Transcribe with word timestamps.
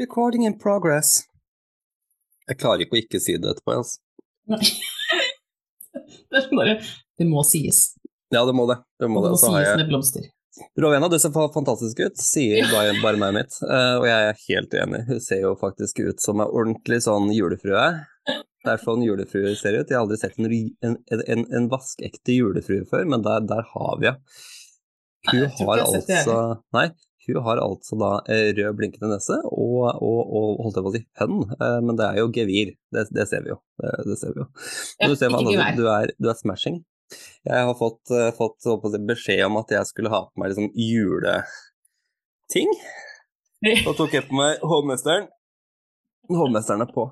Recording 0.00 0.46
in 0.46 0.54
progress. 0.58 1.26
Jeg 2.48 2.56
klarer 2.62 2.86
ikke 2.86 2.96
å 2.96 3.00
ikke 3.02 3.18
si 3.20 3.34
det 3.36 3.50
etterpå, 3.52 3.74
altså. 3.82 4.00
Det 6.30 6.38
er 6.38 6.46
bare 6.54 6.76
Det 7.18 7.26
må 7.26 7.42
sies. 7.44 7.90
Ja, 8.30 8.44
det 8.46 8.54
må 8.54 8.64
det. 8.70 8.78
Det 9.02 9.08
må 9.10 9.20
Det 9.24 9.32
må 9.32 9.34
det. 9.34 9.40
sies 9.42 9.66
jeg 9.66 9.80
med 9.80 9.90
blomster. 9.90 10.28
Rovena, 10.80 11.08
du 11.10 11.16
ser 11.20 11.34
fantastisk 11.34 12.00
ut, 12.00 12.20
sier 12.20 12.70
bare, 12.70 12.94
bare 13.02 13.20
meg 13.20 13.34
mitt. 13.36 13.58
Uh, 13.60 13.98
og 14.00 14.06
jeg 14.08 14.30
er 14.30 14.40
helt 14.46 14.76
uenig. 14.78 15.02
Hun 15.10 15.20
ser 15.24 15.42
jo 15.44 15.52
faktisk 15.60 16.00
ut 16.06 16.22
som 16.22 16.40
ei 16.40 16.48
ordentlig 16.48 17.02
sånn 17.04 17.28
julefrue. 17.34 17.84
Det 18.30 18.72
er 18.72 18.80
sånn 18.80 19.04
julefruer 19.04 19.52
ser 19.58 19.76
ut. 19.78 19.90
Jeg 19.90 19.98
har 19.98 20.06
aldri 20.06 20.20
sett 20.20 20.40
en, 20.40 20.48
en, 20.86 20.96
en, 21.20 21.44
en 21.58 21.68
vaskeekte 21.72 22.38
julefrue 22.38 22.88
før, 22.88 23.04
men 23.12 23.26
der, 23.26 23.44
der 23.50 23.68
har 23.74 24.00
vi 24.00 24.10
henne. 24.12 24.40
Hun 25.30 25.68
har 25.68 25.84
altså 25.84 26.36
Nei, 26.72 26.86
hun 27.34 27.44
har 27.46 27.60
altså 27.62 27.98
da 28.00 28.10
eh, 28.32 28.50
rød 28.56 28.76
blinkende 28.78 29.10
nese 29.12 29.36
og, 29.48 29.88
og, 30.02 30.20
og 30.26 30.62
holdt 30.66 30.78
jeg 30.78 30.86
på 30.86 30.92
å 30.92 30.94
si 30.96 31.02
hønn, 31.20 31.40
eh, 31.56 31.78
men 31.86 31.98
det 32.00 32.06
er 32.06 32.20
jo 32.20 32.30
gevir. 32.34 32.74
Det, 32.92 33.06
det 33.14 33.26
ser 33.30 33.44
vi 33.46 33.52
jo. 33.54 33.58
Det, 33.80 33.90
det 34.10 34.16
ser 34.20 34.34
vi 34.34 34.42
jo. 34.42 34.48
Ja, 35.00 35.10
du 35.10 35.16
ser 35.18 35.34
hva 35.34 35.42
du, 35.44 35.84
er, 35.90 36.14
du 36.18 36.30
er 36.30 36.38
smashing. 36.38 36.80
Jeg 37.48 37.66
har 37.66 37.74
fått, 37.78 38.10
eh, 38.14 38.30
fått 38.36 38.62
si, 38.62 39.00
beskjed 39.08 39.44
om 39.48 39.56
at 39.62 39.70
jeg 39.74 39.84
skulle 39.88 40.12
ha 40.12 40.20
på 40.28 40.42
meg 40.42 40.52
liksom 40.52 40.70
juleting. 40.74 42.70
Så 43.84 43.92
tok 43.98 44.14
jeg 44.16 44.28
på 44.28 44.34
meg 44.38 44.62
hovmesteren. 44.66 45.28
Hovmesteren 46.30 46.86
er 46.86 46.90
på. 46.94 47.10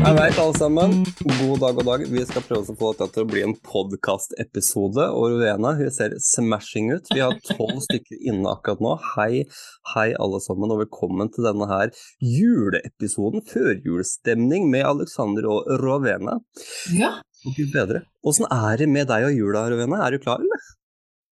Jeg 0.00 0.16
veit 0.16 0.38
alle 0.40 0.56
sammen. 0.56 0.92
God 1.28 1.58
dag 1.60 1.78
og 1.82 1.84
dag. 1.84 2.02
Vi 2.08 2.22
skal 2.24 2.44
prøve 2.46 2.72
å 2.72 2.76
få 2.78 2.90
dette 2.96 3.12
til 3.12 3.24
å 3.26 3.28
bli 3.28 3.42
en 3.44 3.52
podkastepisode. 3.68 5.04
Og 5.12 5.34
Rovena, 5.34 5.74
hun 5.76 5.90
ser 5.92 6.14
smashing 6.24 6.88
ut. 6.94 7.10
Vi 7.12 7.20
har 7.20 7.36
tolv 7.44 7.82
stykker 7.86 8.22
inne 8.32 8.48
akkurat 8.48 8.80
nå. 8.80 8.94
Hei, 9.10 9.42
hei 9.92 10.06
alle 10.16 10.40
sammen, 10.40 10.72
og 10.72 10.80
velkommen 10.80 11.28
til 11.34 11.44
denne 11.50 11.68
her 11.68 11.92
juleepisoden. 12.24 13.44
Førjulsstemning 13.52 14.70
med 14.72 14.88
Alexander 14.88 15.50
og 15.52 15.68
Rovena. 15.84 16.38
Ja, 16.96 17.18
Og 17.44 17.60
Gud 17.60 17.76
bedre. 17.76 18.06
Åssen 18.24 18.48
er 18.48 18.80
det 18.80 18.88
med 18.88 19.12
deg 19.12 19.28
og 19.28 19.36
jula, 19.36 19.68
Rovena? 19.68 20.00
Er 20.06 20.16
du 20.16 20.24
klar, 20.24 20.40
eller? 20.40 20.64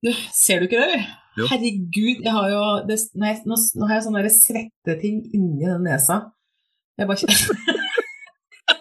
du, 0.05 0.13
ser 0.37 0.61
du 0.61 0.69
ikke 0.69 0.85
det, 0.85 0.93
eller? 0.93 1.09
Herregud, 1.49 2.21
jeg 2.21 2.37
har 2.37 2.53
jo 2.53 2.63
det, 2.85 3.01
nå, 3.17 3.33
nå, 3.49 3.59
nå 3.81 3.89
har 3.89 3.97
jeg 3.97 4.09
sånne 4.11 4.37
svetteting 4.37 5.25
inni 5.33 5.65
den 5.65 5.89
nesa. 5.89 6.27
Jeg 6.99 7.09
bare 7.09 7.25
kjenner 7.25 7.87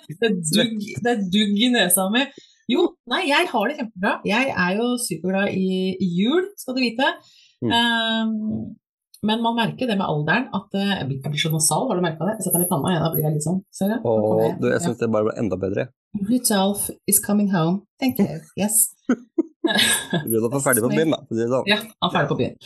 det, 0.08 0.30
er 0.30 0.38
dugg, 0.40 0.88
det 1.04 1.14
er 1.14 1.26
dugg 1.34 1.62
i 1.68 1.72
nesa 1.74 2.08
mi. 2.14 2.26
Jo, 2.68 2.84
nei, 3.08 3.22
jeg 3.30 3.48
har 3.48 3.70
det 3.70 3.78
kjempebra. 3.78 4.18
Jeg 4.28 4.52
er 4.52 4.74
jo 4.76 4.90
superglad 5.00 5.54
i, 5.56 5.94
i 6.04 6.10
jul, 6.20 6.50
skal 6.60 6.76
du 6.76 6.84
vite. 6.84 7.14
Mm. 7.64 7.72
Um, 7.72 8.76
men 9.28 9.42
man 9.42 9.56
merker 9.58 9.90
det 9.90 9.96
med 9.98 10.06
alderen 10.06 10.50
at 10.54 10.76
uh, 10.78 10.92
jeg 11.00 11.08
blir 11.08 11.22
jeg 11.24 11.34
blir 11.34 11.42
så 11.42 11.52
nasal, 11.54 11.88
har 11.90 11.98
du 11.98 12.04
merka 12.06 12.28
det? 12.28 12.36
Jeg 12.38 12.48
setter 12.48 12.62
litt 12.62 12.72
panna, 12.72 12.92
igjen, 12.92 13.06
da 13.06 13.12
blir 13.14 13.26
jeg 13.26 13.38
litt 13.38 13.48
sånn. 13.48 13.62
Ser 13.74 13.94
du? 13.94 13.96
Åh, 14.12 14.44
du, 14.60 14.68
jeg 14.74 14.84
syns 14.84 15.00
det 15.00 15.10
bare 15.16 15.30
ble 15.30 15.36
enda 15.42 15.60
bedre. 15.60 15.88
Rudolf 16.28 16.90
is 17.10 17.22
coming 17.24 17.50
home. 17.54 17.82
Thank 18.02 18.20
you. 18.22 18.42
Yes. 18.60 18.92
Rudolf 20.28 20.60
er 20.60 20.64
ferdig 20.64 20.84
på 20.86 20.92
byen, 20.94 21.16
da. 21.16 21.22
sånn. 21.28 21.72
Ja, 21.72 21.80
han 21.82 22.10
er 22.10 22.14
ferdig 22.14 22.32
på 22.34 22.40
byen. 22.40 22.60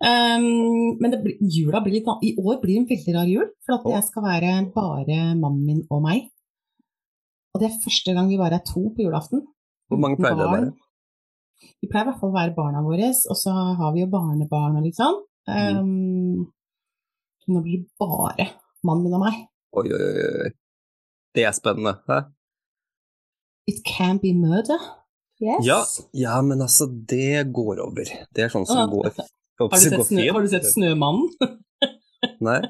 Um, 0.00 0.96
men 1.02 1.12
det 1.14 1.20
blir, 1.22 1.36
jula 1.58 1.84
blir 1.84 1.98
litt, 1.98 2.10
i 2.24 2.34
år 2.40 2.58
blir 2.64 2.80
en 2.80 2.88
veldig 2.88 3.16
rar 3.16 3.30
jul, 3.30 3.46
for 3.68 3.78
at 3.78 3.92
jeg 3.94 4.08
skal 4.08 4.26
være 4.26 4.56
bare 4.74 5.20
mannen 5.36 5.62
min 5.68 5.84
og 5.86 6.02
meg. 6.08 6.26
Og 7.56 7.62
det 7.62 7.70
er 7.70 7.78
første 7.80 8.12
gang 8.12 8.26
vi 8.28 8.36
bare 8.36 8.58
er 8.60 8.66
to 8.68 8.82
på 8.92 9.06
julaften. 9.06 9.40
Hvor 9.88 10.00
mange 10.02 10.18
pleier 10.20 10.36
det 10.36 10.44
å 10.44 10.52
være? 10.52 10.72
Vi 11.80 11.88
pleier 11.88 12.04
i 12.04 12.10
hvert 12.10 12.20
fall 12.20 12.34
å 12.34 12.36
være 12.36 12.52
barna 12.52 12.82
våre, 12.84 13.08
og 13.16 13.38
så 13.40 13.54
har 13.78 13.94
vi 13.94 14.02
jo 14.02 14.10
barnebarn 14.12 14.76
og 14.76 14.84
litt 14.84 14.98
sånn. 14.98 15.16
Mm. 15.48 15.78
Um, 15.80 16.46
Nå 17.46 17.62
blir 17.64 17.80
det 17.80 18.02
bare 18.02 18.50
mannen 18.84 19.06
min 19.06 19.16
og 19.16 19.22
meg. 19.22 19.40
Oi, 19.78 19.86
oi, 19.88 20.24
oi. 20.44 20.52
Det 21.32 21.46
er 21.48 21.56
spennende. 21.56 21.94
Hæ? 22.10 22.26
It 23.70 23.80
can 23.86 24.20
be 24.20 24.34
murder. 24.36 24.82
Yes. 25.40 25.64
Ja, 25.64 25.80
ja, 26.12 26.36
men 26.42 26.60
altså, 26.60 26.90
det 26.90 27.46
går 27.56 27.80
over. 27.86 28.12
Det 28.36 28.44
er 28.44 28.52
sånn 28.52 28.68
som 28.68 28.88
går 28.92 29.10
Har 29.14 29.72
du, 29.72 29.80
sett 29.80 30.06
snø, 30.10 30.28
har 30.32 30.44
du 30.44 30.52
sett 30.52 30.68
Snømannen? 30.68 31.28
Nei, 32.46 32.60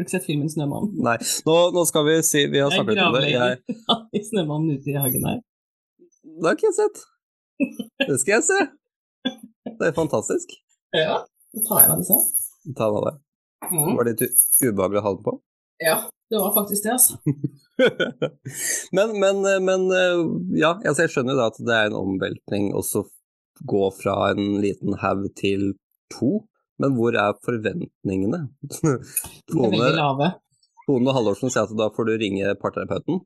Har 0.00 0.04
du 0.04 0.08
ikke 0.08 0.16
sett 0.16 0.28
filmen 0.30 0.48
Snømannen? 0.48 0.94
nei. 1.04 1.18
Nå, 1.44 1.54
nå 1.76 1.82
skal 1.84 2.06
vi 2.06 2.14
si 2.24 2.46
Vi 2.48 2.60
har 2.62 2.70
snakket 2.72 3.00
om 3.04 3.16
det. 3.18 3.26
Jeg, 3.34 4.22
Snømannen 4.30 4.78
ute 4.78 4.88
i 4.88 4.94
hagen 4.96 5.26
her. 5.28 5.42
det 6.24 6.46
har 6.46 6.56
ikke 6.56 6.70
jeg 6.70 6.76
sett. 6.78 7.02
Det 8.08 8.16
skal 8.22 8.32
jeg 8.38 8.46
se. 8.46 8.60
Det 9.76 9.90
er 9.90 9.92
fantastisk. 9.92 10.54
Ja, 10.96 11.18
så 11.52 11.66
tar 11.66 11.82
jeg 11.82 11.92
av 11.92 12.00
disse. 12.00 12.16
Ta 12.78 12.88
av 12.88 13.04
det. 13.10 13.12
Mm. 13.68 13.92
Var 13.98 14.08
det 14.08 14.14
litt 14.14 14.40
ubehagelig 14.64 15.02
å 15.02 15.04
ha 15.04 15.12
den 15.18 15.22
på? 15.28 15.36
Ja, 15.84 15.98
det 16.32 16.40
var 16.40 16.56
faktisk 16.56 16.88
det, 16.88 16.96
altså. 16.96 17.20
men, 18.96 19.12
men, 19.20 19.44
men 19.68 19.84
ja, 20.56 20.78
altså 20.78 21.04
jeg 21.04 21.12
skjønner 21.12 21.36
jo 21.36 21.42
da 21.42 21.50
at 21.52 21.60
det 21.60 21.76
er 21.76 21.90
en 21.90 22.00
omveltning 22.00 22.72
også 22.72 23.04
så 23.04 23.08
gå 23.68 23.90
fra 24.00 24.30
en 24.30 24.56
liten 24.64 24.96
haug 25.04 25.28
til 25.36 25.74
to. 26.16 26.38
Men 26.80 26.96
hvor 26.96 27.16
er 27.16 27.36
forventningene? 27.44 28.44
Tone. 29.52 30.30
Tone 30.86 31.14
Halvorsen 31.16 31.52
sier 31.52 31.66
at 31.66 31.76
da 31.76 31.90
får 31.94 32.08
du 32.08 32.14
ringe 32.22 32.54
parterapeuten. 32.62 33.20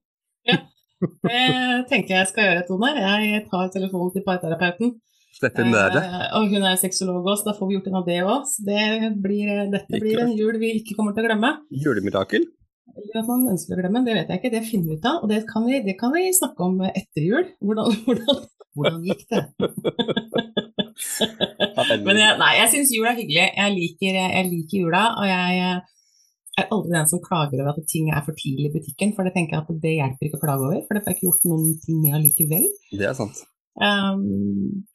Det 0.45 1.41
tenker 1.91 2.19
jeg 2.19 2.31
skal 2.31 2.49
gjøre, 2.49 2.67
Tone. 2.69 2.93
Jeg 2.99 3.45
tar 3.51 3.71
telefonen 3.75 4.15
til 4.15 4.25
parterapeuten. 4.27 4.97
Slippe 5.35 5.65
med 5.67 5.97
Eh, 5.99 6.27
og 6.39 6.53
hun 6.53 6.63
er 6.63 6.77
sexolog 6.79 7.25
òg, 7.27 7.39
så 7.41 7.49
da 7.49 7.55
får 7.59 7.69
vi 7.69 7.77
gjort 7.77 7.89
en 7.91 7.99
av 7.99 8.05
det 8.07 8.19
òg. 8.23 8.51
Det 8.69 8.85
blir, 9.23 9.49
dette 9.73 10.01
blir 10.03 10.21
en 10.23 10.35
jul 10.39 10.61
vi 10.63 10.77
ikke 10.79 10.95
kommer 10.99 11.15
til 11.15 11.25
å 11.25 11.31
glemme. 11.31 11.51
Julemirakel. 11.85 12.47
Eller 12.95 13.19
at 13.19 13.27
man 13.27 13.49
ønsker 13.51 13.75
å 13.75 13.81
glemme, 13.83 14.05
det 14.07 14.15
vet 14.15 14.31
jeg 14.31 14.41
ikke. 14.41 14.53
Det 14.55 14.63
finner 14.69 14.93
vi 14.93 14.99
ut 15.01 15.09
av. 15.11 15.25
Og 15.25 15.33
det 15.33 15.41
kan 15.51 15.67
vi, 15.67 15.81
det 15.83 15.97
kan 15.99 16.15
vi 16.15 16.29
snakke 16.37 16.69
om 16.69 16.79
etter 16.87 17.27
jul. 17.27 17.49
Hvordan, 17.67 17.97
hvordan, 18.07 18.45
hvordan 18.77 19.03
gikk 19.07 19.25
det? 19.31 19.43
Men 22.07 22.21
jeg, 22.21 22.37
nei, 22.41 22.53
jeg 22.61 22.71
syns 22.73 22.93
jul 22.95 23.09
er 23.09 23.19
hyggelig. 23.19 23.49
Jeg 23.57 23.75
liker, 23.75 24.21
jeg 24.21 24.51
liker 24.51 24.85
jula, 24.85 25.05
og 25.19 25.27
jeg 25.29 25.61
er 26.61 26.71
aldri 26.71 26.95
den 26.95 27.11
som 27.11 27.23
klager 27.23 27.63
over 27.63 27.75
at 27.75 27.89
ting 27.91 28.11
er 28.11 28.23
for 28.27 28.35
tidlig 28.39 28.71
i 28.71 28.75
butikken, 28.77 29.15
for 29.15 29.27
det 29.27 29.35
tenker 29.35 29.57
jeg 29.57 29.65
at 29.65 29.83
det 29.83 29.97
hjelper 29.97 30.29
ikke 30.29 30.41
å 30.41 30.45
klage 30.45 30.69
over, 30.69 30.81
for 30.87 30.95
det 30.95 31.03
får 31.03 31.13
jeg 31.13 31.19
ikke 31.19 31.29
gjort 31.29 31.49
noen 31.51 31.73
ting 31.83 31.97
med 32.03 32.17
allikevel. 32.19 32.67
Det 32.95 33.09
er 33.11 33.17
sant. 33.19 33.43
Um, 33.83 34.87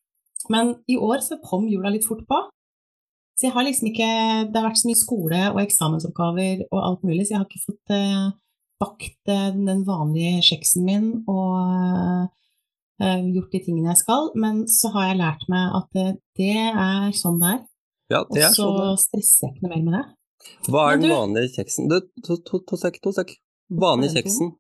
men 0.54 0.66
i 0.90 0.96
år 0.96 1.20
så 1.26 1.42
kom 1.44 1.68
jula 1.70 1.92
litt 1.94 2.08
fort 2.08 2.24
på. 2.30 2.40
Så 3.36 3.48
jeg 3.48 3.56
har 3.56 3.64
liksom 3.64 3.88
ikke 3.88 4.08
Det 4.52 4.58
har 4.58 4.66
vært 4.66 4.82
så 4.82 4.90
mye 4.90 5.00
skole 5.00 5.42
og 5.54 5.62
eksamensoppgaver 5.62 6.66
og 6.68 6.80
alt 6.80 7.06
mulig, 7.08 7.26
så 7.26 7.36
jeg 7.36 7.42
har 7.42 7.48
ikke 7.48 7.68
fått 7.68 7.96
uh, 7.96 8.28
bakt 8.80 9.32
eh, 9.32 9.52
den 9.56 9.84
vanlige 9.88 10.44
kjeksen 10.50 10.86
min 10.88 11.08
og 11.28 12.30
gjort 13.00 13.52
de 13.56 13.62
tingene 13.66 13.92
jeg 13.94 14.02
skal. 14.04 14.30
Men 14.36 14.64
så 14.68 14.92
har 14.96 15.10
jeg 15.10 15.20
lært 15.22 15.44
meg 15.52 15.76
at 15.80 16.00
eh, 16.02 16.14
det 16.40 16.54
er 16.70 17.12
sånn 17.16 17.40
det 17.42 17.52
er. 17.56 17.60
Ja, 18.10 18.24
det 18.30 18.44
er 18.48 18.56
så 18.56 18.66
sånn. 18.66 18.80
er. 18.88 18.96
stresser 19.04 19.48
jeg 19.48 19.56
ikke 19.56 19.68
noe 19.68 19.76
mer 19.76 19.84
med 19.86 19.98
det. 19.98 20.06
Hva 20.70 20.86
er 20.88 20.98
den 20.98 21.10
du- 21.10 21.14
vanlige 21.16 21.54
kjeksen? 21.60 21.90
Du, 21.92 22.00
to, 22.26 22.40
to, 22.48 22.62
to 22.70 22.80
sek, 22.80 23.00
to 23.04 23.14
sek. 23.16 23.36
Vanlig 23.70 24.10
er 24.12 24.22
kjeksen. 24.22 24.54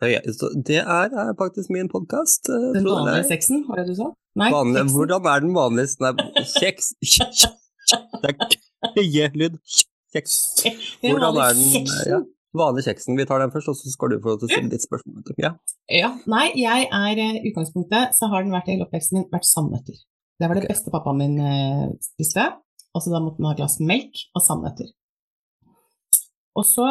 Det 0.00 0.80
er, 0.82 1.12
er 1.14 1.34
faktisk 1.38 1.70
min 1.70 1.88
podkast. 1.88 2.48
Den 2.50 2.84
vanlige 2.88 3.28
sexen, 3.28 3.62
var 3.68 3.78
det 3.78 3.92
du 3.92 3.98
sa? 4.00 4.08
Nei, 4.36 4.48
Vanlig, 4.52 4.82
hvordan 4.92 5.28
er 5.30 5.44
den 5.44 5.54
vanlige 5.56 5.94
Nei, 6.02 6.10
kjeks 6.58 6.90
Det 8.24 9.04
er 9.04 9.06
g-lyd. 9.14 9.60
Kjeks. 10.12 10.34
Hvordan 11.04 11.38
er 11.44 11.54
den 11.56 11.86
ja, 12.10 12.18
vanlige 12.58 12.90
kjeksen? 12.90 13.16
Vi 13.18 13.26
tar 13.28 13.42
den 13.42 13.52
først, 13.54 13.70
og 13.72 13.78
så 13.78 13.92
skal 13.92 14.12
du 14.12 14.20
få 14.24 14.36
til 14.40 14.52
stille 14.52 14.72
ditt 14.72 14.84
spørsmål. 14.84 15.24
Ja. 15.42 15.54
Ja, 15.92 16.12
nei, 16.30 16.50
jeg 16.58 16.88
er 16.90 17.22
eh, 17.22 17.40
i 17.40 17.50
utgangspunktet 17.50 18.16
så 18.16 18.30
har 18.32 18.44
den 18.44 18.54
vært 18.54 18.70
i 18.70 18.76
hele 18.76 18.86
oppveksten 18.86 19.20
min 19.20 19.26
vært 19.32 19.48
sandnøtter. 19.48 19.98
Det 20.36 20.48
var 20.48 20.58
det 20.58 20.64
okay. 20.64 20.74
beste 20.74 20.92
pappaen 20.92 21.20
min 21.22 21.36
eh, 21.40 21.84
spiste. 22.04 22.46
Og 22.96 23.04
så 23.04 23.12
da 23.12 23.20
måtte 23.20 23.42
han 23.42 23.50
ha 23.50 23.56
et 23.56 23.60
glass 23.60 23.76
melk 23.84 24.22
og 24.32 24.44
sandnøtter. 24.44 24.88
Og 26.56 26.64
så 26.64 26.86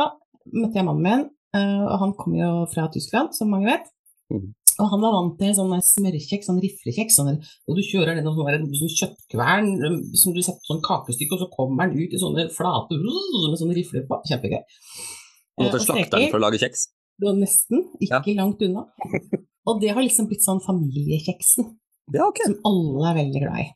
møtte 0.54 0.78
jeg 0.78 0.86
mannen 0.86 1.06
min, 1.06 1.26
eh, 1.58 1.82
og 1.88 1.98
han 2.04 2.14
kom 2.20 2.38
jo 2.38 2.52
fra 2.74 2.86
Tyskland, 2.94 3.34
som 3.38 3.50
mange 3.54 3.72
vet. 3.72 3.90
Mm. 4.34 4.54
Og 4.76 4.90
han 4.92 5.04
var 5.04 5.14
vant 5.16 5.38
til 5.40 5.54
sånn 5.56 5.74
smørkjeks, 5.88 6.50
sånn 6.50 6.60
riflekjeks, 6.60 7.18
sånn, 7.20 7.38
og 7.40 7.78
du 7.78 7.82
kjører 7.86 8.18
den 8.18 8.28
over 8.28 8.58
en 8.58 8.66
sånn 8.76 8.92
kjøttkvern 8.92 9.70
som 10.20 10.36
du 10.36 10.42
setter 10.42 10.60
på 10.60 10.74
sånn 10.74 10.84
kakestykke, 10.84 11.38
og 11.38 11.46
så 11.46 11.52
kommer 11.54 11.88
den 11.88 12.02
ut 12.04 12.16
i 12.16 12.20
sånne 12.20 12.50
flate 12.54 12.98
med 13.00 13.60
sånne 13.62 13.78
rifler 13.78 14.04
på. 14.10 14.20
Kjempegøy. 14.28 14.60
Du 15.56 15.64
måtte 15.64 15.80
Eh, 15.80 15.86
slakte 15.88 16.20
den 16.20 16.32
for 16.32 16.40
å 16.40 16.46
lage 16.46 16.60
kjeks. 16.62 16.90
Det 17.16 17.30
var 17.30 17.38
nesten, 17.40 17.86
ikke 18.04 18.36
langt 18.36 18.62
unna. 18.66 18.86
Og 19.70 19.80
det 19.82 19.94
har 19.96 20.04
liksom 20.04 20.28
blitt 20.30 20.46
sånn 20.46 20.62
familiekjeksen, 20.62 21.72
Ja, 22.14 22.28
okay. 22.28 22.52
som 22.52 22.60
alle 22.70 23.08
er 23.10 23.16
veldig 23.24 23.42
glad 23.42 23.62
i. 23.64 23.70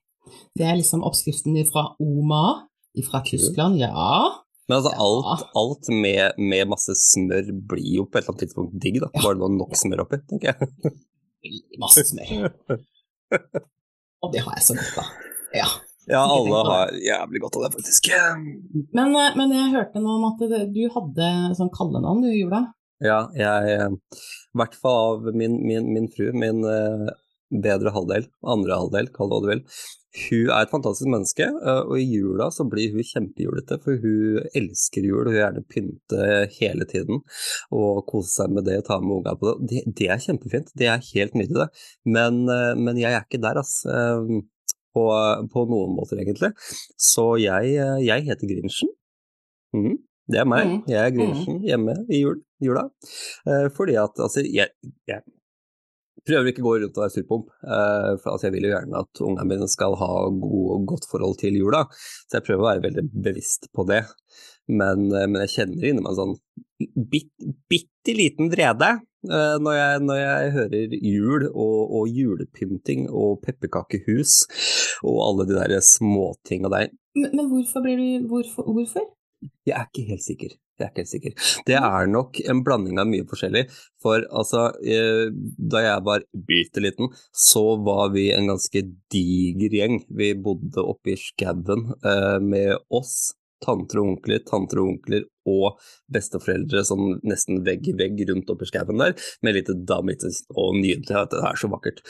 Det 0.60 0.68
er 0.68 0.78
liksom 0.78 1.02
oppskriften 1.08 1.56
fra 1.70 1.88
Oma 2.04 2.44
fra 3.08 3.22
Tyskland, 3.26 3.80
ja. 3.80 3.96
Men 4.68 4.76
altså, 4.78 4.92
alt, 5.02 5.48
alt 5.58 5.90
med, 5.90 6.36
med, 6.38 6.68
masse 6.70 6.94
smør 7.00 7.48
blir 7.72 8.02
jo 8.02 8.06
på 8.06 8.20
et 8.20 8.26
eller 8.26 8.36
annet 8.36 8.44
tidspunkt 8.44 8.76
digg, 8.84 9.00
da. 9.02 9.10
Bare 9.16 9.38
det 9.38 9.42
var 9.46 9.54
nok 9.56 9.78
smør 9.80 10.04
oppi, 10.04 10.20
tenker 10.30 10.52
jeg. 10.52 10.94
Veldig 11.48 11.80
Masse 11.82 12.04
smør. 12.12 12.52
Og 14.26 14.34
det 14.36 14.44
har 14.46 14.60
jeg 14.60 14.68
så 14.68 14.76
godt 14.78 15.00
av. 15.02 15.14
Ja. 15.56 15.70
Ja, 16.10 16.24
alle 16.26 16.64
har 16.66 16.92
jævlig 17.06 17.44
godt 17.44 17.60
av 17.60 17.68
det, 17.68 17.76
faktisk. 17.78 18.10
Men, 18.98 19.14
eh, 19.14 19.38
men 19.38 19.54
jeg 19.54 19.76
hørte 19.76 20.02
noe 20.02 20.18
om 20.18 20.28
at 20.32 20.42
du 20.74 20.82
hadde 20.96 21.30
sånn 21.60 21.70
kallenavn 21.76 22.24
du 22.26 22.32
gjorde? 22.34 22.66
Ja, 23.06 23.28
jeg 23.38 23.78
I 23.78 24.58
hvert 24.60 24.76
fall 24.76 25.14
av 25.14 25.30
min, 25.38 25.62
min, 25.64 25.94
min 25.94 26.10
fru, 26.12 26.34
min 26.36 26.66
uh, 26.66 27.08
bedre 27.64 27.94
halvdel, 27.96 28.28
andre 28.44 28.82
halvdel, 28.82 29.14
kall 29.14 29.30
det 29.30 29.38
hva 29.38 29.46
du 29.46 29.50
vil. 29.54 29.64
Hun 30.20 30.50
er 30.50 30.66
et 30.66 30.74
fantastisk 30.74 31.08
menneske, 31.14 31.46
og 31.86 31.94
i 32.02 32.08
jula 32.10 32.50
så 32.52 32.66
blir 32.68 32.96
hun 32.96 33.06
kjempejulete, 33.06 33.78
for 33.86 34.02
hun 34.02 34.50
elsker 34.58 35.06
jul 35.06 35.22
og 35.22 35.30
hun 35.30 35.38
gjerne 35.38 35.64
pynte 35.70 36.30
hele 36.58 36.88
tiden 36.90 37.22
og 37.70 38.02
kose 38.10 38.34
seg 38.34 38.56
med 38.58 38.66
det 38.68 38.80
og 38.82 38.88
ta 38.90 38.98
med 39.04 39.20
unga 39.20 39.36
på 39.38 39.52
det. 39.52 39.70
det. 39.70 39.84
det. 40.02 40.10
er 40.10 40.24
kjempefint, 40.26 40.74
det 40.82 40.90
er 40.90 41.10
helt 41.14 41.38
nydelig, 41.38 41.62
det. 41.62 41.86
Men, 42.18 42.42
men 42.82 43.00
jeg 43.00 43.14
er 43.14 43.22
ikke 43.22 43.44
der, 43.46 43.62
altså 43.62 44.42
på, 45.00 45.08
på, 45.56 45.66
noen 45.72 45.96
måter, 45.96 46.20
egentlig. 46.20 46.52
Så 47.00 47.32
jeg, 47.40 47.74
jeg 48.04 48.28
heter 48.28 48.52
Grinchen. 48.52 48.94
Mm, 49.76 49.98
det 50.30 50.44
er 50.44 50.48
meg. 50.50 50.70
Mm. 50.70 50.80
Jeg 50.92 51.02
er 51.02 51.16
Grinchen 51.16 51.60
hjemme 51.66 51.98
i 52.12 52.24
jul, 52.24 52.40
jula. 52.64 52.90
Eh, 53.48 53.68
fordi 53.76 53.98
at 54.02 54.20
altså, 54.20 54.44
jeg, 54.46 54.74
jeg 55.10 55.24
prøver 56.28 56.52
ikke 56.52 56.64
å 56.64 56.68
gå 56.68 56.76
rundt 56.84 56.98
og 56.98 57.04
være 57.06 57.16
surpomp. 57.16 57.50
Uh, 57.64 58.14
for 58.20 58.34
altså, 58.34 58.48
jeg 58.48 58.58
vil 58.58 58.70
jo 58.70 58.74
gjerne 58.76 59.04
at 59.04 59.24
ungene 59.26 59.48
mine 59.50 59.70
skal 59.72 59.98
ha 60.00 60.14
god, 60.44 60.86
godt 60.90 61.10
forhold 61.12 61.40
til 61.42 61.58
jula, 61.60 61.86
så 62.28 62.40
jeg 62.40 62.48
prøver 62.48 62.66
å 62.66 62.70
være 62.70 62.86
veldig 62.88 63.06
bevisst 63.30 63.70
på 63.76 63.86
det. 63.90 64.04
Men, 64.70 65.10
uh, 65.12 65.26
men 65.26 65.42
jeg 65.46 65.56
kjenner 65.58 65.92
inni 65.92 66.06
meg 66.06 66.14
en 66.14 66.20
sånn 66.20 66.36
bit, 67.12 67.32
bitte 67.72 68.16
liten 68.16 68.52
vrede 68.54 68.92
uh, 69.02 69.58
når, 69.60 69.74
jeg, 69.76 70.02
når, 70.06 70.22
jeg, 70.22 70.54
hører 70.58 70.96
jul 71.00 71.48
og, 71.50 71.78
og 72.00 72.16
julepynting 72.22 73.08
og 73.10 73.42
pepperkakehus 73.46 74.42
og 75.04 75.22
alle 75.28 75.50
de 75.50 75.60
der 75.60 75.78
småtinga 75.84 76.72
der. 76.76 76.92
Men, 77.18 77.34
men 77.34 77.52
hvorfor 77.52 77.84
blir 77.86 78.00
du 78.00 78.30
hvorfor, 78.30 78.70
hvorfor? 78.70 79.08
Jeg 79.68 79.76
er 79.78 79.88
ikke 79.88 80.10
helt 80.10 80.26
sikker. 80.26 80.56
Jeg 80.80 80.86
er 80.86 80.92
ikke 80.92 81.04
helt 81.04 81.12
sikker. 81.12 81.48
Det 81.68 81.76
er 81.76 82.10
nok 82.12 82.40
en 82.52 82.62
blanding 82.64 83.00
av 83.02 83.08
mye 83.10 83.26
forskjellig. 83.28 83.66
For 84.04 84.24
altså, 84.36 84.70
eh, 84.80 85.28
da 85.74 85.84
jeg 85.84 86.06
var 86.08 86.24
bitte 86.48 86.84
liten, 86.84 87.12
så 87.36 87.64
var 87.84 88.14
vi 88.16 88.30
en 88.36 88.48
ganske 88.52 88.84
diger 89.12 89.76
gjeng. 89.76 90.00
Vi 90.08 90.32
bodde 90.40 90.84
oppe 90.84 91.14
i 91.14 91.20
skauen 91.20 91.90
eh, 92.00 92.38
med 92.44 92.78
oss, 92.96 93.34
tanter 93.64 94.02
og 94.02 94.14
onkler, 94.14 94.44
tanter 94.48 94.82
og 94.82 94.94
onkler 94.94 95.26
og 95.50 95.80
besteforeldre 96.14 96.84
sånn 96.86 97.18
nesten 97.28 97.64
vegg 97.66 97.88
i 97.90 97.96
vegg 97.98 98.22
rundt 98.30 98.52
oppi 98.54 98.68
skauen 98.70 99.02
der, 99.02 99.16
med 99.46 99.58
lite 99.58 99.76
dam 99.88 100.10
og 100.10 100.78
nydelig. 100.78 101.16
at 101.16 101.34
Det 101.34 101.42
er 101.42 101.60
så 101.60 101.70
vakkert. 101.72 102.02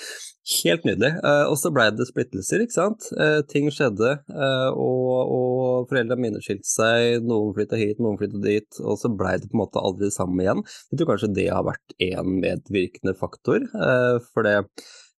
Helt 0.64 0.86
nydelig. 0.88 1.12
Eh, 1.24 1.46
og 1.48 1.58
så 1.62 1.72
blei 1.74 1.90
det 1.94 2.08
splittelser, 2.10 2.64
ikke 2.66 2.76
sant. 2.76 3.10
Eh, 3.16 3.42
ting 3.52 3.70
skjedde, 3.74 4.16
eh, 4.34 4.70
og, 4.74 5.34
og 5.36 5.90
foreldra 5.92 6.18
mine 6.20 6.42
skilte 6.44 6.68
seg, 6.70 7.26
noen 7.26 7.54
flytta 7.58 7.80
hit, 7.80 8.02
noen 8.04 8.18
flytta 8.20 8.42
dit, 8.44 8.82
og 8.84 8.98
så 9.02 9.12
blei 9.14 9.38
det 9.38 9.52
på 9.52 9.58
en 9.58 9.64
måte 9.64 9.84
aldri 9.84 10.10
sammen 10.14 10.44
igjen. 10.44 10.64
Jeg 10.90 11.02
tror 11.02 11.14
kanskje 11.14 11.34
det 11.38 11.50
har 11.54 11.68
vært 11.68 12.00
en 12.10 12.34
medvirkende 12.42 13.16
faktor, 13.20 13.70
for 14.34 14.48
det 14.48 14.58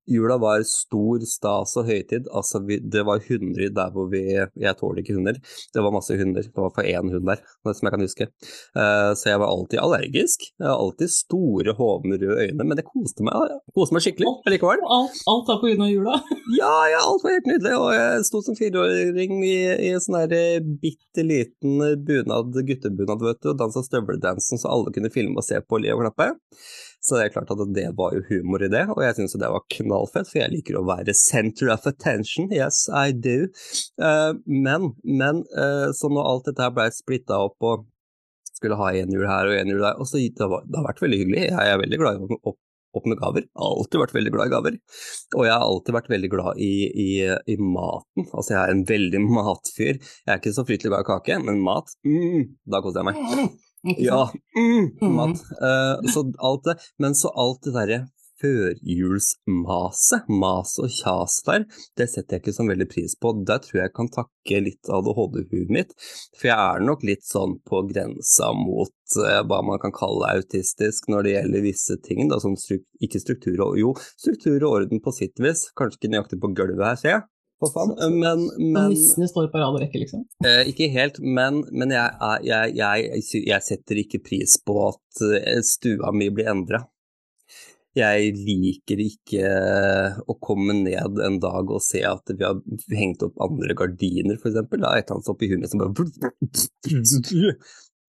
Jula 0.08 0.38
var 0.41 0.62
stor 0.67 1.23
stas 1.29 1.76
og 1.79 1.88
høytid. 1.91 2.29
Altså, 2.35 2.62
vi, 2.67 2.81
det 2.81 3.05
var 3.06 3.23
hunder 3.26 3.69
der 3.76 3.93
hvor 3.94 4.08
vi 4.11 4.23
Jeg 4.31 4.76
tåler 4.79 5.02
ikke 5.02 5.17
hunder. 5.19 5.38
Det 5.75 5.85
var 5.85 5.94
masse 5.94 6.17
hunder. 6.17 6.47
Det 6.47 6.56
var 6.56 6.73
for 6.75 6.87
én 6.87 7.12
hund 7.12 7.26
der, 7.29 7.43
som 7.67 7.87
jeg 7.87 7.94
kan 7.94 8.05
huske. 8.05 8.29
Uh, 8.76 9.12
så 9.19 9.32
jeg 9.32 9.41
var 9.43 9.52
alltid 9.52 9.82
allergisk. 9.82 10.47
Jeg 10.58 10.69
har 10.69 10.79
alltid 10.79 11.12
store, 11.14 11.75
hovne, 11.79 12.19
røde 12.20 12.47
øyne, 12.47 12.67
men 12.67 12.79
det 12.79 12.87
koste 12.88 13.26
meg, 13.26 13.56
koste 13.76 13.97
meg 13.97 14.05
skikkelig 14.05 14.31
likevel. 14.50 14.85
Alt, 14.99 15.20
alt 15.31 15.50
var 15.50 15.61
på 15.62 15.70
grunn 15.70 15.87
av 15.87 15.93
jula? 15.93 16.19
ja, 16.61 16.75
ja, 16.93 17.03
alt 17.05 17.25
var 17.26 17.37
helt 17.37 17.50
nydelig. 17.50 17.75
Og 17.79 17.91
jeg 17.96 18.29
sto 18.29 18.43
som 18.46 18.58
fireåring 18.58 19.41
i, 19.46 19.56
i 19.88 19.93
en 19.94 20.03
sånn 20.03 20.20
der 20.25 20.37
eh, 20.37 20.70
bitte 20.82 21.26
liten 21.26 21.81
bunad, 22.06 22.56
guttebunad, 22.67 23.23
vet 23.25 23.43
du, 23.43 23.53
og 23.53 23.61
dansa 23.61 23.85
støveldansen 23.87 24.61
så 24.61 24.73
alle 24.73 24.94
kunne 24.94 25.12
filme 25.12 25.38
og 25.41 25.46
se 25.46 25.61
på 25.62 25.79
og 25.79 25.85
le 25.85 25.94
og 25.94 26.05
klappe. 26.05 26.32
Så 27.00 27.17
det 27.17 27.26
er 27.26 27.32
klart 27.32 27.52
at 27.52 27.61
det 27.75 27.87
var 27.97 28.12
jo 28.12 28.25
humor 28.29 28.62
i 28.64 28.69
det, 28.73 28.85
og 28.93 29.00
jeg 29.05 29.17
syns 29.17 29.37
det 29.41 29.49
var 29.49 29.64
knallfett, 29.73 30.29
for 30.29 30.43
jeg 30.43 30.52
liker 30.52 30.76
å 30.76 30.85
være 30.88 31.17
center 31.17 31.73
of 31.73 31.87
attention. 31.88 32.50
Yes, 32.52 32.85
I 32.93 33.14
do. 33.17 33.49
Uh, 34.00 34.37
men, 34.44 34.93
men 35.05 35.44
uh, 35.56 35.88
så 35.97 36.12
når 36.12 36.29
alt 36.29 36.50
dette 36.50 36.67
her 36.67 36.75
ble 36.76 36.91
splitta 36.93 37.41
opp 37.47 37.56
og 37.64 37.87
skulle 38.61 38.76
ha 38.76 38.91
en 38.93 39.14
jul 39.14 39.25
her 39.25 39.49
og 39.49 39.56
en 39.56 39.73
jul 39.73 39.81
der, 39.81 39.97
og 39.97 40.08
så 40.08 40.20
det, 40.20 40.50
var, 40.52 40.67
det 40.69 40.76
har 40.76 40.91
vært 40.91 41.00
veldig 41.06 41.23
hyggelig. 41.23 41.47
Jeg 41.49 41.73
er 41.73 41.81
veldig 41.81 42.00
glad 42.02 42.20
i 42.20 42.37
å 42.37 42.55
åpne 42.99 43.17
gaver. 43.17 43.46
Alltid 43.55 44.03
vært 44.03 44.14
veldig 44.17 44.35
glad 44.35 44.50
i 44.50 44.55
gaver. 44.55 44.76
Og 45.38 45.46
jeg 45.46 45.55
har 45.55 45.64
alltid 45.64 45.96
vært 45.96 46.12
veldig 46.12 46.31
glad 46.32 46.61
i, 46.61 46.75
i, 46.91 47.11
i 47.55 47.56
maten. 47.62 48.26
Altså, 48.26 48.55
jeg 48.55 48.61
er 48.61 48.75
en 48.75 48.85
veldig 48.88 49.25
matfyr. 49.38 49.96
Jeg 49.96 50.35
er 50.35 50.43
ikke 50.43 50.56
så 50.58 50.67
fryktelig 50.69 50.93
glad 50.93 51.06
i 51.06 51.11
kake, 51.14 51.41
men 51.46 51.64
mat, 51.64 51.93
mm, 52.06 52.49
da 52.70 52.85
koser 52.85 53.03
jeg 53.03 53.12
meg. 53.12 53.58
Ja, 53.82 54.31
mm, 54.56 54.88
mm. 55.00 55.12
mat. 55.17 55.44
Uh, 55.56 56.11
så 56.12 56.27
alt 56.38 56.65
det, 56.65 56.77
men 56.99 57.15
så 57.17 57.32
alt 57.32 57.62
det 57.65 57.77
derre 57.77 58.00
førjulsmaset, 58.41 60.29
mas 60.32 60.77
og 60.81 60.93
kjaset 60.94 61.49
der, 61.49 61.65
det 61.99 62.06
setter 62.09 62.37
jeg 62.37 62.43
ikke 62.43 62.55
så 62.56 62.67
veldig 62.69 62.88
pris 62.91 63.17
på. 63.21 63.32
Der 63.49 63.61
tror 63.65 63.79
jeg 63.79 63.88
jeg 63.88 63.97
kan 63.97 64.11
takke 64.15 64.62
litt 64.65 64.93
ADHD-huet 64.93 65.73
mitt, 65.73 65.93
for 66.38 66.50
jeg 66.50 66.56
er 66.56 66.87
nok 66.87 67.05
litt 67.06 67.25
sånn 67.27 67.59
på 67.69 67.82
grensa 67.91 68.53
mot 68.56 69.19
uh, 69.21 69.41
hva 69.49 69.61
man 69.67 69.82
kan 69.82 69.94
kalle 69.97 70.31
autistisk 70.37 71.11
når 71.12 71.27
det 71.27 71.37
gjelder 71.37 71.67
visse 71.67 71.99
ting, 72.06 72.29
da, 72.32 72.41
som 72.43 72.56
stru 72.61 72.81
ikke 73.00 73.21
struktur 73.23 73.61
og 73.65 73.77
jo, 73.81 73.94
struktur 74.21 74.59
og 74.61 74.73
orden 74.81 75.05
på 75.05 75.12
sitt 75.17 75.41
vis, 75.41 75.69
kanskje 75.77 76.00
ikke 76.00 76.15
nøyaktig 76.15 76.41
på 76.41 76.53
gulvet 76.56 76.87
her, 76.87 77.00
ser 77.00 77.15
jeg. 77.17 77.29
For 77.61 77.73
faen. 77.75 77.93
Men, 78.17 78.47
men 78.73 78.95
Nissene 78.95 79.29
står 79.29 79.51
på 79.53 79.61
rad 79.61 79.77
og 79.77 79.83
rekke, 79.83 80.01
liksom? 80.01 80.25
Eh, 80.47 80.62
ikke 80.73 80.89
helt, 80.95 81.21
men, 81.21 81.61
men 81.73 81.93
jeg, 81.93 82.39
jeg, 82.47 82.73
jeg, 82.79 83.27
jeg, 83.45 83.67
setter 83.67 84.01
ikke 84.01 84.23
pris 84.25 84.57
på 84.65 84.79
at 84.87 85.27
eh, 85.29 85.61
stua 85.67 86.15
mi 86.17 86.31
blir 86.33 86.49
endra. 86.55 86.87
Jeg 87.99 88.33
liker 88.39 89.01
ikke 89.03 89.43
eh, 89.43 90.19
å 90.31 90.37
komme 90.39 90.77
ned 90.79 91.19
en 91.27 91.41
dag 91.43 91.73
og 91.75 91.83
se 91.83 92.05
at 92.07 92.33
vi 92.33 92.47
har 92.47 92.61
hengt 92.95 93.25
opp 93.27 93.41
andre 93.43 93.75
gardiner, 93.77 94.39
f.eks. 94.39 94.56
Da 94.56 94.63
er 94.63 95.03
et 95.03 95.11
eller 95.11 95.19
annet 95.19 95.33
oppi 95.35 95.51
huet 95.51 95.73
som 95.73 95.83
bare 95.83 95.97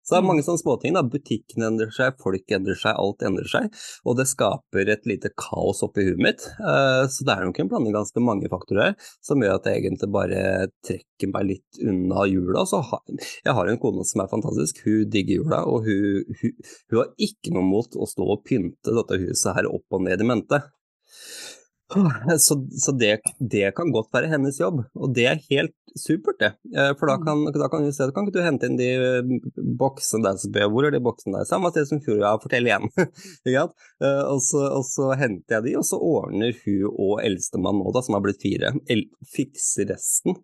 så 0.09 0.15
det 0.15 0.23
er 0.23 0.25
mange 0.25 0.43
sånne 0.47 0.63
småting. 0.63 0.95
da, 0.97 1.03
Butikken 1.05 1.67
endrer 1.67 1.91
seg, 1.93 2.15
folk 2.23 2.55
endrer 2.57 2.79
seg, 2.81 2.97
alt 2.97 3.25
endrer 3.29 3.51
seg. 3.53 3.67
Og 4.09 4.17
det 4.17 4.25
skaper 4.31 4.89
et 4.89 5.05
lite 5.11 5.29
kaos 5.37 5.83
oppi 5.85 6.07
huet 6.07 6.23
mitt. 6.25 6.47
Uh, 6.63 7.05
så 7.13 7.27
det 7.29 7.35
er 7.35 7.45
nok 7.45 7.61
en 7.61 7.69
blanding 7.69 7.93
ganske 7.93 8.23
mange 8.25 8.49
faktorer 8.49 8.97
som 9.21 9.45
gjør 9.45 9.59
at 9.59 9.69
jeg 9.69 9.83
egentlig 9.83 10.09
bare 10.15 10.41
trekker 10.89 11.29
meg 11.35 11.51
litt 11.51 11.83
unna 11.85 12.25
jula. 12.25 12.65
Så 12.65 12.81
jeg 13.45 13.53
har 13.61 13.69
en 13.69 13.83
kone 13.83 14.09
som 14.09 14.25
er 14.25 14.33
fantastisk, 14.33 14.81
hun 14.89 15.13
digger 15.13 15.43
jula, 15.43 15.61
og 15.69 15.85
hun, 15.85 16.25
hun, 16.41 16.57
hun 16.89 17.03
har 17.03 17.13
ikke 17.29 17.53
noe 17.53 17.69
mot 17.69 18.01
å 18.01 18.09
stå 18.09 18.33
og 18.33 18.47
pynte 18.49 18.97
dette 18.97 19.21
huset 19.27 19.61
her 19.61 19.69
opp 19.69 19.93
og 19.93 20.09
ned 20.09 20.25
i 20.25 20.33
mente. 20.33 20.65
Så, 22.39 22.55
så 22.71 22.93
det, 22.93 23.21
det, 23.41 23.71
kan 23.77 23.93
godt 23.93 24.11
være 24.13 24.29
hennes 24.29 24.59
jobb, 24.61 24.83
og 24.95 25.13
det 25.17 25.25
er 25.31 25.45
helt 25.49 25.75
supert, 25.97 26.39
det. 26.41 26.51
Eh, 26.77 26.91
for 26.99 27.09
da 27.09 27.17
mm. 27.17 27.25
kan, 27.25 27.45
da 27.57 27.69
kan, 27.73 27.85
du, 27.85 27.93
se, 27.95 28.09
kan 28.15 28.29
ikke 28.29 28.37
du 28.37 28.45
hente 28.45 28.69
inn 28.69 28.77
de 28.79 28.89
eh, 28.93 29.31
boksene 29.81 30.27
der, 30.27 30.37
som 30.41 30.59
er 30.61 30.91
de 30.93 31.01
boksene 31.03 31.39
der? 31.41 31.49
Samme 31.49 31.73
sted 31.73 31.89
som 31.89 32.03
fjor, 32.05 32.21
ja, 32.23 32.35
fortell 32.43 32.69
igjen. 32.69 32.89
Eh, 33.49 34.21
og, 34.29 34.39
så, 34.45 34.61
og, 34.77 34.85
så, 34.87 35.09
henter 35.19 35.57
jeg 35.57 35.65
de, 35.65 35.73
og 35.81 35.87
så 35.89 35.99
ordner 35.99 36.53
hun 36.63 36.85
og 36.93 37.23
eldstemann 37.25 37.81
nå, 37.81 37.91
da, 37.95 38.03
som 38.05 38.15
har 38.15 38.23
blitt 38.23 38.45
fire, 38.45 38.71
fikser 39.35 39.89
resten. 39.91 40.37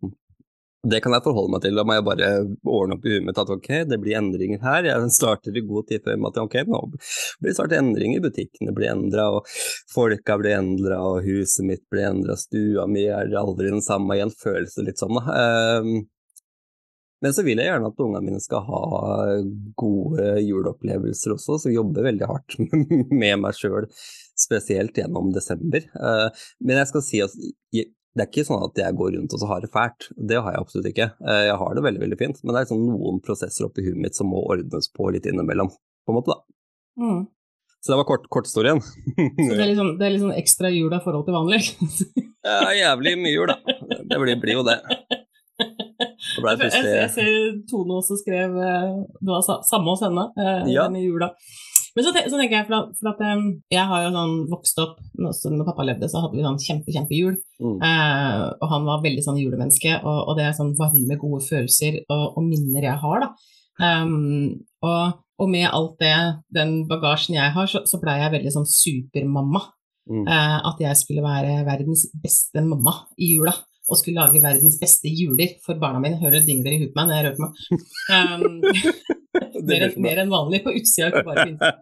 Det 0.84 1.00
kan 1.00 1.14
jeg 1.16 1.24
forholde 1.24 1.54
meg 1.54 1.62
til. 1.64 1.78
Da 1.78 1.84
må 1.86 1.96
jeg 1.96 2.04
bare 2.04 2.30
ordne 2.68 2.98
opp 2.98 3.06
i 3.06 3.14
huet 3.14 3.24
mitt 3.24 3.38
at 3.40 3.52
ok, 3.54 3.68
det 3.88 3.98
blir 4.02 4.18
endringer 4.18 4.60
her. 4.64 4.88
Jeg 4.90 5.12
starter 5.16 5.56
i 5.56 5.64
god 5.64 5.88
tid 5.88 6.04
før 6.04 6.18
med 6.20 6.40
ok, 6.44 6.56
nå 6.68 6.80
blir 6.92 7.48
det 7.48 7.54
snart 7.56 7.76
endringer. 7.78 8.24
Butikkene 8.24 8.74
blir 8.76 8.92
endra, 8.92 9.30
og 9.38 9.48
folka 9.94 10.36
blir 10.40 10.58
endra, 10.58 11.00
og 11.00 11.24
huset 11.24 11.64
mitt 11.68 11.84
blir 11.92 12.10
endra, 12.10 12.36
stua 12.40 12.84
mi 12.90 13.06
er 13.08 13.32
aldri 13.40 13.72
den 13.72 13.84
samme 13.84 14.18
igjen. 14.18 14.34
Føles 14.44 14.76
litt 14.84 15.00
sånn, 15.00 15.16
da. 15.16 15.80
Um, 15.80 16.04
men 17.24 17.32
så 17.32 17.40
vil 17.46 17.56
jeg 17.56 17.70
gjerne 17.70 17.88
at 17.88 18.00
ungene 18.04 18.26
mine 18.26 18.44
skal 18.44 18.66
ha 18.66 18.80
gode 19.80 20.34
juleopplevelser 20.44 21.32
også, 21.32 21.56
så 21.56 21.70
jeg 21.70 21.78
jobber 21.78 22.04
veldig 22.10 22.28
hardt 22.28 22.58
med 23.22 23.38
meg 23.40 23.56
sjøl, 23.56 23.88
spesielt 24.36 25.00
gjennom 25.00 25.32
desember. 25.32 25.86
Uh, 25.96 26.28
men 26.60 26.82
jeg 26.82 26.92
skal 26.92 27.06
si 27.06 27.24
at 27.24 27.38
det 28.14 28.22
er 28.22 28.28
ikke 28.30 28.46
sånn 28.46 28.62
at 28.62 28.78
jeg 28.78 28.94
går 28.98 29.14
rundt 29.16 29.32
og 29.34 29.40
så 29.42 29.46
har 29.50 29.62
det 29.64 29.70
fælt. 29.74 30.08
Det 30.14 30.38
har 30.38 30.54
jeg 30.54 30.62
absolutt 30.62 30.90
ikke. 30.92 31.08
Eh, 31.26 31.44
jeg 31.48 31.56
har 31.60 31.74
det 31.74 31.82
veldig 31.86 32.02
veldig 32.04 32.18
fint, 32.20 32.42
men 32.44 32.54
det 32.54 32.60
er 32.62 32.68
sånn 32.70 32.84
noen 32.86 33.18
prosesser 33.24 33.66
oppi 33.66 33.82
huet 33.88 33.98
mitt 34.06 34.14
som 34.18 34.30
må 34.30 34.42
ordnes 34.54 34.86
på 34.94 35.08
litt 35.14 35.26
innimellom, 35.30 35.72
på 35.74 36.14
en 36.14 36.18
måte, 36.20 36.34
da. 36.36 36.44
Mm. 37.02 37.24
Så 37.84 37.92
det 37.92 37.98
var 38.00 38.06
kort, 38.08 38.28
korthistorien. 38.32 38.78
så 38.80 39.50
det 39.50 39.58
er, 39.60 39.66
liksom, 39.72 39.90
det 39.98 40.06
er 40.06 40.14
liksom 40.14 40.30
ekstra 40.32 40.70
jul 40.72 40.94
i 40.94 41.02
forhold 41.04 41.26
til 41.26 41.36
vanlig? 41.36 41.58
ja, 42.46 42.70
jævlig 42.78 43.16
mye 43.20 43.34
jul, 43.34 43.50
da. 43.50 43.58
Det 44.08 44.20
blir, 44.22 44.38
blir 44.40 44.60
jo 44.60 44.64
det. 44.64 44.78
Det 45.58 46.54
Jeg, 46.64 46.86
jeg 46.88 47.10
ser 47.14 47.34
Tone 47.70 47.98
også 48.00 48.16
skrev 48.18 48.56
eh, 48.58 48.94
Det 49.22 49.28
var 49.30 49.44
samme 49.62 49.92
hos 49.92 50.00
henne 50.02 50.24
eh, 50.34 50.72
Ja. 50.72 50.88
denne 50.88 51.04
jula. 51.04 51.28
Men 51.94 52.06
så, 52.06 52.10
så 52.10 52.38
tenker 52.38 52.56
jeg, 52.58 52.66
for 52.66 52.76
at, 52.80 52.94
for 52.98 53.10
at 53.12 53.20
eh, 53.22 53.42
jeg 53.74 53.86
har 53.90 54.04
jo 54.04 54.12
sånn 54.16 54.36
vokst 54.50 54.80
opp 54.82 54.96
når, 55.20 55.36
når 55.54 55.68
pappa 55.68 55.86
levde, 55.86 56.08
så 56.10 56.24
hadde 56.24 56.38
vi 56.38 56.46
sånn 56.46 56.62
kjempe, 56.62 56.94
kjempejul. 56.94 57.36
mm. 57.62 57.76
Eh, 57.86 58.46
og 58.58 58.72
han 58.72 58.88
var 58.88 59.04
veldig 59.04 59.26
sånn 59.26 59.38
julemenneske, 59.38 60.00
og, 60.02 60.18
og 60.30 60.38
det 60.38 60.48
er 60.48 60.56
sånn 60.58 60.74
varme, 60.78 61.18
gode 61.20 61.44
følelser 61.46 62.00
og, 62.08 62.24
og 62.34 62.48
minner 62.48 62.88
jeg 62.90 62.98
har, 63.04 63.26
da. 63.26 63.30
Um, 63.74 64.64
og, 64.86 65.22
og 65.42 65.48
med 65.50 65.66
alt 65.66 65.96
det, 66.02 66.16
den 66.54 66.84
bagasjen 66.90 67.38
jeg 67.38 67.54
har, 67.54 67.70
så, 67.70 67.82
så 67.90 67.98
blei 68.02 68.20
jeg 68.20 68.34
veldig 68.36 68.54
sånn 68.54 68.68
supermamma. 68.70 69.64
Mm. 70.10 70.26
Eh, 70.28 70.58
at 70.68 70.82
jeg 70.82 71.00
skulle 71.00 71.24
være 71.24 71.62
verdens 71.64 72.04
beste 72.20 72.60
mamma 72.64 72.98
i 73.16 73.34
jula. 73.34 73.54
Og 73.84 73.98
skulle 74.00 74.16
lage 74.16 74.40
verdens 74.40 74.78
beste 74.80 75.10
juler 75.12 75.56
for 75.64 75.76
barna 75.80 76.00
mine. 76.00 76.16
Hører 76.22 76.38
det 76.40 76.48
dingler 76.48 76.72
i 76.72 76.80
huet 76.80 76.92
på 76.94 77.00
meg 77.00 77.06
når 77.10 77.16
jeg 77.16 77.24
rører 77.26 77.36
på 77.38 77.44
meg. 77.44 77.52
Um, 78.14 78.54
mer, 79.68 79.80
enn, 79.88 79.96
mer 80.06 80.16
enn 80.22 80.32
vanlig 80.32 80.62
på 80.64 80.72
utsida, 80.78 81.10
ikke 81.10 81.26
bare 81.28 81.44
på 81.44 81.50
innsida. 81.52 81.72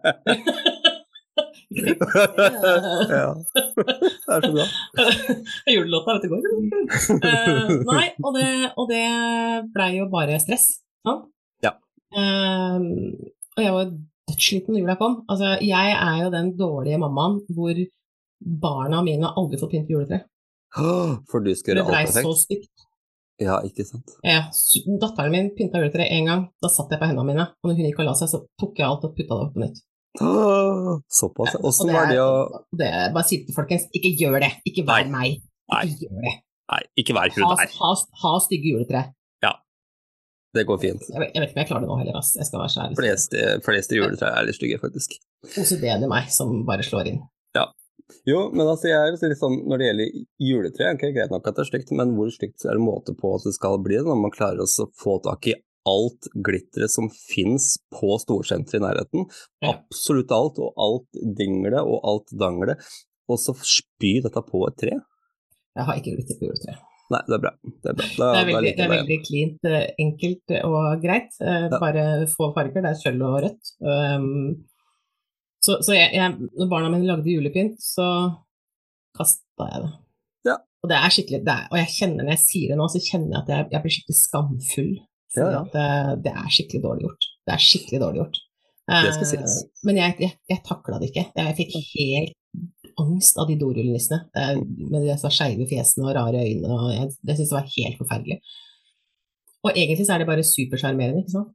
ja. 1.73 3.29
Det 3.55 4.35
er 4.35 4.41
så 4.43 4.51
bra. 4.53 4.65
Julelåta, 5.73 6.17
vet 6.17 6.23
du, 6.23 6.29
går. 6.33 6.41
Uh, 7.23 7.71
nei, 7.87 8.07
og 8.19 8.31
det, 8.37 8.49
og 8.77 8.89
det 8.91 9.05
blei 9.73 9.91
jo 9.97 10.09
bare 10.11 10.41
stress. 10.43 10.67
sant? 11.07 11.29
Ja. 11.63 11.73
Eh, 12.13 12.77
og 13.55 13.61
jeg 13.63 13.73
var 13.77 13.91
dødssliten 14.29 14.75
når 14.75 14.83
jula 14.83 14.97
kom. 14.99 15.17
Altså, 15.31 15.55
jeg 15.63 15.95
er 15.95 16.21
jo 16.23 16.33
den 16.33 16.53
dårlige 16.59 16.99
mammaen 17.01 17.39
hvor 17.55 17.75
barna 18.43 19.01
mine 19.05 19.31
aldri 19.39 19.59
fått 19.61 19.73
pynt 19.75 19.91
juletre. 19.91 20.23
For 21.29 21.39
du 21.45 21.51
skulle 21.55 21.77
gjøre 21.77 21.85
Det 21.85 21.85
gjøre 21.85 21.93
blei 21.93 22.03
alt 22.07 22.27
så 22.27 22.33
stygt. 22.43 22.87
Ja, 23.41 23.55
ikke 23.65 23.83
sant. 23.87 24.11
Ja, 24.23 24.43
datteren 25.01 25.33
min 25.33 25.49
pynta 25.57 25.81
juletreet 25.81 26.11
én 26.13 26.27
gang. 26.29 26.43
Da 26.61 26.69
satt 26.71 26.91
jeg 26.93 27.01
på 27.01 27.07
hendene 27.09 27.25
mine, 27.31 27.47
og 27.63 27.69
når 27.71 27.79
hun 27.79 27.87
gikk 27.89 27.99
og 28.03 28.07
la 28.11 28.13
seg, 28.19 28.29
så 28.31 28.43
tok 28.61 28.77
jeg 28.79 28.87
alt 28.87 29.07
og 29.07 29.15
putta 29.17 29.39
det 29.39 29.47
opp 29.47 29.55
på 29.57 29.63
nytt. 29.63 29.81
Såpass. 31.19 31.55
Åssen 31.65 31.89
det 31.89 31.95
var 31.97 32.05
er- 32.05 32.13
det 32.13 32.21
å 32.21 32.61
det, 32.77 32.91
Bare 33.15 33.25
si 33.27 33.37
det 33.41 33.47
til 33.49 33.55
folkens, 33.57 33.87
ikke 33.97 34.13
gjør 34.21 34.39
det. 34.45 34.51
Ikke 34.69 34.85
vær 34.85 35.03
Nei. 35.09 35.11
meg. 35.17 35.41
Nei. 35.73 35.83
Ikke 35.89 36.05
gjør 36.07 36.21
det. 36.27 36.35
Nei, 36.73 36.81
ikke 37.01 37.13
vær 37.17 37.33
Ha, 37.33 37.35
hun 37.49 37.57
der. 37.57 37.73
ha, 37.81 37.91
ha 38.23 38.33
stygge 38.45 38.73
juletre. 38.73 39.03
Det 40.53 40.67
går 40.69 40.77
fint. 40.77 41.01
Jeg 41.09 41.31
jeg 41.33 41.41
vet 41.41 41.49
ikke 41.49 41.55
om 41.55 41.59
jeg 41.63 41.67
klarer 41.67 41.81
det 41.81 41.87
nå 41.89 41.95
heller, 41.97 42.17
ass. 42.19 42.27
Jeg 42.37 42.45
skal 42.45 42.59
være 42.61 42.69
så 42.69 42.81
ærlig. 42.83 42.97
Fleste, 42.99 43.39
fleste 43.65 43.95
juletre 43.97 44.27
er 44.37 44.43
litt 44.45 44.53
stygge, 44.59 44.77
faktisk. 44.77 45.15
OCD-en 45.49 46.03
i 46.05 46.09
meg 46.11 46.27
som 46.29 46.51
bare 46.67 46.85
slår 46.85 47.09
inn. 47.09 47.17
Jo, 48.29 48.39
men 48.53 48.65
altså, 48.67 48.87
jeg 48.89 48.97
er 48.99 49.11
jo 49.11 49.29
litt 49.31 49.39
sånn, 49.41 49.59
når 49.69 49.81
det 49.81 49.87
gjelder 49.89 50.17
juletre, 50.47 50.89
ok, 50.95 51.05
greit 51.15 51.33
nok 51.33 51.47
at 51.49 51.57
det 51.59 51.63
er 51.65 51.69
stygt, 51.71 51.93
men 51.99 52.15
hvor 52.17 52.31
stygt 52.33 52.65
er 52.65 52.77
det 52.77 52.83
måte 52.85 53.15
på 53.19 53.33
at 53.35 53.45
det 53.47 53.55
skal 53.57 53.79
bli 53.83 53.97
det, 53.99 54.05
når 54.07 54.21
man 54.23 54.33
klarer 54.35 54.63
å 54.63 54.87
få 54.99 55.17
tak 55.25 55.49
i 55.51 55.55
alt 55.89 56.29
glitteret 56.47 56.91
som 56.93 57.09
fins 57.11 57.73
på 57.91 58.13
storsenteret 58.21 58.79
i 58.79 58.83
nærheten? 58.85 59.27
Ja. 59.65 59.73
Absolutt 59.75 60.31
alt, 60.31 60.61
og 60.63 60.77
alt 60.79 61.09
dinglet 61.39 61.81
og 61.81 61.99
alt 62.07 62.31
danglet, 62.39 62.81
og 63.31 63.39
så 63.39 63.55
spy 63.59 64.17
dette 64.23 64.43
på 64.47 64.63
et 64.69 64.79
tre? 64.79 64.97
Jeg 65.73 65.87
har 65.89 65.99
ikke 65.99 66.15
glitter 66.15 66.39
på 66.39 66.49
juletre. 66.51 66.79
Nei, 67.11 67.19
det 67.27 67.35
er 67.35 67.41
bra. 67.43 67.49
Det 67.61 67.89
er, 67.91 67.95
bra. 67.99 68.05
Da, 68.17 68.27
Det 68.31 68.41
er 68.41 68.47
veldig, 68.47 68.69
det 68.77 68.83
er 68.83 68.91
veldig 68.93 69.17
cleant, 69.27 69.65
eh, 69.69 69.87
enkelt 70.01 70.53
og 70.63 71.01
greit. 71.03 71.33
Eh, 71.43 71.65
Ja. 71.67 71.79
Bare 71.81 72.05
få 72.31 72.47
farger. 72.55 72.81
Det 72.81 72.91
er 72.93 73.01
sølv 73.01 73.25
og 73.27 73.35
rødt. 73.43 73.73
Um, 73.83 74.63
så 75.63 75.77
så 75.85 75.95
jeg, 75.95 76.09
jeg, 76.17 76.33
når 76.59 76.69
barna 76.71 76.89
mine 76.91 77.07
lagde 77.07 77.31
julepynt, 77.31 77.77
så 77.83 78.05
kasta 79.17 79.67
jeg 79.71 79.83
det. 79.85 79.91
Ja. 80.49 80.57
Og 80.83 80.89
det 80.91 80.97
er 80.99 81.13
skikkelig, 81.15 81.41
det 81.47 81.53
er, 81.55 81.67
og 81.71 81.77
jeg 81.79 81.91
kjenner 81.97 82.25
når 82.27 82.33
jeg 82.35 82.41
sier 82.43 82.73
det 82.73 82.77
nå, 82.81 82.87
så 82.91 83.01
kjenner 83.05 83.29
jeg 83.37 83.41
at 83.43 83.51
jeg, 83.53 83.67
jeg 83.75 83.83
blir 83.85 83.95
skikkelig 83.97 84.17
skamfull. 84.19 84.93
Ja, 85.33 85.45
ja. 85.49 85.61
det, 85.73 85.85
det 86.27 86.33
er 86.37 86.49
skikkelig 86.53 86.81
dårlig 86.83 87.05
gjort. 87.07 87.27
Det 87.47 87.53
er 87.55 87.63
skikkelig 87.67 88.01
dårlig 88.03 88.19
gjort. 88.21 88.41
Eh. 88.91 89.07
Men 89.87 89.99
jeg, 90.01 90.15
jeg, 90.19 90.33
jeg 90.51 90.59
takla 90.67 90.99
det 91.01 91.07
ikke. 91.09 91.23
Jeg 91.39 91.55
fikk 91.57 91.77
helt 91.95 92.99
angst 93.01 93.39
av 93.41 93.47
de 93.49 93.55
dorullnissene. 93.57 94.19
eh, 94.37 94.59
Med 94.91 95.07
de 95.07 95.15
skeive 95.23 95.65
fjesene 95.71 96.05
og 96.05 96.13
rare 96.19 96.43
øyne. 96.43 96.67
Og 96.75 96.91
jeg, 96.93 97.07
jeg 97.23 97.37
syntes 97.39 97.49
det 97.53 97.57
var 97.57 97.71
helt 97.77 97.97
forferdelig. 98.03 98.37
Og 99.63 99.71
egentlig 99.79 100.05
så 100.05 100.13
er 100.17 100.21
det 100.21 100.27
bare 100.29 100.43
supersjarmerende, 100.45 101.23
ikke 101.23 101.33
sant? 101.37 101.53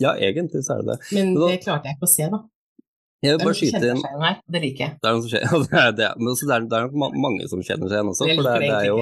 Ja, 0.00 0.14
egentlig 0.14 0.62
så 0.64 0.76
er 0.78 0.84
det 0.86 0.94
det. 0.94 0.98
Men 1.18 1.32
Men 1.34 1.40
da- 1.42 1.50
det 1.50 1.60
klarte 1.66 1.90
jeg 1.90 1.98
ikke 1.98 2.08
å 2.08 2.14
se, 2.14 2.28
da. 2.30 2.40
Jeg 3.24 3.34
vil 3.34 3.46
bare 3.46 3.56
skyte 3.58 3.80
inn 3.90 4.02
det 4.46 4.60
liker 4.62 4.84
jeg. 4.84 4.98
Det 5.02 5.08
er 5.10 5.16
skjer. 5.26 5.46
Det 5.70 5.78
er, 5.80 5.94
det 5.98 6.04
er, 6.06 6.18
men 6.20 6.36
det 6.38 6.52
er, 6.54 6.66
det 6.70 6.76
er 6.78 6.92
nok 7.02 7.16
mange 7.24 7.48
som 7.50 7.62
kjenner 7.66 7.90
seg 7.90 7.98
igjen 7.98 8.12
også. 8.12 8.28
For 8.38 8.46
det, 8.46 8.68
er- 8.76 8.86
jo, 8.86 8.98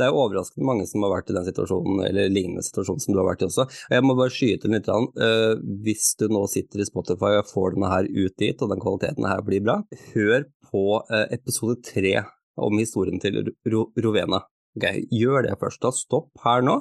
det 0.00 0.06
er 0.06 0.16
overraskende 0.16 0.64
mange 0.70 0.86
som 0.88 1.04
har 1.04 1.12
vært 1.12 1.28
i 1.28 1.36
den 1.36 1.44
situasjonen, 1.50 1.98
eller 2.08 2.30
lignende 2.32 2.64
situasjon 2.64 3.02
som 3.04 3.12
du 3.12 3.20
har 3.20 3.28
vært 3.28 3.44
i 3.44 3.48
også. 3.50 3.66
Jeg 3.92 4.06
må 4.08 4.16
bare 4.16 4.32
skyte 4.32 4.70
litt. 4.72 4.88
eh, 4.88 5.52
hvis 5.84 6.06
du 6.16 6.28
nå 6.32 6.46
sitter 6.48 6.80
i 6.80 6.88
Spotify 6.88 7.34
og 7.42 7.50
får 7.52 7.76
denne 7.76 7.92
her 7.92 8.08
ut 8.08 8.38
dit, 8.40 8.64
og 8.64 8.72
den 8.72 8.80
kvaliteten 8.80 9.28
her 9.28 9.44
blir 9.44 9.60
bra, 9.68 9.76
hør 10.14 10.48
på 10.72 10.86
uh, 11.12 11.26
episode 11.28 11.82
tre 11.84 12.22
om 12.56 12.78
historien 12.80 13.20
til 13.20 13.52
Ro 13.68 13.84
Rovena. 14.00 14.40
Okay, 14.80 15.04
gjør 15.12 15.44
det 15.44 15.58
først. 15.60 15.82
Da 15.84 15.92
stopp 15.92 16.30
her 16.46 16.64
nå. 16.64 16.78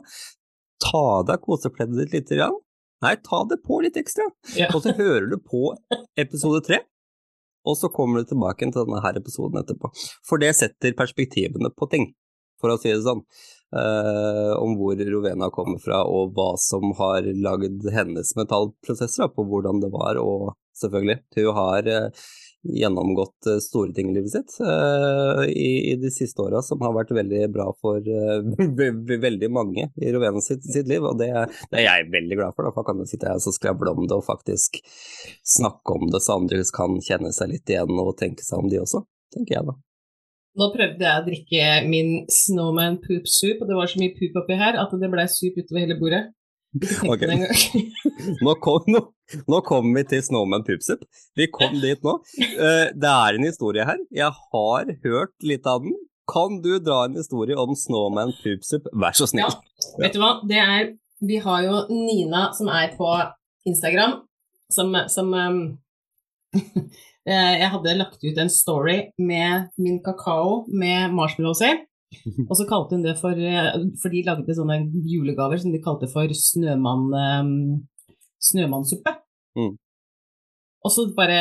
Ta 0.82 1.02
av 1.20 1.26
deg 1.28 1.44
kosepleddet 1.44 2.00
ditt 2.06 2.16
lite 2.16 2.40
grann. 2.40 2.56
Nei, 3.02 3.16
ta 3.26 3.44
det 3.50 3.62
på 3.66 3.82
litt 3.82 3.98
ekstra. 3.98 4.28
Ja. 4.58 4.70
Og 4.76 4.84
så 4.86 4.94
hører 4.98 5.30
du 5.32 5.38
på 5.42 5.72
episode 6.20 6.62
tre, 6.68 6.84
og 7.66 7.78
så 7.78 7.90
kommer 7.94 8.22
du 8.22 8.32
tilbake 8.32 8.68
til 8.68 8.86
denne 8.86 9.02
her 9.04 9.18
episoden 9.18 9.62
etterpå. 9.62 9.92
For 10.28 10.42
det 10.42 10.54
setter 10.58 10.98
perspektivene 10.98 11.74
på 11.74 11.90
ting, 11.92 12.12
for 12.62 12.74
å 12.74 12.78
si 12.82 12.94
det 12.94 13.02
sånn. 13.06 13.26
Uh, 13.72 14.52
om 14.60 14.74
hvor 14.76 15.00
Rovena 15.00 15.48
kommer 15.56 15.80
fra, 15.80 16.02
og 16.04 16.34
hva 16.36 16.52
som 16.60 16.92
har 16.98 17.30
lagd 17.40 17.86
hennes 17.94 18.34
metallprosesser, 18.36 19.24
da, 19.24 19.32
på 19.32 19.46
hvordan 19.48 19.80
det 19.80 19.92
var, 19.94 20.20
og 20.20 20.52
selvfølgelig, 20.82 21.22
hun 21.38 21.56
har 21.56 21.88
eh, 21.88 22.26
gjennomgått 22.68 23.48
eh, 23.50 23.58
store 23.64 23.94
ting 23.98 24.12
i 24.12 24.16
livet 24.20 24.32
sitt 24.36 24.58
eh, 24.62 25.42
i, 25.50 25.92
i 25.92 25.96
de 26.02 26.12
siste 26.14 26.44
åra, 26.44 26.60
som 26.66 26.82
har 26.86 26.94
vært 26.94 27.14
veldig 27.18 27.42
bra 27.56 27.68
for 27.82 27.98
eh, 28.06 28.42
ve- 28.80 28.92
ve- 29.10 29.18
veldig 29.24 29.50
mange 29.54 29.88
i 29.98 30.12
Rovena 30.14 30.42
sitt, 30.46 30.64
sitt 30.68 30.90
liv, 30.92 31.02
og 31.08 31.18
det, 31.22 31.32
det 31.72 31.82
er 31.82 31.88
jeg 31.88 32.10
veldig 32.14 32.38
glad 32.42 32.54
for. 32.58 32.68
Da, 32.70 32.74
for 32.76 32.86
kan 32.88 33.02
jeg 33.02 33.14
sitte 33.16 33.32
her 33.32 33.40
og 33.42 33.56
skravle 33.58 33.96
om 33.96 34.06
det 34.06 34.18
og 34.20 34.28
faktisk 34.28 34.78
snakke 35.58 35.96
om 35.98 36.10
det, 36.14 36.22
så 36.26 36.38
andre 36.38 36.62
kan 36.76 37.00
kjenne 37.02 37.32
seg 37.36 37.54
litt 37.56 37.72
igjen 37.74 37.98
og 38.02 38.14
tenke 38.22 38.46
seg 38.46 38.62
om 38.62 38.70
de 38.72 38.82
også, 38.84 39.04
tenker 39.34 39.58
jeg 39.60 39.68
da. 39.72 39.78
Nå 40.60 40.68
prøvde 40.74 41.06
jeg 41.08 41.16
å 41.22 41.24
drikke 41.24 41.68
min 41.88 42.10
Snowman 42.28 42.98
poop 43.00 43.30
soup, 43.32 43.62
og 43.64 43.70
det 43.70 43.78
var 43.78 43.88
så 43.88 44.02
mye 44.02 44.12
poop 44.18 44.36
oppi 44.44 44.58
her 44.60 44.76
at 44.82 44.92
det 45.00 45.10
ble 45.14 45.24
soup 45.32 45.56
utover 45.62 45.86
hele 45.86 45.96
bordet. 46.02 46.26
Ok. 47.04 47.24
Nå 48.46 48.54
kom, 48.64 48.86
nå, 48.88 49.02
nå 49.52 49.60
kom 49.68 49.90
vi 49.96 50.04
til 50.08 50.22
Snowman 50.24 50.64
Poopsup. 50.64 51.04
Vi 51.36 51.50
kom 51.52 51.76
dit 51.82 52.00
nå. 52.06 52.14
Eh, 52.40 52.94
det 52.96 53.12
er 53.12 53.38
en 53.38 53.48
historie 53.48 53.86
her. 53.88 54.00
Jeg 54.14 54.32
har 54.32 54.94
hørt 55.04 55.36
litt 55.44 55.68
av 55.68 55.84
den. 55.84 55.98
Kan 56.32 56.62
du 56.64 56.78
dra 56.80 57.04
en 57.10 57.18
historie 57.20 57.58
om 57.60 57.76
Snowman 57.76 58.32
Poopsup, 58.40 58.88
vær 58.96 59.18
så 59.18 59.28
snill? 59.28 59.50
Ja. 59.52 59.86
Vet 60.00 60.16
du 60.16 60.22
hva, 60.22 60.34
det 60.48 60.62
er 60.64 60.92
Vi 61.22 61.38
har 61.44 61.66
jo 61.66 61.84
Nina 61.92 62.48
som 62.58 62.72
er 62.74 62.96
på 62.98 63.10
Instagram, 63.68 64.22
som, 64.72 64.96
som 65.12 65.34
um, 65.34 65.60
Jeg 67.28 67.70
hadde 67.74 68.00
lagt 68.00 68.24
ut 68.24 68.40
en 68.42 68.50
story 68.50 69.12
med 69.22 69.68
min 69.78 70.00
kakao 70.02 70.64
med 70.72 71.14
marshmallows 71.14 71.62
i. 71.68 71.76
Og 72.50 72.56
så 72.60 72.66
kalte 72.68 72.98
hun 72.98 73.06
det 73.06 73.16
for 73.20 73.38
eh, 73.38 73.72
For 74.02 74.12
de 74.12 74.24
lagde 74.28 74.56
sånne 74.58 74.82
julegaver 75.08 75.62
som 75.62 75.72
de 75.72 75.80
kalte 75.84 76.10
for 76.12 76.32
snømann, 76.36 77.08
um, 77.16 77.54
snømannsuppe. 78.44 79.16
Mm. 79.56 79.76
Og 80.82 80.94
så 80.94 81.06
bare 81.16 81.40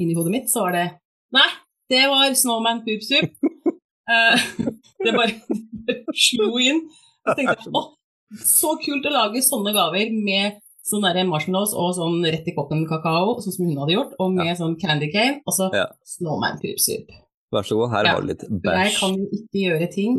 inni 0.00 0.16
hodet 0.16 0.34
mitt 0.34 0.52
så 0.52 0.66
var 0.66 0.76
det 0.76 0.86
Nei, 1.36 1.46
det 1.92 2.02
var 2.10 2.32
Snowman 2.34 2.84
Poop 2.86 3.06
Soup. 3.06 3.30
Eh, 4.10 4.42
det 5.04 5.12
bare, 5.14 5.36
bare 5.86 6.12
slo 6.18 6.56
inn. 6.58 6.80
Så 7.22 7.34
tenkte 7.38 7.52
jeg, 7.60 7.70
å, 7.78 7.82
så 8.42 8.72
kult 8.82 9.04
å 9.06 9.12
lage 9.14 9.38
sånne 9.46 9.70
gaver 9.76 10.10
med 10.10 10.56
sånn 10.90 11.04
der 11.06 11.28
marshmallows 11.28 11.76
og 11.78 11.92
sånn 11.94 12.24
rett 12.26 12.48
i 12.50 12.54
koppen 12.56 12.82
kakao, 12.90 13.36
sånn 13.38 13.54
som 13.54 13.68
hun 13.68 13.78
hadde 13.78 13.94
gjort, 13.94 14.16
og 14.18 14.34
med 14.34 14.50
sånn 14.58 14.74
candy 14.80 15.12
cane, 15.14 15.38
og 15.46 15.54
så 15.54 15.68
Ja. 15.76 15.86
Snowman 16.16 16.58
Poop 16.58 16.82
Soup. 16.82 17.14
Vær 17.50 17.66
så 17.66 17.74
god, 17.74 17.90
her 17.90 18.04
Ja. 18.06 18.12
har 18.14 18.20
du 18.22 18.28
litt 18.28 18.44
Jeg 18.46 18.92
kan 18.94 19.16
jo 19.18 19.26
ikke 19.26 19.58
gjøre 19.66 19.90
ting 19.90 20.12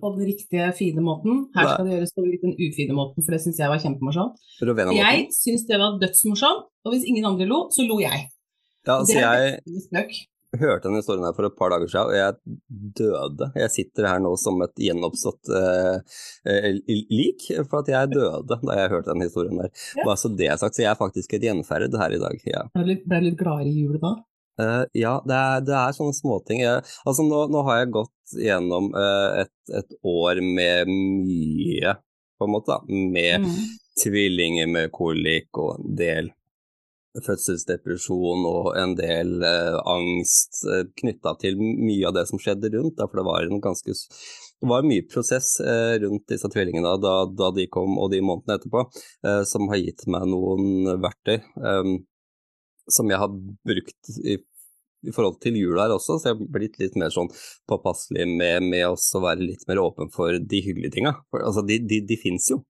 på 0.00 0.12
den 0.16 0.24
riktige, 0.30 0.72
fine 0.72 1.02
måten. 1.04 1.44
Her 1.54 1.74
skal 1.74 1.84
det 1.84 1.98
gjøres 1.98 2.14
på 2.16 2.24
litt 2.24 2.40
den 2.46 2.56
ufine 2.56 2.96
måten, 2.96 3.20
for 3.24 3.36
det 3.36 3.40
syns 3.44 3.60
jeg 3.60 3.68
var 3.68 3.78
kjempemorsomt. 3.84 4.40
Jeg 4.96 5.28
syns 5.36 5.66
det 5.68 5.78
var 5.78 5.98
dødsmorsomt, 6.00 6.64
og 6.84 6.92
hvis 6.94 7.04
ingen 7.04 7.24
andre 7.28 7.44
lo, 7.46 7.68
så 7.68 7.84
lo 7.86 8.00
jeg. 8.00 8.28
Ja, 8.86 8.96
altså, 8.96 9.12
jeg 9.12 10.08
hørte 10.58 10.88
denne 10.88 10.98
historien 10.98 11.22
her 11.22 11.34
for 11.36 11.46
et 11.46 11.56
par 11.58 11.70
dager 11.70 11.86
siden, 11.86 12.08
og 12.10 12.16
jeg 12.16 12.32
døde. 12.98 13.50
Jeg 13.54 13.70
sitter 13.70 14.08
her 14.08 14.18
nå 14.24 14.32
som 14.40 14.56
et 14.64 14.74
gjenoppstått 14.82 15.52
eh, 15.54 16.00
eh, 16.48 16.80
lik, 16.88 17.44
for 17.68 17.84
at 17.84 17.92
jeg 17.92 18.10
døde 18.16 18.42
da 18.48 18.80
jeg 18.80 18.90
hørte 18.90 19.12
den 19.12 19.22
historien 19.28 19.60
der. 19.60 19.70
Ja. 20.00 20.08
Bare 20.08 20.16
så 20.16 20.32
det 20.34 20.48
er 20.48 20.56
sagt, 20.56 20.74
så 20.74 20.82
jeg 20.82 20.90
er 20.90 20.98
faktisk 20.98 21.36
et 21.36 21.44
gjenferd 21.46 21.94
her 21.94 22.16
i 22.16 22.18
dag. 22.24 22.40
Ja. 22.48 22.64
Ble 22.74 22.96
du 22.96 23.28
litt 23.28 23.38
gladere 23.38 23.68
i 23.68 23.84
julet 23.84 24.00
da? 24.02 24.16
Eh, 24.60 24.82
ja, 25.00 25.14
det 25.26 25.36
er, 25.36 25.64
det 25.66 25.76
er 25.78 25.96
sånne 25.96 26.16
småting. 26.16 26.62
Jeg, 26.64 26.84
altså 27.06 27.26
nå, 27.26 27.44
nå 27.52 27.64
har 27.68 27.82
jeg 27.82 27.94
gått 27.96 28.36
gjennom 28.40 28.92
uh, 28.94 29.40
et, 29.42 29.54
et 29.80 29.96
år 30.06 30.40
med 30.44 30.90
mye 30.90 31.96
på 32.40 32.46
en 32.46 32.54
måte, 32.54 32.72
da, 32.72 32.80
med 32.88 33.40
Mm. 33.44 33.56
tvillinger 34.00 34.68
med 34.70 34.92
kolik 34.94 35.58
og 35.60 35.74
en 35.74 35.96
del 35.98 36.30
fødselsdepresjon 37.26 38.44
og 38.46 38.68
en 38.78 38.94
del 38.98 39.42
uh, 39.42 39.80
angst 39.90 40.62
uh, 40.68 40.84
knytta 41.02 41.34
til 41.42 41.58
mye 41.58 42.06
av 42.08 42.14
det 42.16 42.26
som 42.30 42.40
skjedde 42.40 42.70
rundt, 42.76 42.96
da, 43.00 43.08
for 43.10 43.20
det 43.20 43.26
var 43.26 43.48
en 43.48 43.62
ganske 43.64 43.96
det 44.60 44.68
var 44.68 44.86
mye 44.86 45.06
prosess 45.10 45.56
uh, 45.64 45.96
rundt 46.04 46.28
disse 46.30 46.48
tvillingene 46.52 46.94
da, 47.02 47.14
da 47.26 47.50
de 47.56 47.66
kom 47.72 47.98
og 47.98 48.12
de 48.14 48.22
månedene 48.22 48.60
etterpå, 48.60 48.86
uh, 49.26 49.42
som 49.48 49.68
har 49.72 49.82
gitt 49.82 50.06
meg 50.12 50.28
noen 50.30 50.94
verktøy 51.02 51.40
um, 51.58 51.98
som 52.90 53.10
jeg 53.10 53.20
har 53.22 53.30
brukt 53.66 54.14
i, 54.24 54.38
i 55.06 55.14
forhold 55.14 55.38
til 55.44 55.56
jula 55.58 55.86
her 55.86 55.94
også, 55.96 56.18
så 56.18 56.30
jeg 56.30 56.36
har 56.36 56.50
blitt 56.56 56.80
litt 56.80 56.98
mer 57.00 57.12
sånn 57.14 57.30
påpasselig 57.70 58.26
med, 58.28 58.66
med 58.66 58.86
å 58.88 59.22
være 59.24 59.46
litt 59.46 59.64
mer 59.70 59.80
åpen 59.82 60.12
for 60.14 60.36
de 60.36 60.64
hyggelige 60.64 60.98
tinga. 60.98 61.14
Altså, 61.40 61.64
de, 61.66 61.80
de, 61.88 62.02
de 62.08 62.18
fins 62.20 62.50
jo. 62.52 62.60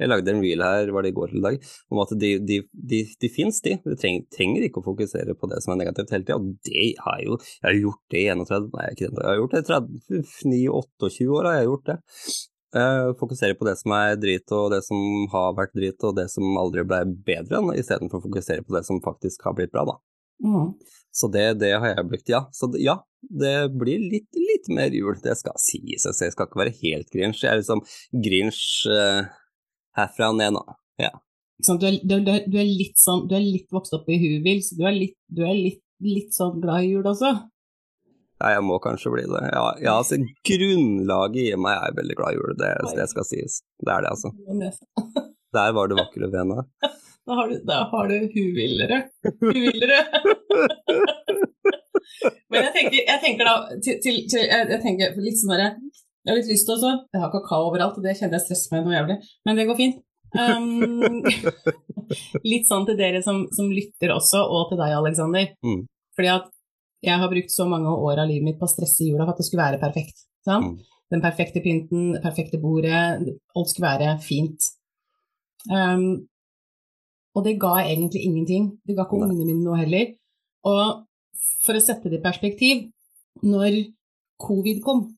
Jeg 0.00 0.08
lagde 0.08 0.32
en 0.32 0.40
reel 0.40 0.62
her, 0.64 0.90
var 0.96 1.04
det 1.04 1.10
i 1.12 1.16
går 1.16 1.32
til 1.32 1.42
i 1.42 1.44
dag, 1.44 1.56
om 1.92 1.98
at 2.00 2.12
de, 2.22 2.30
de, 2.48 2.60
de, 2.72 3.00
de 3.20 3.28
fins, 3.32 3.58
de. 3.66 3.74
Du 3.84 3.92
trenger, 4.00 4.24
trenger 4.32 4.64
ikke 4.64 4.80
å 4.80 4.86
fokusere 4.86 5.34
på 5.36 5.50
det 5.50 5.58
som 5.60 5.74
er 5.74 5.82
negativt 5.82 6.14
hele 6.14 6.24
tida, 6.24 6.38
og 6.40 6.54
det 6.64 6.86
har 7.04 7.18
jeg 7.20 7.28
jo 7.28 7.36
Jeg 7.40 7.66
har 7.66 7.76
gjort 7.76 8.14
det 8.14 8.22
i 8.22 8.30
31, 8.32 8.70
nei, 8.78 8.86
ikke 8.94 9.10
det, 9.10 9.18
jeg 9.18 9.28
har 9.28 9.42
gjort 9.42 9.56
det 9.56 9.60
i 9.60 9.68
30, 9.68 10.22
29-28 10.40 11.28
år 11.36 11.50
har 11.50 11.58
jeg 11.58 11.68
gjort 11.68 11.90
det. 11.90 11.98
Uh, 12.70 13.08
fokusere 13.18 13.56
på 13.58 13.66
det 13.66 13.74
som 13.80 13.92
er 13.96 14.16
drit, 14.22 14.54
og 14.56 14.70
det 14.72 14.80
som 14.86 15.26
har 15.34 15.56
vært 15.58 15.76
drit, 15.76 16.06
og 16.06 16.16
det 16.16 16.28
som 16.32 16.60
aldri 16.62 16.86
ble 16.86 17.02
bedre, 17.26 17.60
istedenfor 17.76 18.22
å 18.22 18.26
fokusere 18.28 18.64
på 18.64 18.76
det 18.78 18.86
som 18.86 19.02
faktisk 19.04 19.44
har 19.44 19.58
blitt 19.58 19.74
bra, 19.74 19.84
da. 19.90 19.98
Mm. 20.40 20.70
Så 21.12 21.30
det, 21.32 21.46
det 21.60 21.72
har 21.82 21.94
jeg 21.94 22.06
brukt, 22.10 22.28
ja. 22.30 22.44
Så 22.54 22.70
ja, 22.78 23.00
det 23.20 23.54
blir 23.74 24.02
litt, 24.02 24.28
litt 24.38 24.70
mer 24.72 24.94
jul, 24.94 25.16
det 25.22 25.34
skal 25.40 25.58
sies. 25.60 26.06
Altså, 26.06 26.28
jeg 26.28 26.36
skal 26.36 26.48
ikke 26.48 26.62
være 26.62 26.76
helt 26.82 27.10
grinch. 27.10 27.42
Jeg 27.42 27.52
er 27.52 27.60
liksom 27.60 27.82
grinch 28.26 28.62
uh, 28.90 29.26
herfra 29.98 30.30
og 30.30 30.38
ned 30.38 30.54
nå. 30.56 30.64
Ja. 31.02 31.12
Du, 31.66 31.74
er, 31.74 31.98
du, 32.06 32.16
er, 32.20 32.44
du, 32.46 32.56
er 32.56 32.68
litt 32.68 33.00
sånn, 33.00 33.26
du 33.28 33.34
er 33.36 33.44
litt 33.44 33.68
vokst 33.74 33.92
opp 33.96 34.06
i 34.08 34.16
Huvil, 34.20 34.62
så 34.64 34.78
du 34.78 34.86
er 34.88 34.96
litt, 34.96 35.18
du 35.28 35.42
er 35.44 35.58
litt, 35.58 35.82
litt 36.00 36.32
sånn 36.32 36.62
glad 36.62 36.86
i 36.86 36.94
jul 36.94 37.10
også? 37.10 37.34
ja, 38.40 38.54
jeg 38.54 38.64
må 38.64 38.78
kanskje 38.82 39.12
bli 39.12 39.26
det. 39.28 39.42
Ja, 39.52 39.64
ja 39.84 39.96
altså, 40.00 40.16
grunnlaget 40.48 41.50
i 41.52 41.58
meg 41.60 41.76
er 41.76 41.96
veldig 41.98 42.16
glad 42.16 42.32
i 42.32 42.40
jul, 42.40 42.54
det, 42.60 42.70
det 42.96 43.06
skal 43.12 43.26
sies. 43.28 43.60
Det 43.80 43.92
er 43.92 44.06
det, 44.06 44.14
altså. 44.14 44.32
Der 45.56 45.74
var 45.76 45.90
det 45.90 45.98
vakre 45.98 46.30
henne. 46.32 46.64
Da 47.30 47.34
har 47.34 47.48
du, 47.48 47.64
da 47.64 47.88
har 47.92 48.08
du 48.08 48.30
huvillere. 48.34 49.02
Huvillere. 49.40 49.98
Men 52.50 52.64
jeg 52.64 52.72
tenker, 52.74 52.96
jeg 53.06 53.20
tenker 53.22 53.46
da 53.46 53.52
til, 53.84 54.00
til, 54.02 54.16
til, 54.32 54.48
jeg, 54.50 54.78
tenker 54.82 55.14
litt 55.22 55.38
sånn 55.38 55.52
derre 55.52 55.68
Jeg 55.78 56.30
har 56.32 56.38
litt 56.40 56.48
lyst 56.50 56.66
til 56.66 56.86
å 56.88 56.90
Jeg 56.90 57.20
har 57.22 57.30
kakao 57.30 57.68
overalt, 57.68 58.00
og 58.00 58.02
det 58.02 58.16
kjenner 58.18 58.40
jeg 58.40 58.48
stresser 58.48 58.74
meg 58.74 58.82
noe 58.82 58.96
jævlig, 58.96 59.16
men 59.46 59.60
det 59.60 59.66
går 59.68 59.78
fint. 59.78 60.00
Um, 60.34 61.22
litt 62.50 62.66
sånn 62.66 62.88
til 62.88 62.98
dere 62.98 63.20
som, 63.22 63.44
som 63.54 63.70
lytter 63.70 64.10
også, 64.16 64.42
og 64.42 64.72
til 64.72 64.82
deg, 64.82 64.96
Aleksander. 64.96 65.54
Mm. 65.62 65.86
Fordi 66.18 66.32
at 66.34 66.50
jeg 67.06 67.22
har 67.22 67.30
brukt 67.30 67.54
så 67.54 67.68
mange 67.70 67.94
år 67.94 68.24
av 68.24 68.28
livet 68.32 68.48
mitt 68.48 68.58
på 68.58 68.66
å 68.66 68.74
stresse 68.74 69.06
jula 69.06 69.22
for 69.22 69.36
at 69.36 69.44
det 69.44 69.46
skulle 69.46 69.68
være 69.68 69.82
perfekt. 69.86 70.26
Mm. 70.50 70.82
Den 71.14 71.22
perfekte 71.22 71.62
pynten, 71.62 72.10
det 72.16 72.24
perfekte 72.26 72.58
bordet, 72.58 72.98
alt 73.54 73.70
skulle 73.70 73.86
være 73.86 74.18
fint. 74.26 74.66
Um, 75.70 76.26
og 77.36 77.46
det 77.46 77.58
ga 77.62 77.76
egentlig 77.84 78.24
ingenting. 78.26 78.66
Det 78.86 78.96
ga 78.96 79.06
ikke 79.06 79.20
ungene 79.20 79.46
mine 79.46 79.62
noe 79.62 79.78
heller. 79.78 80.14
Og 80.66 81.06
for 81.64 81.76
å 81.76 81.82
sette 81.82 82.10
det 82.10 82.20
i 82.20 82.24
perspektiv, 82.24 82.88
når 83.46 83.82
covid 84.40 84.82
kom, 84.84 85.08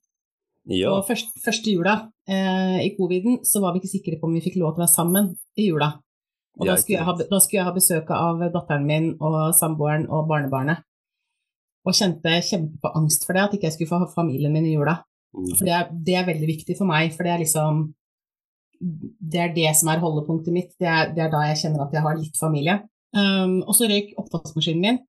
Ja. 0.69 0.93
og 0.93 1.07
først, 1.09 1.33
første 1.43 1.73
jula 1.73 2.13
eh, 2.29 2.87
i 2.87 2.95
coviden, 2.97 3.41
så 3.43 3.61
var 3.61 3.73
vi 3.73 3.81
ikke 3.81 3.97
sikre 3.97 4.19
på 4.21 4.29
om 4.29 4.35
vi 4.35 4.45
fikk 4.45 4.61
lov 4.61 4.75
til 4.75 4.83
å 4.83 4.85
være 4.85 4.95
sammen 4.95 5.33
i 5.59 5.69
jula. 5.71 5.93
Og 6.61 6.69
da, 6.69 6.77
skulle 6.77 6.99
jeg 6.99 7.07
ha, 7.07 7.15
da 7.17 7.39
skulle 7.41 7.61
jeg 7.61 7.67
ha 7.67 7.73
besøk 7.75 8.11
av 8.13 8.43
datteren 8.53 8.85
min 8.87 9.09
og 9.25 9.55
samboeren 9.57 10.05
og 10.13 10.29
barnebarnet. 10.29 10.85
Og 11.89 11.97
kjente 11.97 12.37
kjempeangst 12.47 13.25
for 13.27 13.35
det, 13.35 13.43
at 13.43 13.57
ikke 13.57 13.71
jeg 13.71 13.77
skulle 13.79 13.91
få 13.91 14.03
ha 14.05 14.11
familien 14.13 14.53
min 14.53 14.69
i 14.69 14.77
jula. 14.77 15.01
Mm. 15.33 15.49
For 15.57 15.65
det 15.67 15.75
er, 15.75 15.89
det 15.91 16.15
er 16.19 16.29
veldig 16.29 16.51
viktig 16.51 16.77
for 16.79 16.87
meg, 16.87 17.15
for 17.17 17.27
det 17.27 17.33
er 17.33 17.43
liksom 17.43 17.87
Det 18.83 19.41
er 19.41 19.53
det 19.55 19.71
som 19.79 19.93
er 19.93 20.03
holdepunktet 20.03 20.55
mitt. 20.55 20.73
Det 20.81 20.89
er, 20.89 21.13
det 21.15 21.23
er 21.25 21.31
da 21.33 21.45
jeg 21.49 21.61
kjenner 21.65 21.85
at 21.85 21.95
jeg 21.95 22.03
har 22.05 22.19
litt 22.19 22.39
familie. 22.41 22.81
Um, 23.13 23.61
og 23.69 23.77
så 23.77 23.87
røyk 23.91 24.15
oppvaskmaskinen 24.21 24.83
min 24.83 25.03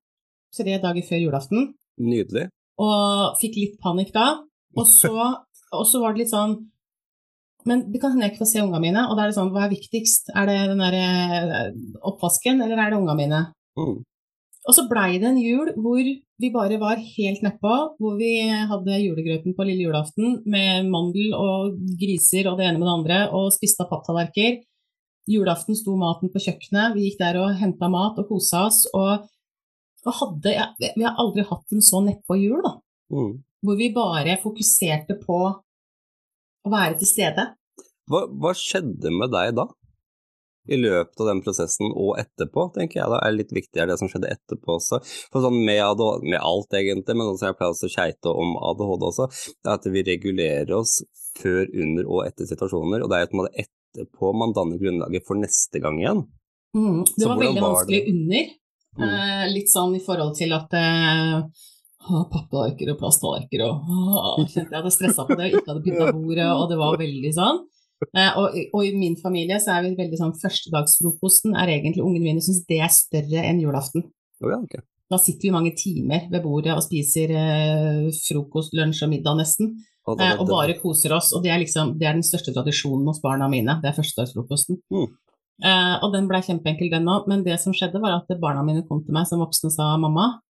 tre 0.54 0.76
dager 0.78 1.06
før 1.08 1.22
julaften, 1.22 1.72
Nydelig. 1.98 2.48
og 2.78 3.40
fikk 3.40 3.58
litt 3.58 3.74
panikk 3.82 4.12
da. 4.14 4.28
Og 4.78 4.86
så, 4.86 5.10
og 5.78 5.84
så 5.88 6.02
var 6.02 6.14
det 6.14 6.24
litt 6.24 6.32
sånn 6.34 6.56
Men 7.64 7.86
det 7.90 8.00
kan 8.02 8.12
hende 8.12 8.26
jeg 8.26 8.34
ikke 8.34 8.42
får 8.44 8.50
se 8.52 8.62
ungene 8.62 8.82
mine, 8.82 9.04
og 9.08 9.16
da 9.16 9.24
er 9.24 9.30
det 9.30 9.38
sånn 9.38 9.52
Hva 9.54 9.64
er 9.64 9.72
viktigst? 9.72 10.34
Er 10.36 10.50
det 10.50 10.56
den 10.68 10.82
der 10.84 10.96
eh, 11.00 11.70
oppvasken, 12.04 12.60
eller 12.60 12.76
er 12.76 12.92
det 12.92 12.98
ungene 12.98 13.16
mine? 13.22 13.40
Mm. 13.80 14.02
Og 14.64 14.72
så 14.72 14.86
blei 14.88 15.18
det 15.20 15.28
en 15.28 15.40
jul 15.40 15.74
hvor 15.76 16.00
vi 16.00 16.50
bare 16.52 16.78
var 16.80 17.00
helt 17.00 17.42
nedpå, 17.44 17.74
hvor 18.00 18.14
vi 18.16 18.32
hadde 18.48 19.00
julegrøten 19.02 19.56
på 19.56 19.66
lille 19.68 19.84
julaften 19.84 20.38
med 20.50 20.88
mandel 20.88 21.34
og 21.36 21.76
griser 22.00 22.48
og 22.48 22.56
det 22.58 22.70
ene 22.70 22.80
med 22.80 22.88
det 22.88 22.94
andre, 22.94 23.18
og 23.36 23.52
spiste 23.52 23.84
av 23.84 23.90
papptallerkener. 23.92 24.62
Julaften 25.28 25.76
sto 25.76 25.94
maten 25.96 26.32
på 26.32 26.40
kjøkkenet, 26.46 26.96
vi 26.96 27.06
gikk 27.06 27.20
der 27.20 27.38
og 27.40 27.54
henta 27.56 27.88
mat 27.92 28.18
og 28.20 28.28
kosa 28.28 28.66
oss. 28.68 28.82
Og, 28.92 29.28
og 30.04 30.16
hadde 30.20 30.52
ja, 30.52 30.66
Vi 30.80 31.04
har 31.04 31.16
aldri 31.20 31.44
hatt 31.48 31.76
en 31.76 31.84
så 31.84 32.02
nedpå 32.04 32.36
jul, 32.40 32.60
da. 32.64 32.74
Mm. 33.12 33.38
Hvor 33.64 33.78
vi 33.80 33.92
bare 33.92 34.36
fokuserte 34.42 35.16
på 35.22 35.38
å 36.64 36.72
være 36.72 36.98
til 37.00 37.08
stede. 37.08 37.46
Hva, 38.08 38.26
hva 38.28 38.52
skjedde 38.56 39.12
med 39.12 39.32
deg 39.32 39.54
da? 39.56 39.68
I 40.64 40.78
løpet 40.80 41.20
av 41.20 41.28
den 41.28 41.42
prosessen 41.44 41.92
og 41.92 42.14
etterpå, 42.22 42.70
tenker 42.72 43.02
jeg 43.02 43.12
da, 43.12 43.18
er 43.20 43.36
litt 43.36 43.52
viktigere 43.52 43.90
det 43.92 43.98
som 44.00 44.08
skjedde 44.08 44.32
etterpå 44.32 44.78
også. 44.78 45.02
For 45.32 45.44
sånn 45.44 45.58
med, 45.60 45.82
ADHD, 45.84 46.24
med 46.32 46.40
alt 46.40 46.78
egentlig, 46.78 47.18
men 47.18 47.28
også 47.28 47.50
jeg 47.50 47.58
pleier 47.58 47.74
også 47.74 47.90
å 47.90 47.94
keite 47.94 48.32
om 48.32 48.56
ADHD 48.70 49.06
også, 49.10 49.28
det 49.60 49.70
er 49.70 49.76
at 49.76 49.90
vi 49.92 50.04
regulerer 50.08 50.72
oss 50.78 50.98
før, 51.36 51.66
under 51.84 52.08
og 52.08 52.24
etter 52.24 52.48
situasjoner, 52.48 53.04
og 53.04 53.12
det 53.12 53.20
er 53.20 53.28
et 53.28 53.68
etterpå 53.94 54.32
man 54.34 54.54
danner 54.56 54.80
grunnlaget 54.80 55.26
for 55.26 55.38
neste 55.38 55.80
gang 55.82 56.00
igjen. 56.00 56.24
Mm, 56.74 57.04
det 57.14 57.28
var 57.28 57.38
veldig 57.38 57.60
var 57.60 57.76
vanskelig 57.76 58.00
det? 58.00 58.14
under. 58.14 58.50
Mm. 58.94 59.06
Eh, 59.10 59.44
litt 59.50 59.70
sånn 59.70 59.94
i 59.98 60.02
forhold 60.02 60.34
til 60.38 60.54
at 60.54 60.74
eh, 60.78 61.36
å, 62.04 62.24
og 62.24 62.98
plasttallerkener 63.00 63.70
og 63.70 63.88
å, 63.88 64.44
kjente 64.44 64.70
jeg 64.70 64.78
hadde 64.78 64.92
stressa 64.94 65.24
på 65.26 65.38
det 65.38 65.48
og 65.48 65.56
ikke 65.58 65.70
hadde 65.70 65.84
pynta 65.86 66.10
bordet, 66.12 66.48
og 66.50 66.66
det 66.70 66.80
var 66.80 66.98
veldig 67.00 67.32
sånn. 67.36 67.62
Eh, 68.14 68.32
og, 68.40 68.56
og 68.74 68.82
i 68.84 68.92
min 68.98 69.14
familie 69.20 69.56
så 69.62 69.76
er 69.76 69.86
vi 69.86 69.94
veldig 69.98 70.18
sånn 70.20 70.34
førstedagsfrokosten 70.40 71.54
er 71.56 71.70
egentlig 71.76 72.04
ungene 72.04 72.26
mine 72.32 72.42
syns 72.44 72.64
det 72.68 72.80
er 72.84 72.92
større 72.92 73.44
enn 73.48 73.62
julaften. 73.62 74.06
Oh, 74.42 74.50
ja, 74.50 74.58
okay. 74.60 74.82
Da 75.12 75.18
sitter 75.20 75.48
vi 75.48 75.54
mange 75.54 75.74
timer 75.78 76.26
ved 76.32 76.42
bordet 76.44 76.74
og 76.74 76.82
spiser 76.84 77.32
eh, 77.38 78.06
frokost, 78.26 78.74
lunsj 78.76 79.04
og 79.06 79.12
middag 79.12 79.38
nesten, 79.40 79.74
da- 80.08 80.16
eh, 80.32 80.38
og 80.40 80.48
bare 80.50 80.76
koser 80.80 81.14
oss. 81.16 81.32
Og 81.36 81.44
det 81.44 81.52
er 81.54 81.60
liksom 81.62 81.94
det 82.00 82.08
er 82.08 82.16
den 82.18 82.26
største 82.26 82.54
tradisjonen 82.56 83.06
hos 83.08 83.20
barna 83.24 83.48
mine, 83.52 83.78
det 83.82 83.92
er 83.92 83.98
førstedagsfrokosten. 83.98 84.80
Mm. 84.92 85.12
Eh, 85.64 85.94
og 86.02 86.10
den 86.16 86.26
blei 86.28 86.42
kjempeenkel, 86.42 86.90
den 86.90 87.06
òg, 87.08 87.28
men 87.30 87.44
det 87.46 87.60
som 87.62 87.76
skjedde, 87.76 88.00
var 88.02 88.18
at 88.18 88.32
barna 88.42 88.64
mine 88.66 88.82
kom 88.88 89.04
til 89.04 89.14
meg 89.14 89.28
som 89.30 89.42
voksne 89.44 89.70
og 89.70 89.76
sa 89.76 89.92
mamma, 90.00 90.40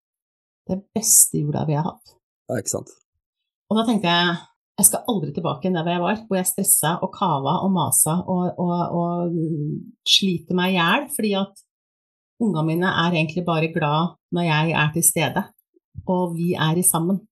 det 0.70 0.80
beste 0.96 1.42
jula 1.42 1.66
vi 1.68 1.76
har 1.76 1.90
hatt. 1.90 2.14
Ja, 2.48 2.56
ikke 2.62 2.72
sant. 2.78 2.94
Og 3.68 3.76
da 3.78 3.84
tenkte 3.88 4.08
jeg 4.08 4.36
jeg 4.74 4.88
skal 4.88 5.06
aldri 5.10 5.30
tilbake 5.34 5.70
der 5.70 5.84
hvor 5.86 5.94
jeg 5.94 6.02
var, 6.02 6.22
hvor 6.26 6.38
jeg 6.40 6.48
stressa 6.50 6.96
og 7.04 7.12
kava 7.14 7.60
og 7.62 7.70
masa 7.74 8.16
og, 8.26 8.58
og, 8.58 8.96
og 8.98 9.36
sliter 10.08 10.58
meg 10.58 10.74
i 10.74 10.78
hjel, 10.80 11.06
fordi 11.14 11.32
at 11.38 11.62
ungene 12.42 12.66
mine 12.72 12.90
er 13.04 13.14
egentlig 13.14 13.44
bare 13.46 13.70
glad 13.74 14.16
når 14.34 14.48
jeg 14.48 14.74
er 14.82 14.88
til 14.96 15.06
stede, 15.06 15.44
og 16.10 16.34
vi 16.34 16.54
er 16.58 16.80
i 16.80 16.86
sammen. 16.86 17.22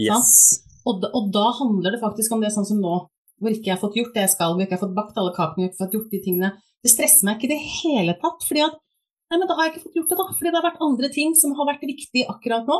Yes. 0.00 0.60
Og 0.86 1.02
og 1.10 1.32
da 1.34 1.50
handler 1.58 1.96
det 1.96 2.02
faktisk 2.02 2.32
om 2.32 2.44
det 2.44 2.52
sånn 2.54 2.68
som 2.68 2.78
nå, 2.80 3.00
hvor 3.40 3.52
ikke 3.52 3.72
jeg 3.72 3.76
har 3.76 3.82
fått 3.82 3.98
gjort 3.98 4.14
det 4.14 4.28
jeg 4.28 4.34
skal, 4.36 4.54
hvor 4.54 4.62
ikke 4.62 4.76
jeg 4.76 4.80
har 4.80 4.86
fått 4.86 4.96
bakt 4.96 5.18
alle 5.18 5.34
kakene, 5.34 5.66
hvor 5.66 5.66
jeg 5.66 5.74
har 5.74 5.82
fått 5.82 5.98
gjort 5.98 6.14
de 6.14 6.22
tingene. 6.24 6.52
Det 6.80 6.92
stresser 6.92 7.26
meg 7.26 7.36
ikke 7.36 7.50
i 7.50 7.52
det 7.56 7.74
hele 7.80 8.16
tatt, 8.22 8.46
fordi 8.46 8.64
at 8.68 8.78
Nei, 9.30 9.38
men 9.38 9.46
da 9.46 9.54
har 9.54 9.68
jeg 9.68 9.76
ikke 9.76 9.84
fått 9.84 9.98
gjort 10.00 10.08
det, 10.10 10.16
da. 10.18 10.24
Fordi 10.34 10.50
det 10.50 10.58
har 10.58 10.64
vært 10.64 10.80
andre 10.82 11.08
ting 11.14 11.34
som 11.38 11.52
har 11.54 11.66
vært 11.68 11.84
viktig 11.86 12.24
akkurat 12.32 12.64
nå. 12.66 12.78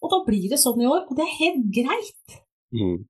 Og 0.00 0.12
da 0.14 0.20
blir 0.24 0.46
det 0.48 0.56
sånn 0.62 0.80
i 0.80 0.86
år, 0.88 1.02
og 1.10 1.18
det 1.18 1.26
er 1.26 1.34
helt 1.42 1.66
greit. 1.76 2.38
Mm. 2.72 3.02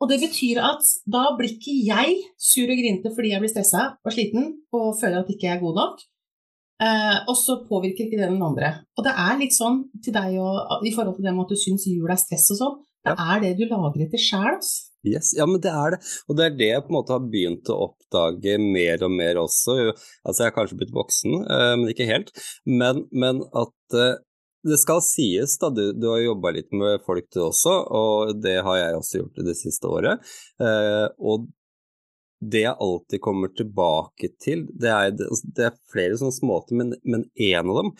Og 0.00 0.08
det 0.08 0.20
betyr 0.22 0.62
at 0.64 0.86
da 1.12 1.26
blir 1.36 1.52
ikke 1.52 1.74
jeg 1.84 2.16
sur 2.40 2.70
og 2.70 2.78
grinete 2.78 3.12
fordi 3.12 3.34
jeg 3.34 3.42
blir 3.42 3.52
stressa 3.52 3.82
og 4.00 4.14
sliten 4.14 4.54
og 4.72 4.94
føler 5.00 5.20
at 5.20 5.32
ikke 5.32 5.48
jeg 5.48 5.58
er 5.58 5.64
god 5.64 5.80
nok. 5.80 6.04
Eh, 6.80 7.16
og 7.28 7.36
så 7.36 7.58
påvirker 7.68 8.06
ikke 8.06 8.16
det 8.16 8.30
den 8.30 8.44
andre. 8.44 8.72
Og 8.96 9.04
det 9.04 9.12
er 9.12 9.40
litt 9.40 9.52
sånn 9.52 9.82
til 10.00 10.16
deg 10.16 10.38
og, 10.40 10.86
i 10.88 10.94
forhold 10.94 11.18
til 11.18 11.28
det 11.28 11.34
med 11.36 11.44
at 11.44 11.52
du 11.52 11.60
syns 11.60 11.84
jul 11.90 12.08
er 12.08 12.20
stress 12.20 12.48
og 12.54 12.60
sånn. 12.62 12.78
Det 13.04 13.16
er 13.16 13.42
det 13.44 13.50
du 13.58 13.66
lager 13.68 14.06
etter 14.06 14.20
sjæl. 14.20 14.56
Yes, 15.08 15.30
ja, 15.36 15.46
men 15.48 15.60
det 15.64 15.70
er 15.72 15.94
det. 15.94 16.00
Og 16.28 16.36
det 16.36 16.46
er 16.46 16.56
det 16.56 16.66
jeg 16.68 16.84
på 16.84 16.92
en 16.92 16.96
måte 16.98 17.14
har 17.14 17.28
begynt 17.32 17.70
å 17.72 17.78
oppdage 17.86 18.56
mer 18.60 19.04
og 19.06 19.14
mer 19.14 19.40
også. 19.40 19.76
Altså, 20.24 20.42
jeg 20.42 20.50
har 20.50 20.56
kanskje 20.56 20.80
blitt 20.82 20.96
voksen, 20.96 21.38
eh, 21.44 21.76
men 21.80 21.92
ikke 21.92 22.08
helt. 22.08 22.32
Men, 22.68 23.06
men 23.12 23.40
at 23.56 23.96
eh, 23.96 24.18
det 24.66 24.76
skal 24.80 25.00
sies, 25.04 25.56
da, 25.60 25.70
du, 25.72 25.92
du 25.96 26.10
har 26.10 26.20
jobba 26.20 26.52
litt 26.56 26.74
med 26.76 27.00
folk 27.06 27.30
du 27.32 27.40
også, 27.46 27.72
og 27.96 28.34
det 28.44 28.58
har 28.66 28.76
jeg 28.80 28.98
også 28.98 29.22
gjort 29.22 29.40
det 29.46 29.56
siste 29.58 29.88
året. 29.88 30.30
Eh, 30.60 31.06
og 31.16 31.48
det 32.40 32.62
jeg 32.62 32.80
alltid 32.80 33.20
kommer 33.20 33.50
tilbake 33.52 34.30
til, 34.40 34.64
det 34.80 34.88
er, 34.88 35.10
altså, 35.12 35.50
det 35.56 35.66
er 35.68 35.78
flere 35.92 36.16
sånne 36.16 36.36
småting, 36.38 36.80
men, 36.80 36.94
men 37.04 37.26
en 37.36 37.72
av 37.72 37.80
dem 37.82 37.90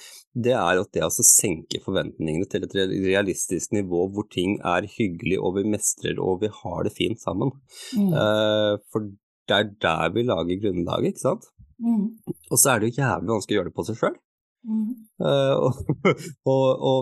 det 0.46 0.54
er 0.56 0.80
at 0.80 0.92
det 0.96 1.04
å 1.04 1.10
senke 1.12 1.82
forventningene 1.84 2.48
til 2.48 2.64
et 2.64 2.76
realistisk 2.76 3.74
nivå 3.76 4.06
hvor 4.14 4.28
ting 4.32 4.56
er 4.64 4.88
hyggelig 4.96 5.40
og 5.40 5.58
vi 5.58 5.66
mestrer 5.76 6.20
og 6.24 6.40
vi 6.44 6.52
har 6.62 6.86
det 6.88 6.94
fint 6.96 7.20
sammen. 7.20 7.52
Mm. 7.92 8.14
Eh, 8.16 8.74
for 8.88 9.10
det 9.50 9.58
er 9.58 9.70
der 9.82 10.16
vi 10.16 10.24
lager 10.24 10.64
grunnlaget, 10.64 11.12
ikke 11.12 11.26
sant. 11.26 11.48
Mm. 11.80 12.08
Og 12.48 12.56
så 12.60 12.72
er 12.72 12.80
det 12.80 12.90
jo 12.90 13.00
jævlig 13.00 13.34
vanskelig 13.34 13.56
å 13.56 13.60
gjøre 13.60 13.72
det 13.72 13.76
på 13.76 13.88
seg 13.88 14.00
sjøl. 14.00 14.18
Uh, 14.60 15.72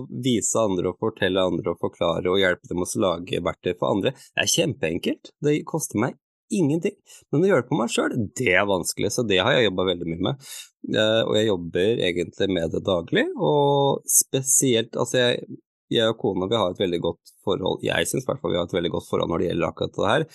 vise 0.24 0.60
andre 0.62 0.92
og 0.92 1.02
fortelle 1.02 1.42
andre 1.50 1.74
og 1.74 1.82
forklare 1.82 2.30
og 2.30 2.38
hjelpe 2.40 2.70
dem 2.70 2.84
å 2.84 2.88
lage 3.02 3.42
verktøy 3.44 3.74
for 3.74 3.90
andre. 3.92 4.14
Det 4.34 4.44
er 4.44 4.52
kjempeenkelt. 4.54 5.32
Det 5.44 5.58
koster 5.68 6.00
meg 6.02 6.18
ingenting. 6.54 6.96
Men 7.32 7.44
å 7.44 7.50
gjøre 7.50 7.64
det 7.64 7.70
på 7.70 7.78
meg 7.78 7.92
sjøl, 7.92 8.16
det 8.38 8.52
er 8.56 8.68
vanskelig, 8.68 9.12
så 9.14 9.24
det 9.28 9.40
har 9.42 9.56
jeg 9.56 9.68
jobba 9.68 9.88
veldig 9.90 10.08
mye 10.08 10.26
med. 10.30 10.50
Uh, 10.88 11.22
og 11.26 11.34
jeg 11.36 11.48
jobber 11.50 12.04
egentlig 12.08 12.50
med 12.56 12.74
det 12.74 12.84
daglig, 12.86 13.26
og 13.36 14.04
spesielt 14.08 14.96
Altså, 14.96 15.18
jeg, 15.20 15.58
jeg 15.92 16.12
og 16.12 16.20
kona 16.20 16.48
vi 16.48 16.60
har 16.60 16.72
et 16.72 16.82
veldig 16.82 17.00
godt 17.04 17.32
forhold, 17.44 17.82
jeg 17.84 18.08
syns 18.08 18.24
i 18.24 18.30
hvert 18.30 18.42
fall 18.42 18.54
vi 18.54 18.60
har 18.60 18.68
et 18.68 18.76
veldig 18.76 18.92
godt 18.94 19.08
forhold 19.10 19.32
når 19.32 19.42
det 19.42 19.48
gjelder 19.50 19.68
akkurat 19.68 19.98
det 19.98 20.12
her, 20.12 20.26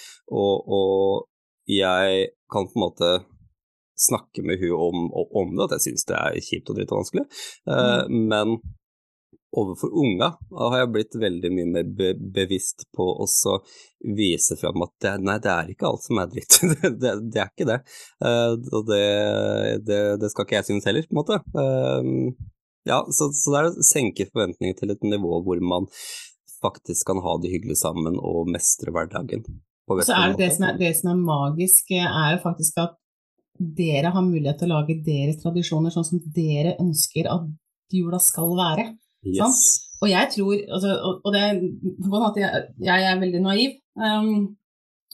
og, 0.44 0.74
og 0.78 1.72
jeg 1.72 2.28
kan 2.52 2.68
på 2.68 2.78
en 2.78 2.84
måte 2.84 3.14
snakke 4.00 4.46
med 4.46 4.62
hun 4.62 4.78
om, 4.78 5.10
om 5.14 5.52
det, 5.56 5.68
at 5.68 5.76
jeg 5.78 5.90
syns 5.90 6.08
det 6.10 6.20
er 6.20 6.40
kjipt 6.42 6.72
og 6.72 6.80
dritt 6.80 6.94
og 6.94 7.04
vanskelig, 7.04 7.26
uh, 7.70 8.06
mm. 8.08 8.24
men 8.32 8.56
overfor 9.54 9.92
unga 10.02 10.32
har 10.58 10.80
jeg 10.80 10.92
blitt 10.96 11.16
veldig 11.22 11.52
mye 11.54 11.70
mer 11.76 11.90
be 11.98 12.08
bevisst 12.38 12.88
på 12.98 13.06
å 13.06 13.28
vise 14.18 14.58
fram 14.58 14.82
at 14.86 14.94
det, 15.04 15.12
nei, 15.28 15.38
det 15.44 15.52
er 15.54 15.70
ikke 15.74 15.92
alt 15.92 16.08
som 16.08 16.22
er 16.22 16.32
dritt. 16.32 16.58
det, 16.72 16.94
det, 17.02 17.14
det, 17.28 17.44
er 17.44 17.52
ikke 17.52 17.70
det. 17.70 17.80
Uh, 18.24 18.58
og 18.74 18.90
det, 18.90 19.04
det, 19.86 20.32
skal 20.34 20.48
ikke 20.48 20.58
jeg 20.58 20.70
synes 20.72 20.90
heller, 20.90 21.06
på 21.06 21.14
en 21.14 21.22
måte. 21.22 21.40
Uh, 21.54 22.50
ja, 22.90 23.04
så, 23.14 23.30
så 23.32 23.54
det 23.54 23.60
er 23.62 23.70
å 23.70 23.86
senke 23.86 24.28
forventningene 24.32 24.80
til 24.80 24.96
et 24.96 25.06
nivå 25.08 25.40
hvor 25.46 25.62
man 25.64 25.88
faktisk 26.64 27.08
kan 27.12 27.22
ha 27.24 27.38
det 27.44 27.52
hyggelig 27.52 27.78
sammen 27.82 28.18
og 28.20 28.50
mestre 28.52 28.92
hverdagen. 28.96 29.46
så 30.02 30.16
er 30.16 30.34
det, 30.34 30.40
det 30.40 30.52
som 30.56 30.68
er, 30.68 30.78
det 30.80 30.92
som 31.00 31.14
er 31.14 31.24
magisk, 31.28 31.92
er 31.92 32.36
jo 32.36 32.44
faktisk 32.44 32.80
at 32.84 32.98
dere 33.60 34.12
har 34.14 34.26
mulighet 34.26 34.58
til 34.62 34.72
å 34.72 34.80
lage 34.80 34.98
deres 35.06 35.40
tradisjoner 35.42 35.94
sånn 35.94 36.08
som 36.08 36.22
dere 36.36 36.76
ønsker 36.82 37.30
at 37.32 37.46
jula 37.94 38.20
skal 38.22 38.56
være. 38.58 38.86
Yes. 39.24 39.60
Og 40.04 40.10
jeg 40.12 40.30
tror 40.34 40.56
altså, 40.76 40.96
og, 41.24 41.30
det, 41.34 41.44
en 41.50 41.60
måte, 42.12 42.42
jeg, 42.44 42.64
jeg 42.84 43.06
er 43.08 43.20
veldig 43.22 43.42
naiv, 43.44 43.78
um, 43.96 44.34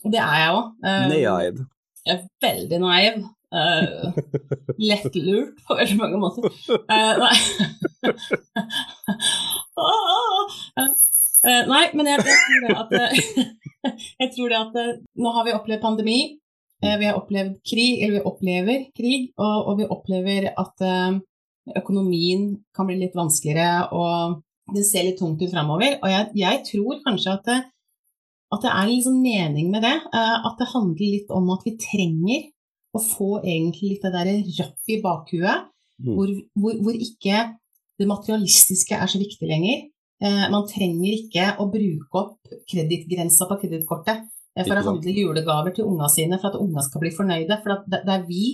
og 0.04 0.14
det 0.16 0.22
er 0.24 0.40
jeg 0.42 0.56
òg. 0.56 0.72
Um, 0.86 1.12
naiv. 1.12 1.60
Jeg 2.08 2.16
er 2.16 2.24
veldig 2.48 2.80
naiv. 2.86 3.20
Uh, 3.50 4.14
lettlurt 4.78 5.62
på 5.66 5.78
veldig 5.78 5.98
mange 5.98 6.18
måter. 6.22 6.50
Uh, 6.70 7.16
nei. 7.18 7.38
uh, 10.80 11.64
nei, 11.70 11.86
men 11.98 12.12
jeg, 12.12 12.18
jeg, 12.30 12.38
tror 12.46 12.60
det 12.66 12.76
at 12.78 12.92
Jeg 14.22 14.30
tror 14.36 14.48
det 14.52 14.60
at 14.60 14.74
nå 15.18 15.30
har 15.34 15.44
vi 15.48 15.58
opplevd 15.58 15.82
pandemi. 15.86 16.20
Vi 16.80 17.08
har 17.08 17.18
opplevd 17.20 17.58
krig, 17.68 18.00
eller 18.00 18.20
vi 18.20 18.28
opplever 18.30 18.84
krig, 18.96 19.32
og, 19.36 19.56
og 19.68 19.80
vi 19.82 19.88
opplever 19.92 20.46
at 20.54 20.86
økonomien 21.76 22.46
kan 22.76 22.88
bli 22.88 22.96
litt 23.02 23.18
vanskeligere, 23.20 23.90
og 23.92 24.40
det 24.76 24.86
ser 24.88 25.06
litt 25.08 25.20
tungt 25.20 25.42
ut 25.42 25.52
framover. 25.52 25.98
Og 26.00 26.12
jeg, 26.12 26.30
jeg, 26.40 26.62
tror 26.70 27.02
kanskje 27.06 27.36
at 27.36 27.46
det, 27.50 27.60
at 28.56 28.66
det 28.66 28.72
er 28.72 28.94
en 28.94 29.06
sånn 29.06 29.20
mening 29.24 29.70
med 29.74 29.86
det. 29.86 29.96
Eh, 30.14 30.48
at 30.50 30.58
det 30.62 30.72
handler 30.74 31.14
litt 31.18 31.36
om 31.36 31.52
at 31.54 31.66
vi 31.68 31.76
trenger 31.82 32.48
å 32.98 33.04
få 33.04 33.30
egentlig 33.44 33.94
litt 33.94 34.08
det 34.08 34.14
derre 34.16 34.36
rapp 34.58 34.90
i 34.90 34.98
bakhuet, 35.04 35.70
mm. 36.02 36.12
hvor, 36.16 36.34
hvor, 36.58 36.82
hvor, 36.88 36.98
ikke 36.98 37.46
det 38.00 38.10
materialistiske 38.10 38.98
er 38.98 39.12
så 39.12 39.22
viktig 39.22 39.50
lenger. 39.50 39.86
Eh, 40.24 40.46
man 40.52 40.68
trenger 40.70 41.14
ikke 41.14 41.54
å 41.62 41.70
bruke 41.72 42.24
opp 42.24 42.58
kredittgrensa 42.70 43.48
på 43.50 43.60
kredittkortet 43.62 44.26
eh, 44.26 44.28
for 44.68 44.80
å 44.80 44.86
handle 44.90 45.14
julegaver 45.16 45.76
til 45.76 45.88
unga 45.90 46.10
sine 46.12 46.40
for 46.40 46.52
at 46.52 46.60
unga 46.60 46.84
skal 46.86 47.04
bli 47.04 47.12
fornøyde. 47.16 47.60
For 47.64 47.86
det, 47.88 48.02
det 48.08 48.16
er 48.16 48.26
vi 48.28 48.46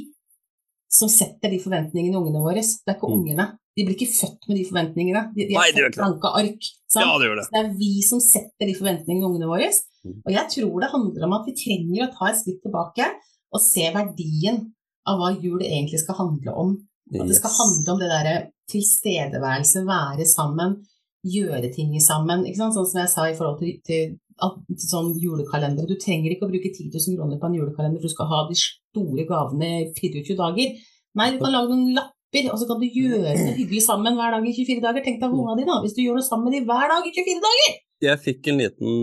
som 0.96 1.12
setter 1.12 1.52
de 1.52 1.60
forventningene 1.62 2.16
i 2.16 2.20
ungene 2.20 2.44
våre. 2.44 2.64
Det 2.64 2.92
er 2.92 2.98
ikke 2.98 3.12
mm. 3.12 3.18
ungene. 3.20 3.48
De 3.76 3.84
blir 3.84 3.98
ikke 3.98 4.14
født 4.14 4.48
med 4.48 4.60
de 4.60 4.66
forventningene. 4.70 5.24
De, 5.36 5.48
de 5.50 5.58
Nei, 5.58 5.68
det 5.76 5.84
gjør 5.84 5.96
blanke 5.98 6.32
ark. 6.40 6.70
Ja, 6.96 7.10
det, 7.20 7.30
det. 7.36 7.48
det 7.52 7.62
er 7.62 7.72
vi 7.76 7.92
som 8.08 8.22
setter 8.24 8.70
de 8.70 8.76
forventningene 8.78 9.26
i 9.26 9.30
ungene 9.30 9.50
våre. 9.50 9.68
Mm. 10.06 10.18
Og 10.22 10.34
jeg 10.38 10.52
tror 10.56 10.76
det 10.84 10.92
handler 10.94 11.28
om 11.28 11.38
at 11.40 11.50
vi 11.50 11.58
trenger 11.60 12.06
å 12.06 12.12
ta 12.16 12.30
et 12.30 12.40
skritt 12.40 12.62
tilbake 12.64 13.10
og 13.56 13.64
se 13.64 13.88
verdien 13.96 14.62
av 15.06 15.20
hva 15.20 15.32
jul 15.36 15.62
egentlig 15.64 16.02
skal 16.04 16.20
handle 16.22 16.56
om. 16.64 16.76
At 17.14 17.30
det 17.30 17.38
skal 17.38 17.54
handle 17.54 17.94
om 17.94 18.02
det 18.02 18.10
derre 18.10 18.36
tilstedeværelse, 18.72 19.84
være 19.86 20.26
sammen, 20.26 20.80
gjøre 21.26 21.70
ting 21.74 21.94
sammen. 22.02 22.46
Sånn 22.58 22.74
som 22.74 23.02
jeg 23.02 23.12
sa 23.12 23.28
i 23.30 23.36
forhold 23.38 23.60
til, 23.62 23.76
til 23.86 24.16
sånn 24.36 25.14
julekalender. 25.22 25.88
Du 25.88 25.96
trenger 26.02 26.34
ikke 26.34 26.48
å 26.48 26.52
bruke 26.52 26.72
10 26.72 26.92
000 26.92 27.20
kroner 27.20 27.40
på 27.40 27.50
en 27.50 27.58
julekalender 27.60 28.02
for 28.02 28.10
du 28.10 28.16
skal 28.16 28.30
ha 28.32 28.42
de 28.50 28.58
store 28.60 29.26
gavene 29.30 29.72
i 29.84 29.88
24 29.96 30.38
dager. 30.42 30.76
Nei, 31.16 31.32
du 31.32 31.40
kan 31.40 31.56
lage 31.56 31.72
noen 31.72 31.96
lapper, 31.96 32.52
og 32.52 32.60
så 32.60 32.68
kan 32.68 32.82
du 32.82 32.88
gjøre 32.90 33.32
det 33.32 33.56
hyggelig 33.62 33.86
sammen 33.86 34.18
hver 34.20 34.36
dag 34.36 34.46
i 34.46 34.54
24 34.58 34.84
dager. 34.84 35.06
Tenk 35.06 35.22
deg 35.22 35.32
ungene 35.32 35.62
dine, 35.62 35.80
hvis 35.86 35.96
du 35.96 36.04
gjør 36.04 36.20
det 36.20 36.28
sammen 36.28 36.50
med 36.50 36.58
dem 36.58 36.70
hver 36.70 36.92
dag 36.92 37.08
i 37.08 37.16
24 37.16 37.44
dager! 37.48 37.82
Jeg 38.04 38.20
fikk 38.20 38.50
en 38.52 38.58
liten 38.60 38.98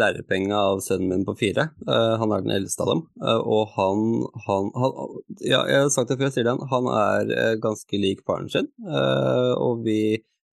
lærepenge 0.00 0.56
av 0.56 0.80
sønnen 0.80 1.10
min 1.12 1.26
på 1.26 1.34
fire. 1.36 1.68
Uh, 1.84 2.16
han 2.16 2.32
er 2.32 2.46
den 2.46 2.54
eldste 2.54 2.86
av 2.86 2.94
dem. 2.94 3.02
Uh, 3.20 3.42
og 3.44 3.74
han, 3.74 4.06
han, 4.46 4.70
han, 4.72 5.18
Ja, 5.44 5.60
jeg 5.68 5.84
har 5.84 5.92
sagt 5.92 6.08
det 6.08 6.16
før, 6.16 6.30
jeg 6.30 6.38
sier 6.38 6.48
det 6.48 6.54
igjen. 6.54 6.70
Han 6.72 6.88
er 6.94 7.34
uh, 7.34 7.52
ganske 7.60 8.00
lik 8.00 8.24
faren 8.24 8.48
sin. 8.52 8.72
og 8.88 9.84
vi 9.84 10.00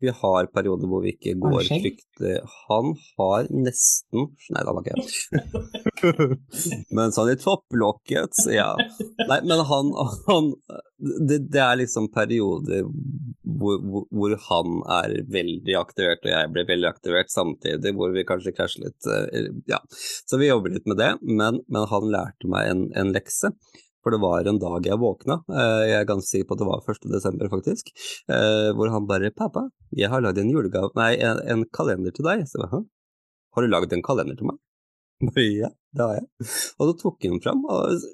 vi 0.03 0.11
har 0.11 0.49
perioder 0.53 0.89
hvor 0.91 1.03
vi 1.05 1.13
ikke 1.15 1.35
går 1.39 1.61
fryktelig 1.69 2.33
Han 2.67 2.91
har 3.17 3.47
nesten 3.51 4.27
Nei, 4.51 4.63
det 4.63 4.73
var 4.75 4.83
ikke 4.83 6.27
Men 6.97 7.15
sånn 7.15 7.31
i 7.31 7.37
topplokket, 7.39 8.41
ja. 8.51 8.73
Nei, 9.29 9.39
men 9.47 9.63
han, 9.69 9.93
han 10.27 10.51
det, 10.97 11.39
det, 11.51 11.61
er 11.61 11.79
liksom 11.79 12.09
perioder 12.13 12.85
hvor, 12.85 13.79
hvor, 13.83 14.05
hvor, 14.11 14.35
han 14.49 14.77
er 14.97 15.15
veldig 15.31 15.75
aktivert 15.79 16.23
og 16.23 16.31
jeg 16.31 16.51
blir 16.55 16.67
veldig 16.69 16.89
aktivert 16.89 17.31
samtidig, 17.31 17.93
hvor 17.97 18.13
vi 18.15 18.25
kanskje 18.27 18.53
krasjer 18.55 18.87
litt. 18.87 19.09
Eh, 19.11 19.49
ja, 19.69 19.81
så 20.27 20.39
vi 20.41 20.49
jobber 20.49 20.75
litt 20.75 20.87
med 20.89 20.99
det, 21.01 21.11
men, 21.21 21.59
men 21.67 21.89
han 21.91 22.07
lærte 22.13 22.51
meg 22.51 22.71
en, 22.71 22.85
en 22.99 23.11
lekse. 23.15 23.51
For 24.05 24.13
det 24.13 24.21
var 24.21 24.45
en 24.45 24.59
dag 24.61 24.85
jeg 24.85 25.01
våkna, 25.01 25.39
eh, 25.49 25.83
jeg 25.89 25.97
er 25.97 26.03
ganske 26.05 26.29
sikker 26.29 26.45
på 26.51 26.53
at 26.53 26.59
det 26.61 26.67
var 26.69 26.83
1. 26.93 27.07
desember 27.09 27.49
faktisk, 27.49 27.87
eh, 28.29 28.69
hvor 28.77 28.91
han 28.93 29.07
bare 29.09 29.31
'Pappa, 29.33 29.63
jeg 29.97 30.11
har 30.13 30.21
lagd 30.21 30.37
en 30.37 30.51
julegave, 30.53 30.91
nei, 30.93 31.15
en, 31.17 31.41
en, 31.41 31.63
kalender 31.73 32.13
til 32.13 32.27
deg'. 32.27 32.45
Så 32.45 32.61
jeg, 32.61 32.69
har 33.55 33.65
du 33.65 33.67
lagd 33.67 33.93
en 33.97 34.05
kalender 34.05 34.37
til 34.37 34.51
meg? 34.51 34.61
Ja, 35.61 35.71
det 35.97 36.05
har 36.05 36.13
jeg. 36.19 36.27
Og 36.77 36.91
så 36.91 36.93
tok 37.01 37.25
han 37.25 37.41
fram 37.41 37.65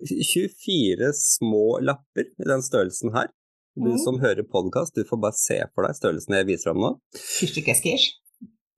24 0.08 1.12
små 1.18 1.82
lapper 1.84 2.24
i 2.40 2.48
den 2.48 2.64
størrelsen 2.64 3.12
her. 3.12 3.28
Du 3.76 3.92
mm. 3.92 4.00
som 4.00 4.20
hører 4.24 4.48
podkast, 4.48 4.96
du 4.96 5.04
får 5.04 5.20
bare 5.20 5.36
se 5.36 5.60
for 5.76 5.88
deg 5.88 6.00
størrelsen 6.00 6.40
jeg 6.40 6.48
viser 6.48 6.72
fram 6.72 6.84
nå. 6.86 6.94
Fyrstikkesker? 7.20 8.08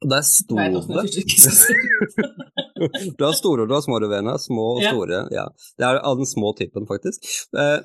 Der 0.10 0.26
sto 0.26 0.58
det 0.58 0.82
Du 3.17 3.26
har 3.26 3.34
store 3.38 3.63
og 3.63 3.72
du 3.72 3.76
har 3.78 3.86
små 3.86 4.00
rødvener. 4.04 4.38
Små 4.41 4.67
og 4.76 4.84
store. 4.84 5.24
Ja. 5.34 5.48
Det 5.80 5.88
er 5.88 6.02
av 6.02 6.19
den 6.19 6.30
små 6.30 6.54
typen, 6.58 6.88
faktisk. 6.89 7.26
Eh, 7.58 7.80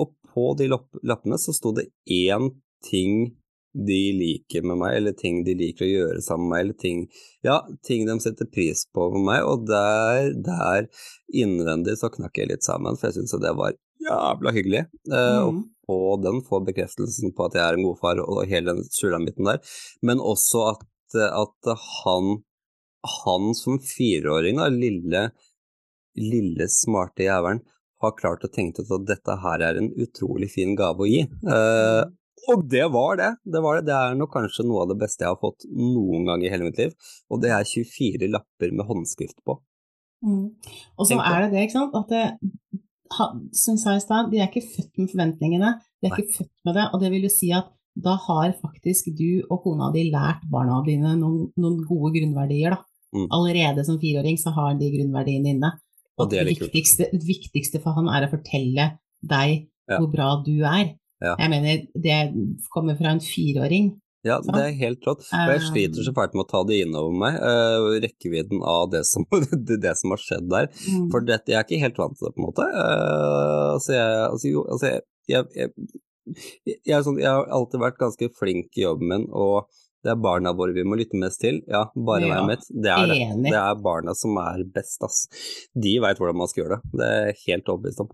og 0.00 0.12
på 0.32 0.52
de 0.58 0.68
lappene 0.70 1.40
så 1.40 1.54
sto 1.56 1.72
det 1.76 1.88
én 2.12 2.50
ting 2.86 3.34
de 3.76 4.02
liker 4.16 4.64
med 4.64 4.78
meg, 4.80 4.94
eller 4.96 5.12
ting 5.16 5.42
de 5.44 5.52
liker 5.56 5.84
å 5.84 5.90
gjøre 5.90 6.20
sammen 6.24 6.48
med 6.48 6.54
meg, 6.54 6.62
eller 6.64 6.78
ting, 6.80 7.02
ja, 7.44 7.58
ting 7.84 8.06
de 8.08 8.14
setter 8.24 8.48
pris 8.48 8.86
på 8.96 9.10
med 9.12 9.26
meg, 9.26 9.44
og 9.44 9.66
der, 9.68 10.30
der 10.46 10.88
innvendig 11.28 11.98
så 12.00 12.08
knakk 12.14 12.40
jeg 12.40 12.54
litt 12.54 12.64
sammen, 12.64 12.96
for 12.96 13.10
jeg 13.10 13.18
syntes 13.18 13.36
det 13.42 13.52
var 13.58 13.76
jævla 14.06 14.54
hyggelig. 14.56 14.86
Eh, 15.12 15.42
mm. 15.44 15.60
Og 15.92 16.24
den 16.24 16.40
får 16.46 16.64
bekreftelsen 16.70 17.36
på 17.36 17.50
at 17.50 17.58
jeg 17.58 17.66
er 17.66 17.76
en 17.76 17.84
god 17.90 18.00
far, 18.00 18.24
og 18.24 18.48
hele 18.48 18.72
den 18.72 18.88
sulamitten 18.96 19.52
der, 19.52 19.60
men 20.00 20.24
også 20.24 20.70
at 20.72 20.86
at 21.14 21.68
han, 22.02 22.40
han 23.10 23.54
som 23.56 23.80
fireåring, 23.82 24.60
da, 24.60 24.68
lille, 24.72 25.24
lille 26.18 26.68
smarte 26.72 27.26
jævelen, 27.26 27.62
har 28.04 28.16
klart 28.18 28.44
å 28.44 28.52
tenke 28.52 28.84
ut 28.84 28.92
at 28.92 29.06
dette 29.08 29.36
her 29.42 29.64
er 29.64 29.80
en 29.80 29.90
utrolig 30.04 30.50
fin 30.52 30.74
gave 30.76 31.04
å 31.04 31.08
gi. 31.08 31.22
Eh, 31.24 32.02
og 32.52 32.66
det 32.70 32.84
var 32.92 33.16
det. 33.18 33.30
Det 33.42 33.62
var 33.64 33.78
det. 33.78 33.86
Det 33.88 33.94
er 33.96 34.18
nok 34.18 34.34
kanskje 34.34 34.66
noe 34.66 34.84
av 34.84 34.90
det 34.92 34.98
beste 35.00 35.24
jeg 35.24 35.32
har 35.32 35.40
fått 35.40 35.66
noen 35.72 36.26
gang 36.28 36.44
i 36.44 36.50
hele 36.52 36.68
mitt 36.68 36.78
liv. 36.80 36.92
Og 37.32 37.40
det 37.42 37.54
er 37.54 37.64
24 37.66 38.28
lapper 38.30 38.74
med 38.76 38.86
håndskrift 38.90 39.40
på. 39.46 39.56
Mm. 40.26 40.50
Og 40.96 41.08
så 41.08 41.18
er 41.20 41.46
det 41.46 41.54
det, 41.54 41.64
ikke 41.66 41.78
sant, 41.78 41.96
at 41.96 42.12
det, 42.12 42.26
som 43.56 43.76
jeg 43.76 43.82
sa 43.82 43.96
i 43.96 44.04
stad, 44.04 44.30
de 44.32 44.40
er 44.40 44.50
ikke 44.50 44.66
født 44.66 44.92
med 45.00 45.10
forventningene. 45.12 45.72
De 46.02 46.10
er 46.10 46.14
Nei. 46.14 46.20
ikke 46.20 46.38
født 46.42 46.68
med 46.68 46.78
det, 46.78 46.86
og 46.92 47.02
det 47.02 47.12
vil 47.14 47.26
jo 47.26 47.32
si 47.32 47.50
at 47.56 47.72
da 47.96 48.12
har 48.26 48.52
faktisk 48.60 49.08
du 49.16 49.40
og 49.46 49.62
kona 49.64 49.88
di 49.94 50.04
lært 50.12 50.42
barna 50.52 50.82
dine 50.84 51.14
noen, 51.16 51.48
noen 51.56 51.78
gode 51.88 52.12
grunnverdier. 52.18 52.76
Da. 52.76 52.95
Mm. 53.16 53.26
Allerede 53.34 53.84
som 53.88 53.98
fireåring 54.02 54.38
så 54.40 54.52
har 54.56 54.76
de 54.78 54.92
grunnverdiene 54.92 55.54
inne. 55.56 55.72
Og 56.20 56.30
det 56.30 56.40
er 56.40 56.48
det 56.48 56.56
viktigste, 56.56 57.10
det 57.12 57.26
viktigste 57.28 57.80
for 57.84 57.96
han 57.98 58.08
er 58.12 58.26
å 58.26 58.32
fortelle 58.32 58.92
deg 59.24 59.66
Ja. 59.86 60.00
hvor 60.00 60.10
bra 60.10 60.42
du 60.44 60.64
er. 60.64 60.96
Ja. 61.22 61.36
Jeg 61.38 61.50
mener, 61.50 61.86
det 61.94 62.16
kommer 62.74 62.96
fra 62.98 63.12
en 63.14 63.22
fireåring. 63.22 63.94
Ja, 64.26 64.40
det 64.42 64.58
er 64.58 64.72
helt 64.80 65.04
rått. 65.06 65.22
Og 65.30 65.52
jeg 65.52 65.62
sliter 65.68 66.02
så 66.02 66.12
fælt 66.16 66.34
med 66.34 66.46
å 66.46 66.50
ta 66.50 66.62
det 66.66 66.80
innover 66.82 67.14
meg, 67.14 67.36
uh, 67.38 67.94
rekkevidden 68.02 68.64
av 68.66 68.88
det 68.90 69.04
som, 69.06 69.26
det, 69.84 69.92
som 70.00 70.14
har 70.14 70.22
skjedd 70.22 70.48
der. 70.50 70.66
Mm. 70.88 71.06
For 71.12 71.22
dette, 71.22 71.52
jeg 71.52 71.60
er 71.60 71.68
ikke 71.68 71.84
helt 71.84 72.00
vant 72.02 72.18
til 72.18 72.26
det, 72.26 72.34
på 72.34 72.42
en 72.42 72.48
måte. 72.48 72.66
Uh, 72.74 73.76
altså, 73.76 73.94
jeg, 73.94 74.18
altså, 74.26 74.50
jo, 74.50 74.64
altså, 74.74 74.92
jeg, 75.30 75.46
jeg, 75.54 75.72
jeg, 76.82 77.02
sånn, 77.06 77.20
jeg 77.22 77.30
har 77.30 77.46
alltid 77.54 77.84
vært 77.86 78.00
ganske 78.02 78.30
flink 78.40 78.80
i 78.80 78.86
jobben 78.86 79.12
min, 79.12 79.28
og 79.30 79.70
det 80.06 80.12
er 80.12 80.20
barna 80.22 80.52
våre 80.54 80.74
vi 80.76 80.84
må 80.86 80.94
lytte 80.98 81.18
mest 81.18 81.40
til. 81.42 81.58
Ja, 81.66 81.88
bare 81.94 82.22
Ja, 82.22 82.36
vær 82.36 82.46
mitt. 82.52 82.68
Det 82.70 82.92
er 82.94 83.08
det. 83.10 83.16
Enig. 83.24 83.50
Det 83.50 83.58
er 83.58 83.80
barna 83.82 84.14
som 84.14 84.38
er 84.38 84.62
best, 84.76 85.02
ass. 85.02 85.24
De 85.74 85.96
veit 86.04 86.20
hvordan 86.22 86.38
man 86.38 86.50
skal 86.52 86.62
gjøre 86.62 86.78
det. 86.78 86.92
Det 87.00 87.08
er 87.16 87.42
helt 87.48 87.72
overbevist 87.74 88.04
om. 88.04 88.12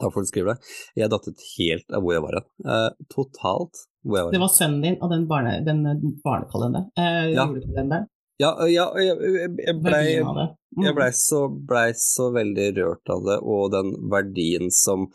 Takk 0.00 0.12
for 0.12 0.20
at 0.20 0.28
du 0.28 0.32
skriver 0.32 0.52
det. 0.52 0.70
Jeg 1.00 1.12
datt 1.12 1.28
ut 1.28 1.46
helt 1.56 1.96
av 1.96 2.04
hvor 2.04 2.14
jeg 2.16 2.24
var 2.24 2.36
hen. 2.38 2.46
Eh, 2.74 2.86
totalt 3.12 3.82
hvor 4.04 4.20
jeg 4.20 4.28
var 4.28 4.36
Det 4.36 4.44
var 4.44 4.52
sønnen 4.54 4.84
din 4.84 4.96
og 5.00 5.12
den, 5.12 5.26
barne, 5.28 5.58
den 5.64 5.82
barnekalenderen. 6.24 6.88
Eh, 6.96 7.32
Ja. 7.34 7.46
Julekalenderen. 7.48 8.08
Ja, 8.40 8.54
ja 8.64 8.86
jeg, 8.96 9.16
jeg, 9.20 9.50
jeg 9.66 9.76
blei. 9.84 10.04
Mm. 10.24 10.86
Jeg 10.86 11.14
så, 11.18 11.42
ble 11.68 11.82
så 11.98 12.30
veldig 12.32 12.68
rørt 12.78 13.12
av 13.12 13.24
det, 13.26 13.36
og 13.42 13.72
den 13.74 13.90
verdien 14.12 14.70
som, 14.72 15.08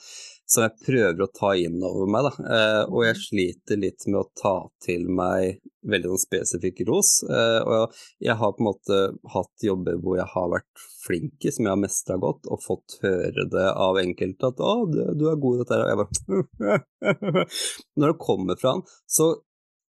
som 0.46 0.66
jeg 0.66 0.86
prøver 0.86 1.24
å 1.26 1.32
ta 1.34 1.54
inn 1.58 1.80
over 1.84 2.10
meg. 2.12 2.28
Da. 2.28 2.50
Eh, 2.58 2.82
og 2.92 3.06
jeg 3.08 3.22
sliter 3.22 3.82
litt 3.82 4.06
med 4.10 4.22
å 4.22 4.30
ta 4.38 4.58
til 4.86 5.08
meg 5.10 5.62
veldig 5.86 6.12
sånn 6.12 6.24
spesifikk 6.24 6.84
ros. 6.90 7.18
Eh, 7.30 7.62
og 7.62 7.96
jeg 8.24 8.38
har 8.40 8.54
på 8.54 8.64
en 8.64 8.70
måte 8.70 9.00
hatt 9.36 9.66
jobber 9.66 10.00
hvor 10.02 10.20
jeg 10.20 10.30
har 10.34 10.52
vært 10.54 10.86
flink 11.06 11.46
i, 11.46 11.54
som 11.54 11.68
jeg 11.68 11.74
har 11.74 11.82
mestra 11.82 12.18
godt, 12.22 12.48
og 12.50 12.64
fått 12.64 12.98
høre 13.04 13.46
det 13.52 13.66
av 13.70 14.00
enkelte 14.02 14.50
at 14.50 14.62
'å, 14.62 14.76
du, 14.90 15.02
du 15.18 15.28
er 15.30 15.42
god 15.42 15.58
i 15.58 15.62
dette', 15.62 15.78
her», 15.78 15.84
og 15.86 15.92
jeg 15.92 16.00
bare 16.02 17.50
Når 18.00 18.12
det 18.12 18.24
kommer 18.26 18.58
fra 18.58 18.78
han, 18.78 18.86
så 19.06 19.36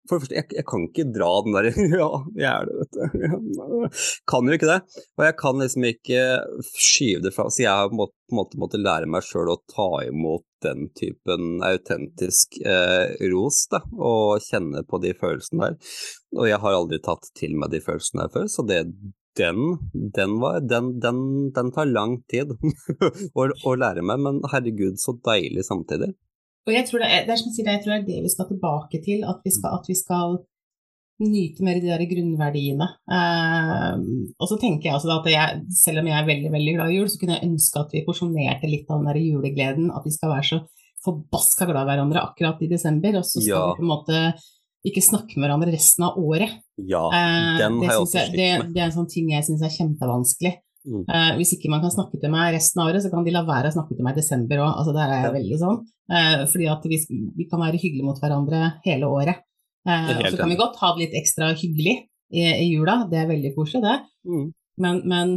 for 0.09 0.17
det 0.17 0.25
første, 0.25 0.37
jeg, 0.39 0.49
jeg 0.57 0.67
kan 0.71 0.85
ikke 0.87 1.07
dra 1.15 1.31
den 1.45 1.57
der 1.57 1.69
'ja, 1.93 2.11
jeg 2.41 2.51
er 2.51 2.69
det', 2.69 2.79
vet 2.81 2.93
du. 2.97 4.01
Kan 4.31 4.49
jo 4.49 4.57
ikke 4.57 4.71
det. 4.71 4.79
Og 5.19 5.25
jeg 5.27 5.37
kan 5.43 5.61
liksom 5.61 5.87
ikke 5.91 6.23
skyve 6.71 7.25
det 7.27 7.35
fra 7.37 7.49
Så 7.51 7.65
jeg 7.65 7.75
har 7.75 7.91
på 7.91 7.99
en 7.99 8.03
måte, 8.39 8.61
måtte 8.61 8.81
lære 8.81 9.11
meg 9.11 9.27
sjøl 9.27 9.53
å 9.53 9.61
ta 9.71 9.91
imot 10.07 10.47
den 10.65 10.89
typen 10.97 11.63
autentisk 11.65 12.59
eh, 12.65 13.17
ros, 13.33 13.65
da, 13.73 13.81
og 13.97 14.45
kjenne 14.45 14.85
på 14.89 15.01
de 15.03 15.15
følelsene 15.17 15.71
der. 15.71 15.95
Og 16.37 16.51
jeg 16.51 16.61
har 16.63 16.77
aldri 16.77 17.01
tatt 17.03 17.33
til 17.37 17.57
meg 17.57 17.73
de 17.73 17.81
følelsene 17.85 18.27
der 18.27 18.35
før, 18.35 18.51
så 18.53 18.67
det 18.69 18.85
den, 19.39 19.79
den, 19.93 20.41
var, 20.43 20.61
den, 20.61 20.99
den, 21.01 21.21
den 21.55 21.71
tar 21.73 21.89
lang 21.89 22.19
tid 22.29 22.51
å, 23.39 23.47
å 23.47 23.77
lære 23.79 24.03
meg, 24.05 24.21
men 24.27 24.43
herregud, 24.53 24.99
så 25.01 25.15
deilig 25.25 25.65
samtidig. 25.69 26.13
Og 26.71 26.77
jeg 26.79 26.87
tror 26.89 27.03
det 27.03 27.11
er, 27.11 27.27
det 27.27 27.35
er 27.35 27.41
som 27.43 27.51
jeg 27.51 27.57
sier, 27.59 27.69
jeg 27.75 27.83
tror 27.85 27.93
det 27.97 28.01
er 28.01 28.09
det 28.09 28.23
vi 28.29 28.33
skal 28.33 28.49
tilbake 28.53 29.03
til, 29.05 29.27
at 29.27 29.43
vi 29.45 29.53
skal, 29.59 29.77
at 29.81 29.91
vi 29.91 29.97
skal 29.99 30.39
nyte 31.21 31.65
mer 31.67 31.77
de 31.83 31.91
der 31.91 32.05
grunnverdiene. 32.09 32.87
Eh, 33.13 33.97
og 34.41 34.47
så 34.49 34.57
tenker 34.63 34.89
jeg 34.89 34.97
også 34.97 35.11
da 35.11 35.19
at 35.21 35.29
jeg, 35.35 35.59
selv 35.77 36.01
om 36.01 36.07
jeg 36.09 36.17
er 36.17 36.29
veldig 36.31 36.53
veldig 36.55 36.75
glad 36.79 36.93
i 36.95 37.01
jul, 37.01 37.11
så 37.13 37.19
kunne 37.21 37.37
jeg 37.37 37.49
ønske 37.51 37.83
at 37.83 37.93
vi 37.97 38.05
porsjonerte 38.07 38.71
litt 38.71 38.89
av 38.89 39.03
den 39.03 39.11
der 39.11 39.21
julegleden, 39.21 39.91
at 39.93 40.07
vi 40.07 40.15
skal 40.15 40.33
være 40.33 40.47
så 40.49 40.61
forbaska 41.05 41.67
glad 41.69 41.85
i 41.85 41.91
hverandre 41.91 42.23
akkurat 42.25 42.63
i 42.65 42.71
desember, 42.73 43.19
og 43.21 43.25
så 43.29 43.41
skal 43.41 43.53
Ja. 43.53 43.67
vi 43.75 43.81
på 43.81 43.85
en 43.85 43.93
måte 43.93 44.23
ikke 44.89 45.03
snakke 45.05 45.37
med 45.37 45.45
hverandre 45.45 45.73
resten 45.75 46.05
av 46.09 46.17
året. 46.17 46.55
Ja, 46.89 47.03
Eh, 47.13 47.59
den 47.61 47.81
det 47.81 47.89
har 47.89 47.95
jeg 47.99 48.01
også 48.07 48.17
det, 48.17 48.27
slitt 48.31 48.65
med. 48.65 48.73
det 48.75 48.81
er 48.81 48.87
en 48.89 48.97
sånn 48.97 49.11
ting 49.13 49.31
jeg 49.31 49.45
syns 49.45 49.63
er 49.63 49.77
kjempevanskelig. 49.77 50.55
Mm. 50.89 51.03
Eh, 51.05 51.33
hvis 51.37 51.53
ikke 51.57 51.71
man 51.73 51.83
kan 51.83 51.93
snakke 51.93 52.21
til 52.21 52.33
meg 52.33 52.55
resten 52.55 52.81
av 52.81 52.91
året, 52.91 53.05
så 53.05 53.11
kan 53.13 53.27
de 53.27 53.35
la 53.35 53.45
være 53.49 53.69
å 53.71 53.75
snakke 53.75 53.97
til 53.97 54.07
meg 54.07 54.17
i 54.17 54.23
desember 54.23 54.63
òg. 54.63 54.71
Altså, 54.71 54.95
der 54.97 55.13
er 55.13 55.27
jeg 55.27 55.35
veldig 55.37 55.59
sånn. 55.61 55.81
Uh, 56.11 56.41
fordi 56.51 56.67
at 56.73 56.87
vi, 56.91 56.99
vi 57.39 57.45
kan 57.47 57.61
være 57.63 57.79
hyggelige 57.79 58.07
mot 58.07 58.19
hverandre 58.19 58.63
hele 58.87 59.11
året. 59.11 59.45
Uh, 59.87 59.93
er 59.93 60.25
og 60.25 60.33
så 60.33 60.41
kan 60.41 60.51
vi 60.51 60.59
godt 60.59 60.81
ha 60.81 60.95
det 60.95 61.05
litt 61.05 61.21
ekstra 61.21 61.53
hyggelig 61.55 61.95
i, 62.31 62.43
i 62.47 62.67
jula, 62.73 63.05
det 63.11 63.21
er 63.21 63.31
veldig 63.31 63.53
koselig, 63.55 63.85
det. 63.85 63.95
Mm. 64.27 64.49
Men, 64.81 65.01
men 65.11 65.37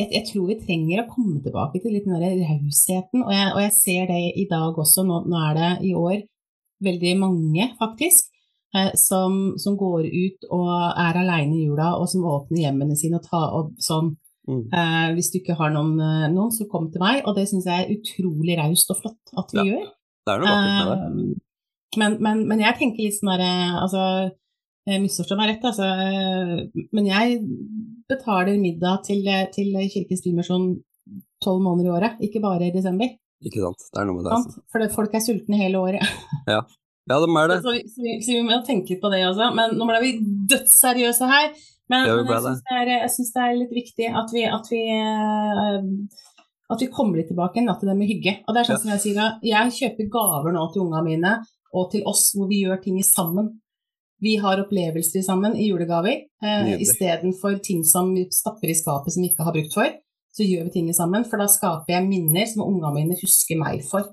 jeg, 0.00 0.10
jeg 0.10 0.26
tror 0.30 0.50
vi 0.50 0.58
trenger 0.60 1.02
å 1.02 1.08
komme 1.10 1.40
tilbake 1.44 1.80
til 1.82 1.94
litt 1.94 2.06
den 2.08 2.18
der 2.18 2.38
rausheten, 2.42 3.24
og 3.24 3.32
og 3.32 3.60
jeg 3.62 3.74
ser 3.78 4.06
det 4.10 4.20
i 4.42 4.46
dag 4.50 4.78
også. 4.84 5.06
Nå, 5.06 5.22
nå 5.30 5.42
er 5.50 5.58
det 5.58 5.72
i 5.90 5.94
år 5.98 6.18
veldig 6.84 7.14
mange, 7.20 7.70
faktisk, 7.78 8.32
eh, 8.76 8.90
som, 8.98 9.54
som 9.60 9.78
går 9.78 10.08
ut 10.10 10.48
og 10.50 10.68
er 11.00 11.20
aleine 11.22 11.60
i 11.60 11.64
jula, 11.68 11.94
og 12.00 12.10
som 12.10 12.26
åpner 12.28 12.66
hjemmene 12.66 12.98
sine 12.98 13.20
og 13.20 13.28
tar 13.30 13.56
opp 13.60 13.72
sånn 13.82 14.14
Mm. 14.48 14.64
eh, 14.76 15.14
Hvis 15.16 15.30
du 15.32 15.38
ikke 15.40 15.54
har 15.56 15.70
noen, 15.72 15.94
eh, 16.00 16.28
noen, 16.34 16.50
så 16.52 16.66
kom 16.68 16.90
til 16.92 17.00
meg, 17.00 17.22
og 17.26 17.34
det 17.36 17.46
syns 17.48 17.64
jeg 17.64 17.84
er 17.86 17.94
utrolig 17.96 18.58
raust 18.60 18.90
og 18.92 18.98
flott 19.00 19.32
at 19.40 19.52
vi 19.56 19.58
Ja, 19.58 19.64
gjør. 19.72 19.86
Det 20.26 20.32
er 20.34 20.38
noe 20.42 20.54
vakkert 20.54 20.74
med 20.78 20.88
det. 20.90 21.34
Eh, 21.34 21.40
men, 22.00 22.16
men, 22.26 22.46
men 22.48 22.60
jeg 22.60 22.74
tenker 22.80 23.04
litt 23.06 23.14
sånn 23.20 23.30
herre 23.32 23.50
Altså, 23.82 24.04
misforstå 25.00 25.36
meg 25.38 25.48
rett, 25.54 25.62
altså, 25.64 25.86
men 26.92 27.06
jeg 27.08 27.38
betaler 28.10 28.58
middag 28.60 29.04
til, 29.06 29.24
til 29.54 29.70
Kirkens 29.88 30.20
Bymisjon 30.26 30.66
tolv 31.44 31.62
måneder 31.64 31.88
i 31.88 31.94
året, 31.96 32.18
ikke 32.20 32.42
bare 32.44 32.66
i 32.68 32.72
desember. 32.74 33.08
Ikke 33.44 33.60
sant. 33.64 33.80
Det 33.92 34.00
er 34.02 34.06
noe 34.08 34.16
med 34.18 34.26
det. 34.28 34.32
Altså. 34.36 34.60
For 34.72 34.84
folk 34.92 35.14
er 35.16 35.24
sultne 35.24 35.56
hele 35.60 35.80
året. 35.80 36.04
Ja, 37.04 37.18
de 37.20 37.28
er 37.36 37.48
det. 37.52 37.56
Så, 37.64 37.72
vi- 37.72 37.88
så, 37.92 38.00
vi- 38.04 38.20
så 38.24 38.32
vi 38.32 38.42
må 38.44 38.58
tenke 38.64 38.94
litt 38.94 39.00
på 39.02 39.10
det 39.12 39.22
også. 39.28 39.50
Men 39.56 39.74
nå 39.76 39.84
ble 39.88 39.98
vi 40.04 40.12
dødsseriøse 40.52 41.26
her. 41.28 41.50
Men, 41.90 42.06
Ja, 42.08 42.14
men 42.16 42.26
jeg 42.88 43.10
syns 43.12 43.32
det, 43.32 43.40
det 43.40 43.42
er 43.44 43.58
litt 43.58 43.74
viktig 43.76 44.06
at 44.16 44.30
vi, 44.32 44.44
at 44.48 44.70
vi, 44.72 44.82
eh, 44.88 45.82
at 46.72 46.80
vi 46.80 46.88
kommer 46.88 47.18
litt 47.20 47.28
tilbake 47.28 47.60
igjen 47.60 47.74
til 47.80 47.90
det 47.90 47.96
med 47.98 48.08
hygge. 48.08 48.32
Og 48.48 48.54
det 48.54 48.62
er 48.62 48.70
sånn 48.70 48.80
som 48.84 48.94
jeg 48.94 49.02
sier, 49.04 49.34
jeg 49.44 49.74
kjøper 49.78 50.08
gaver 50.14 50.54
nå 50.56 50.62
til 50.72 50.86
ungene 50.86 51.04
mine 51.04 51.34
og 51.74 51.90
til 51.92 52.06
oss 52.08 52.30
hvor 52.36 52.48
vi 52.48 52.62
gjør 52.64 52.80
ting 52.82 52.96
sammen. 53.04 53.60
Vi 54.22 54.36
har 54.40 54.62
opplevelser 54.62 55.22
sammen 55.26 55.56
i 55.58 55.68
julegaver 55.68 56.14
eh, 56.42 56.64
istedenfor 56.80 57.58
ting 57.62 57.82
som 57.84 58.14
vi 58.14 58.24
stapper 58.32 58.70
i 58.72 58.76
skapet 58.78 59.12
som 59.12 59.22
vi 59.22 59.32
ikke 59.32 59.44
har 59.44 59.52
brukt 59.52 59.74
for. 59.74 59.90
Så 60.34 60.42
gjør 60.46 60.64
vi 60.66 60.70
ting 60.78 60.88
sammen, 60.96 61.22
for 61.28 61.38
da 61.38 61.46
skaper 61.46 61.92
jeg 61.94 62.08
minner 62.08 62.46
som 62.50 62.64
ungene 62.64 62.94
mine 62.94 63.18
husker 63.20 63.58
meg 63.60 63.84
for. 63.86 64.08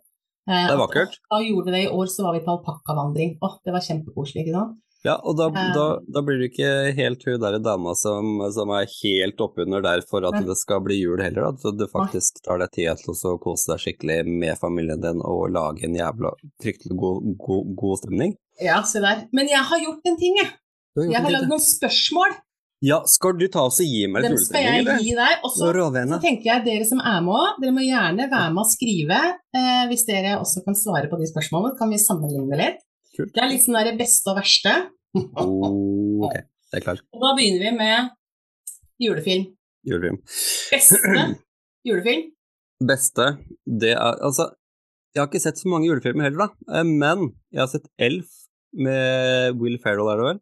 Eh, 0.49 0.67
Det 0.67 0.75
er 0.75 0.81
vakkert. 0.81 1.15
da 1.31 1.39
gjorde 1.41 1.65
vi 1.69 1.71
det 1.77 1.83
i 1.85 1.93
år, 1.95 2.05
så 2.11 2.23
var 2.27 2.33
vi 2.35 2.43
på 2.45 2.51
alpakkavandring. 2.57 3.37
Åh, 3.41 3.55
det 3.65 3.73
var 3.73 3.79
kjempekoselig, 3.81 4.43
ikke 4.43 4.57
sant? 4.57 4.75
Ja, 5.03 5.15
og 5.25 5.33
da, 5.39 5.47
Eh. 5.49 5.71
da, 5.73 5.85
da 6.13 6.21
blir 6.21 6.37
du 6.37 6.45
ikke 6.45 6.93
helt 6.93 7.23
hun 7.25 7.39
der 7.41 7.57
dama 7.59 7.95
som, 7.97 8.37
som 8.53 8.69
er 8.75 8.85
helt 9.01 9.39
oppunder 9.41 9.81
der 9.81 10.03
for 10.09 10.21
at 10.29 10.37
det 10.45 10.57
skal 10.59 10.83
bli 10.85 10.99
jul 11.01 11.17
heller, 11.23 11.47
da. 11.49 11.69
At 11.71 11.79
du 11.79 11.87
faktisk 11.89 12.37
tar 12.45 12.61
deg 12.61 12.69
tid 12.77 13.01
til 13.01 13.15
å 13.31 13.39
kose 13.41 13.71
deg 13.73 13.81
skikkelig 13.81 14.19
med 14.29 14.59
familien 14.61 15.01
din 15.01 15.23
og 15.25 15.49
lage 15.55 15.87
en 15.89 15.97
jævla 15.97 16.35
fryktelig 16.61 16.97
god, 17.01 17.31
god, 17.41 17.73
god 17.81 17.97
stemning. 18.03 18.35
Ja, 18.61 18.83
se 18.85 19.01
der. 19.01 19.25
Men 19.33 19.49
jeg 19.49 19.63
har 19.71 19.81
gjort 19.87 20.05
en 20.05 20.17
ting, 20.21 20.37
jeg. 20.37 20.51
Har 20.99 21.09
Jeg 21.09 21.21
har 21.23 21.31
lagd 21.39 21.49
noen 21.49 21.65
spørsmål. 21.65 22.37
Ja, 22.81 22.97
skal 23.05 23.35
du 23.37 23.47
ta 23.53 23.61
oss 23.69 23.77
og 23.81 23.85
gi 23.85 24.07
meg 24.09 24.23
litt 24.25 24.31
Dem 24.33 24.37
skal 24.41 24.63
jeg 24.65 24.79
eller? 24.81 25.01
gi 25.05 25.11
deg. 25.17 25.33
Og 25.45 25.51
så, 25.53 25.69
så 25.69 26.17
tenker 26.21 26.47
jeg 26.49 26.63
dere 26.65 26.85
som 26.89 27.01
er 27.01 27.19
med 27.25 27.59
dere 27.61 27.73
må 27.75 27.83
gjerne 27.85 28.25
være 28.29 28.53
med 28.53 28.63
og 28.63 28.69
skrive. 28.71 29.19
Eh, 29.53 29.83
hvis 29.89 30.05
dere 30.07 30.37
også 30.41 30.63
kan 30.65 30.77
svare 30.77 31.09
på 31.09 31.19
de 31.21 31.29
spørsmålene, 31.29 31.77
kan 31.77 31.89
vi 31.93 31.99
sammenligne 32.01 32.57
litt. 32.57 32.81
Kult. 33.21 33.33
Det 33.35 33.43
er 33.43 33.51
litt 33.51 33.63
sånn 33.65 33.77
der 33.77 33.97
beste 33.99 34.31
og 34.33 34.39
verste. 34.39 34.75
Oh, 35.13 36.25
ok, 36.25 36.35
det 36.71 36.79
er 36.79 36.85
klart. 36.85 37.03
Og 37.13 37.23
da 37.25 37.33
begynner 37.37 37.65
vi 37.67 37.71
med 37.77 38.11
julefilm. 39.01 39.49
Julefilm. 39.87 40.21
Beste 40.71 40.99
julefilm? 41.87 42.29
Beste, 42.81 43.27
det 43.65 43.93
er 43.93 44.21
Altså, 44.25 44.47
jeg 45.13 45.21
har 45.21 45.27
ikke 45.29 45.43
sett 45.43 45.59
så 45.59 45.69
mange 45.69 45.89
julefilmer 45.89 46.29
heller, 46.29 46.47
da, 46.47 46.79
eh, 46.79 46.87
men 46.87 47.27
jeg 47.53 47.61
har 47.61 47.69
sett 47.69 47.89
Elf 48.01 48.31
med 48.71 49.59
Will 49.59 49.77
Ferrell, 49.83 50.09
er 50.09 50.21
det 50.21 50.27
vel, 50.29 50.39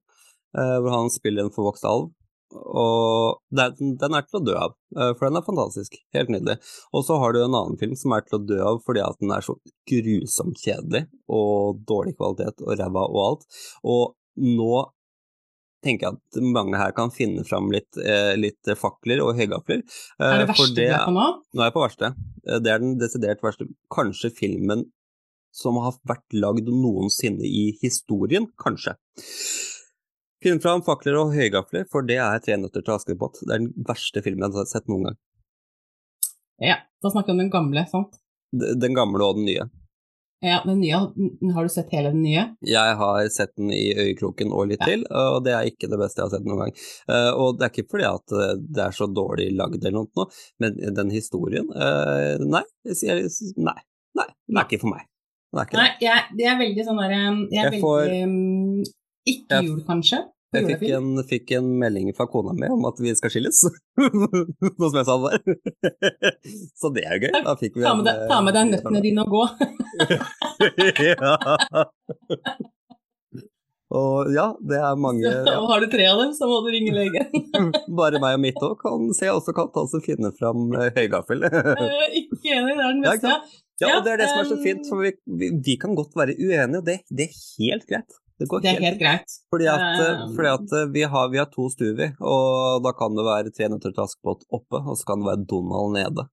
eh, 0.61 0.77
hvor 0.79 0.93
han 0.93 1.11
spiller 1.11 1.47
en 1.47 1.55
forvokst 1.55 1.87
alv. 1.89 2.11
Og 2.57 3.39
den, 3.53 3.95
den 4.01 4.15
er 4.17 4.23
til 4.25 4.39
å 4.39 4.43
dø 4.45 4.55
av, 4.57 4.75
eh, 4.97 5.11
for 5.17 5.27
den 5.29 5.37
er 5.39 5.45
fantastisk. 5.45 5.97
Helt 6.15 6.29
nydelig. 6.33 6.57
Og 6.93 7.03
så 7.05 7.17
har 7.21 7.33
du 7.35 7.41
en 7.43 7.53
annen 7.57 7.77
film 7.81 7.95
som 7.99 8.15
er 8.15 8.25
til 8.25 8.39
å 8.39 8.45
dø 8.49 8.59
av 8.65 8.79
fordi 8.85 9.03
at 9.05 9.19
den 9.21 9.33
er 9.35 9.45
så 9.45 9.57
grusomt 9.89 10.57
kjedelig 10.63 11.03
og 11.29 11.83
dårlig 11.89 12.15
kvalitet 12.17 12.63
og 12.65 12.73
ræva 12.79 13.05
og 13.09 13.19
alt. 13.25 13.45
Og 13.85 14.15
nå 14.41 14.85
tenker 15.85 16.09
jeg 16.09 16.17
at 16.17 16.39
mange 16.57 16.75
her 16.81 16.91
kan 16.91 17.11
finne 17.15 17.45
fram 17.47 17.69
litt, 17.71 17.95
eh, 18.03 18.33
litt 18.35 18.67
fakler 18.75 19.21
og 19.23 19.37
høygafler. 19.39 19.79
eh, 20.19 20.25
Er 20.33 20.41
det 20.41 20.49
for 20.51 20.65
verste 20.65 20.75
du 20.75 20.81
er 20.89 21.05
på 21.05 21.13
nå? 21.15 21.27
nå 21.55 21.61
er 21.63 21.69
jeg 21.69 21.75
på 21.77 21.85
verste. 21.85 22.09
Eh, 22.47 22.59
Det 22.59 22.71
er 22.73 22.79
den 22.83 22.97
desidert 22.99 23.41
verste. 23.45 23.67
Kanskje 23.93 24.33
filmen 24.35 24.87
som 25.55 25.77
har 25.81 25.95
vært 26.05 26.35
lagd 26.35 26.67
noensinne 26.67 27.41
i 27.47 27.71
historien, 27.81 28.45
kanskje. 28.59 28.97
Finn 30.43 30.61
fram 30.63 30.83
fakler 30.85 31.17
og 31.19 31.33
høygafler, 31.35 31.87
for 31.91 32.05
det 32.07 32.19
er 32.23 32.39
Tre 32.43 32.55
nøtter 32.59 32.85
til 32.85 32.95
Askepott. 32.95 33.41
Det 33.43 33.51
er 33.51 33.65
den 33.65 33.73
verste 33.87 34.23
filmen 34.23 34.47
jeg 34.47 34.61
har 34.61 34.69
sett 34.69 34.87
noen 34.91 35.09
gang. 35.09 35.19
Ja, 36.63 36.77
da 37.03 37.11
snakker 37.11 37.33
vi 37.33 37.35
om 37.35 37.43
den 37.43 37.51
gamle, 37.51 37.83
sant? 37.91 38.15
Den 38.51 38.95
gamle 38.95 39.23
og 39.25 39.39
den 39.39 39.47
nye. 39.47 39.67
Ja, 40.39 40.61
den 40.63 40.79
nye, 40.79 40.99
Har 41.53 41.63
du 41.63 41.69
sett 41.69 41.91
hele 41.91 42.13
den 42.13 42.21
nye? 42.23 42.45
Jeg 42.63 42.95
har 43.01 43.27
sett 43.27 43.51
den 43.59 43.73
i 43.75 43.91
øyekroken 43.91 44.53
og 44.55 44.69
litt 44.71 44.79
ja. 44.85 44.93
til, 44.93 45.03
og 45.11 45.41
det 45.43 45.51
er 45.57 45.67
ikke 45.67 45.89
det 45.91 45.99
beste 45.99 46.21
jeg 46.21 46.29
har 46.29 46.33
sett 46.37 46.47
noen 46.47 46.63
gang. 46.63 46.73
Uh, 47.11 47.31
og 47.35 47.59
det 47.59 47.67
er 47.67 47.73
ikke 47.73 47.91
fordi 47.91 48.07
at 48.07 48.35
eh, 48.39 48.53
det 48.63 48.85
er 48.85 48.95
så 48.95 49.09
dårlig 49.11 49.49
lagd 49.59 49.83
eller 49.83 49.97
noe, 49.99 50.27
men 50.63 50.79
den 50.95 51.11
historien 51.11 51.67
uh, 51.75 52.39
Nei, 52.39 52.63
sier 52.95 53.25
nei. 53.59 53.75
Nei, 54.15 54.29
den 54.47 54.61
er 54.61 54.69
ikke 54.69 54.79
for 54.85 54.93
meg. 54.95 55.03
Nei, 55.59 55.89
jeg, 55.99 56.25
det 56.37 56.47
er 56.47 56.57
veldig 56.59 56.83
sånn 56.85 56.99
derre 57.01 57.19
Jeg 57.19 57.27
er 57.27 57.53
jeg 57.57 57.69
veldig 57.73 57.83
får, 57.83 58.15
Ikke 59.27 59.63
jul, 59.65 59.79
kanskje. 59.87 60.23
Jeg 60.49 60.65
fikk 60.65 60.83
en, 60.97 61.09
fikk 61.29 61.51
en, 61.59 61.67
melding 61.77 62.09
fra 62.17 62.25
kona 62.29 62.55
mi 62.57 62.65
om 62.73 62.87
at 62.89 62.97
vi 63.03 63.11
skal 63.17 63.29
skilles, 63.29 63.59
noe 64.01 64.87
som 64.89 64.97
jeg 64.97 65.05
sa 65.05 65.17
der. 65.21 65.37
Så 66.73 66.89
det 66.95 67.03
er 67.05 67.19
jo 67.19 67.27
gøy. 67.27 67.43
Da 67.45 67.53
fikk 67.59 67.77
vi 67.77 67.85
ta, 67.85 67.93
med 67.99 68.07
deg, 68.09 68.23
ta 68.31 68.39
med 68.41 68.57
deg 68.57 68.71
nøttene 68.71 69.03
dine 69.03 69.25
og 69.27 69.35
gå. 69.35 69.43
ja. 71.11 71.35
Og 73.89 74.29
ja, 74.33 74.45
det 74.69 74.79
er 74.85 74.97
mange 75.01 75.25
ja. 75.25 75.53
Og 75.57 75.69
har 75.71 75.81
du 75.81 75.87
tre 75.89 76.03
av 76.09 76.19
dem, 76.21 76.33
så 76.37 76.49
må 76.49 76.59
du 76.65 76.69
ringe 76.73 76.93
legen. 76.93 77.45
Bare 77.99 78.21
meg 78.21 78.37
og 78.37 78.43
mitt 78.43 78.57
òg 78.65 78.75
kan 78.81 79.07
se 79.17 79.29
også 79.33 79.53
kan 79.57 79.69
ta 79.73 79.85
oss 79.85 79.95
og 79.97 80.05
finne 80.05 80.29
fram 80.37 80.73
eh, 80.77 80.89
høygaffel. 80.97 81.45
ikke 81.45 82.57
enig, 82.57 82.73
det 82.73 82.85
er 82.85 82.89
den 82.89 83.05
beste. 83.05 83.35
Ja, 83.81 83.93
og 83.95 84.05
det 84.05 84.15
er 84.15 84.21
det 84.21 84.31
som 84.33 84.41
er 84.41 84.49
så 84.49 84.57
fint, 84.61 84.89
for 84.89 85.05
vi, 85.05 85.13
vi, 85.39 85.51
vi 85.65 85.77
kan 85.81 85.93
godt 85.97 86.17
være 86.17 86.35
uenige, 86.37 86.81
og 86.81 86.89
det, 86.89 86.99
det 87.13 87.29
er 87.29 87.37
helt 87.61 87.85
greit. 87.89 88.17
Det, 88.39 88.47
det, 88.63 88.71
er 88.71 88.83
helt 88.87 88.99
greit. 89.01 89.37
Fordi 89.51 89.65
at, 89.67 89.85
fordi 90.31 90.49
at 90.49 90.75
eh, 90.79 90.89
vi, 90.95 91.03
har, 91.11 91.29
vi, 91.33 91.39
har, 91.41 91.49
to 91.51 91.67
stuer, 91.73 91.95
vi, 91.97 92.09
og 92.23 92.83
da 92.85 92.93
kan 92.95 93.17
det 93.17 93.25
være 93.27 93.51
tre 93.55 93.67
nøtter 93.71 93.91
til 93.91 94.05
Askepott 94.05 94.45
oppe, 94.55 94.79
og 94.79 94.95
så 94.95 95.09
kan 95.09 95.19
det 95.19 95.27
være 95.27 95.47
Donald 95.49 95.97
nede. 95.97 96.29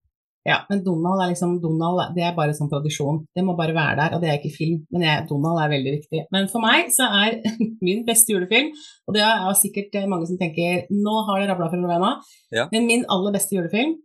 Ja, 0.47 0.61
men 0.69 0.85
Donald 0.85 1.23
er 1.23 1.33
liksom 1.33 1.57
Donald, 1.63 2.15
det 2.15 2.23
er 2.23 2.35
bare 2.37 2.55
sånn 2.55 2.71
tradisjon. 2.71 3.25
Det 3.35 3.43
må 3.43 3.57
bare 3.59 3.75
være 3.75 3.97
der, 3.99 4.15
og 4.15 4.23
det 4.23 4.29
er 4.31 4.37
ikke 4.39 4.55
film. 4.55 4.77
Men 4.95 5.03
jeg, 5.03 5.25
Donald 5.27 5.59
er 5.59 5.73
veldig 5.73 5.95
viktig. 5.97 6.21
Men 6.35 6.47
for 6.53 6.63
meg 6.63 6.93
så 6.95 7.09
er 7.25 7.41
min 7.87 8.05
beste 8.07 8.31
julefilm, 8.31 8.71
og 9.09 9.17
det 9.19 9.25
er 9.27 9.49
sikkert 9.59 9.99
mange 10.07 10.31
som 10.31 10.39
tenker 10.39 10.87
nå 10.95 11.17
har 11.27 11.43
det 11.43 11.51
rabla 11.51 11.71
fra 11.73 11.81
Lovena, 11.83 12.13
ja. 12.55 12.69
men 12.71 12.87
min 12.87 13.03
aller 13.11 13.35
beste 13.35 13.59
julefilm, 13.59 13.97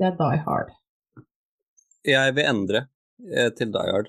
det 0.00 0.08
er 0.08 0.16
Die 0.16 0.40
Hard. 0.48 0.72
Jeg 2.06 2.32
vil 2.36 2.48
endre 2.48 2.86
eh, 3.28 3.52
til 3.58 3.76
Die 3.76 3.92
Hard. 3.92 4.08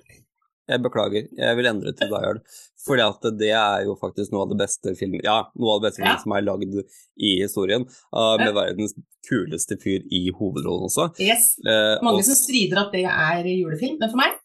Jeg 0.68 0.84
beklager, 0.84 1.28
jeg 1.32 1.60
vil 1.60 1.70
endre 1.70 1.92
til 1.96 2.12
Die 2.12 2.24
Hard. 2.24 2.40
Fordi 2.88 3.04
at 3.06 3.28
det 3.40 3.52
er 3.52 3.86
jo 3.88 3.98
faktisk 4.00 4.34
noe 4.34 4.46
av 4.46 4.54
det 4.54 4.60
beste 4.62 4.94
filmen 4.98 5.24
Ja, 5.26 5.42
noe 5.60 5.76
av 5.76 5.84
det 5.84 5.92
beste 5.92 6.06
ja. 6.06 6.16
som 6.22 6.34
er 6.38 6.46
lagd 6.48 6.80
i 6.80 7.36
historien. 7.44 7.86
Uh, 8.16 8.36
med 8.40 8.56
verdens 8.56 8.96
kuleste 9.28 9.78
fyr 9.82 10.06
i 10.14 10.28
hovedrollen 10.32 10.88
også. 10.88 11.10
Yes. 11.22 11.54
Uh, 11.66 11.98
Mange 12.06 12.24
og... 12.24 12.28
som 12.30 12.40
strider 12.40 12.86
at 12.86 12.94
det 12.96 13.06
er 13.12 13.48
julefilm, 13.52 14.00
men 14.02 14.12
for 14.12 14.22
meg 14.24 14.38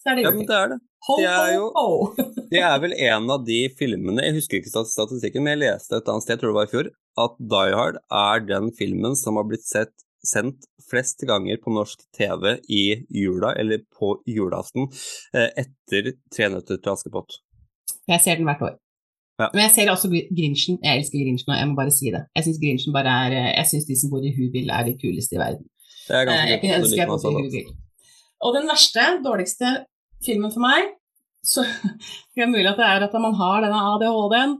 så 0.00 0.12
er 0.12 0.18
det 0.18 0.26
julefilm. 0.26 0.42
Ja, 0.42 0.42
men 0.42 0.50
det 0.50 0.60
er 0.60 0.74
det. 0.74 0.82
Det 1.06 1.26
er, 1.30 1.50
jo, 1.54 1.66
det 2.50 2.62
er 2.66 2.80
vel 2.82 2.94
en 2.96 3.28
av 3.30 3.44
de 3.46 3.60
filmene 3.78 4.24
Jeg 4.24 4.34
husker 4.40 4.58
ikke 4.58 4.82
statistikken, 4.90 5.44
men 5.44 5.54
jeg 5.54 5.62
leste 5.68 6.00
et 6.00 6.08
annet 6.10 6.24
sted, 6.24 6.34
jeg 6.34 6.42
tror 6.42 6.50
det 6.50 6.56
var 6.56 6.66
i 6.66 6.72
fjor, 6.72 6.88
at 7.22 7.36
Die 7.52 7.76
Hard 7.78 8.00
er 8.10 8.42
den 8.48 8.72
filmen 8.74 9.14
som 9.18 9.38
har 9.38 9.46
blitt 9.46 9.68
sett 9.68 9.94
sendt 10.26 10.66
flest 10.90 11.22
ganger 11.28 11.60
på 11.62 11.72
norsk 11.74 12.02
TV 12.16 12.56
i 12.68 12.84
jula, 13.10 13.54
eller 13.54 13.84
på 13.98 14.16
julaften, 14.26 14.88
eh, 15.34 15.50
etter 15.62 16.12
'Tre 16.32 16.48
nøtter 16.50 16.80
til 16.82 16.92
Askepott'. 16.92 17.38
Jeg 18.08 18.22
ser 18.24 18.38
den 18.38 18.48
hvert 18.48 18.62
år. 18.62 18.74
Ja. 19.40 19.48
Men 19.52 19.66
jeg 19.66 19.72
ser 19.74 19.90
også 19.92 20.08
Grinchen. 20.08 20.78
Jeg 20.82 21.00
elsker 21.00 21.20
Grinchen, 21.20 21.50
og 21.52 21.58
jeg 21.58 21.68
må 21.68 21.74
bare 21.76 21.92
si 21.92 22.12
det. 22.14 22.22
Jeg 22.36 22.46
syns 22.46 22.60
Grinchen 22.62 22.94
bare 22.96 23.16
er 23.24 23.32
Jeg 23.58 23.66
syns 23.70 23.88
de 23.88 23.96
som 24.00 24.12
bor 24.12 24.24
i 24.24 24.32
Hubil, 24.36 24.70
er 24.72 24.86
de 24.86 24.94
kuleste 25.02 25.36
i 25.36 25.42
verden. 25.42 25.66
Jeg, 26.08 26.28
eh, 26.30 26.46
jeg 26.50 26.60
kunne 26.62 26.78
ønske 26.80 27.00
jeg 27.00 27.10
bodde 27.10 27.32
i 27.32 27.42
Huvil. 27.42 27.66
Og 28.44 28.54
den 28.56 28.70
verste, 28.70 29.04
dårligste 29.26 29.72
filmen 30.24 30.52
for 30.54 30.64
meg, 30.64 30.92
så 31.44 31.64
det 32.34 32.44
er 32.44 32.52
mulig 32.52 32.68
at 32.70 32.80
det 32.80 32.86
er 32.86 33.04
at 33.08 33.18
man 33.26 33.36
har 33.40 33.64
denne 33.64 33.82
ADHD-en. 33.92 34.56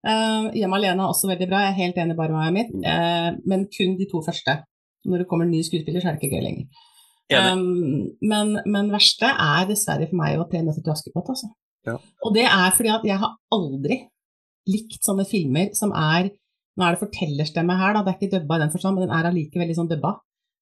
Uh, 0.00 0.12
eh, 0.12 0.44
Hjemme 0.60 0.78
alene 0.80 1.04
er 1.04 1.12
også 1.12 1.28
veldig 1.28 1.48
bra, 1.48 1.64
jeg 1.64 1.74
er 1.74 1.80
helt 1.82 1.98
enig 2.00 2.16
bare 2.16 2.32
med 2.32 2.56
mitt, 2.56 2.70
uh, 2.84 3.30
men 3.48 3.66
kun 3.72 3.98
de 3.98 4.08
to 4.10 4.22
første. 4.24 4.62
Når 5.04 5.22
det 5.22 5.28
kommer 5.28 5.46
en 5.46 5.52
ny 5.54 5.60
skuespiller, 5.64 6.00
så 6.00 6.10
er 6.10 6.16
det 6.16 6.22
ikke 6.22 6.36
gøy 6.36 6.44
lenger. 6.44 6.86
Um, 7.30 8.10
men, 8.26 8.56
men 8.66 8.90
verste 8.92 9.28
er 9.30 9.68
dessverre 9.68 10.08
for 10.10 10.18
meg 10.18 10.40
å 10.40 10.48
trene 10.50 10.74
til 10.74 10.92
Askepott, 10.92 11.30
altså. 11.32 11.52
Ja. 11.88 11.96
Og 12.24 12.34
det 12.36 12.46
er 12.46 12.72
fordi 12.76 12.92
at 12.92 13.04
jeg 13.08 13.20
har 13.22 13.36
aldri 13.54 14.02
likt 14.70 15.04
sånne 15.06 15.26
filmer 15.28 15.72
som 15.76 15.94
er 15.96 16.32
Nå 16.78 16.86
er 16.86 16.94
det 16.94 17.00
fortellerstemme 17.02 17.74
her, 17.76 17.92
da, 17.92 18.00
det 18.06 18.12
er 18.12 18.16
ikke 18.16 18.36
dubba 18.38 18.56
i 18.56 18.60
den 18.62 18.70
forstand, 18.72 18.96
men 18.96 19.02
den 19.04 19.12
er 19.12 19.26
allikevel 19.28 19.72
sånn 19.76 19.88
dubba. 19.90 20.14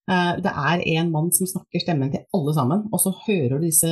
Uh, 0.08 0.40
det 0.40 0.50
er 0.50 0.80
en 0.96 1.10
mann 1.12 1.28
som 1.36 1.46
snakker 1.46 1.82
stemmen 1.84 2.10
til 2.10 2.24
alle 2.34 2.54
sammen, 2.56 2.86
og 2.88 3.02
så 3.02 3.12
hører 3.26 3.60
du 3.60 3.66
disse 3.68 3.90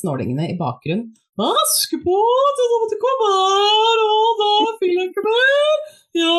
snålingene 0.00 0.48
i 0.48 0.56
bakgrunnen. 0.58 1.12
Askepott, 1.38 2.62
jeg 2.64 2.80
måtte 2.82 2.98
komme 3.04 3.28
her, 3.36 4.02
og 4.08 4.40
da 4.40 4.72
fyller 4.80 5.22
mer! 5.28 5.86
Ja! 6.18 6.34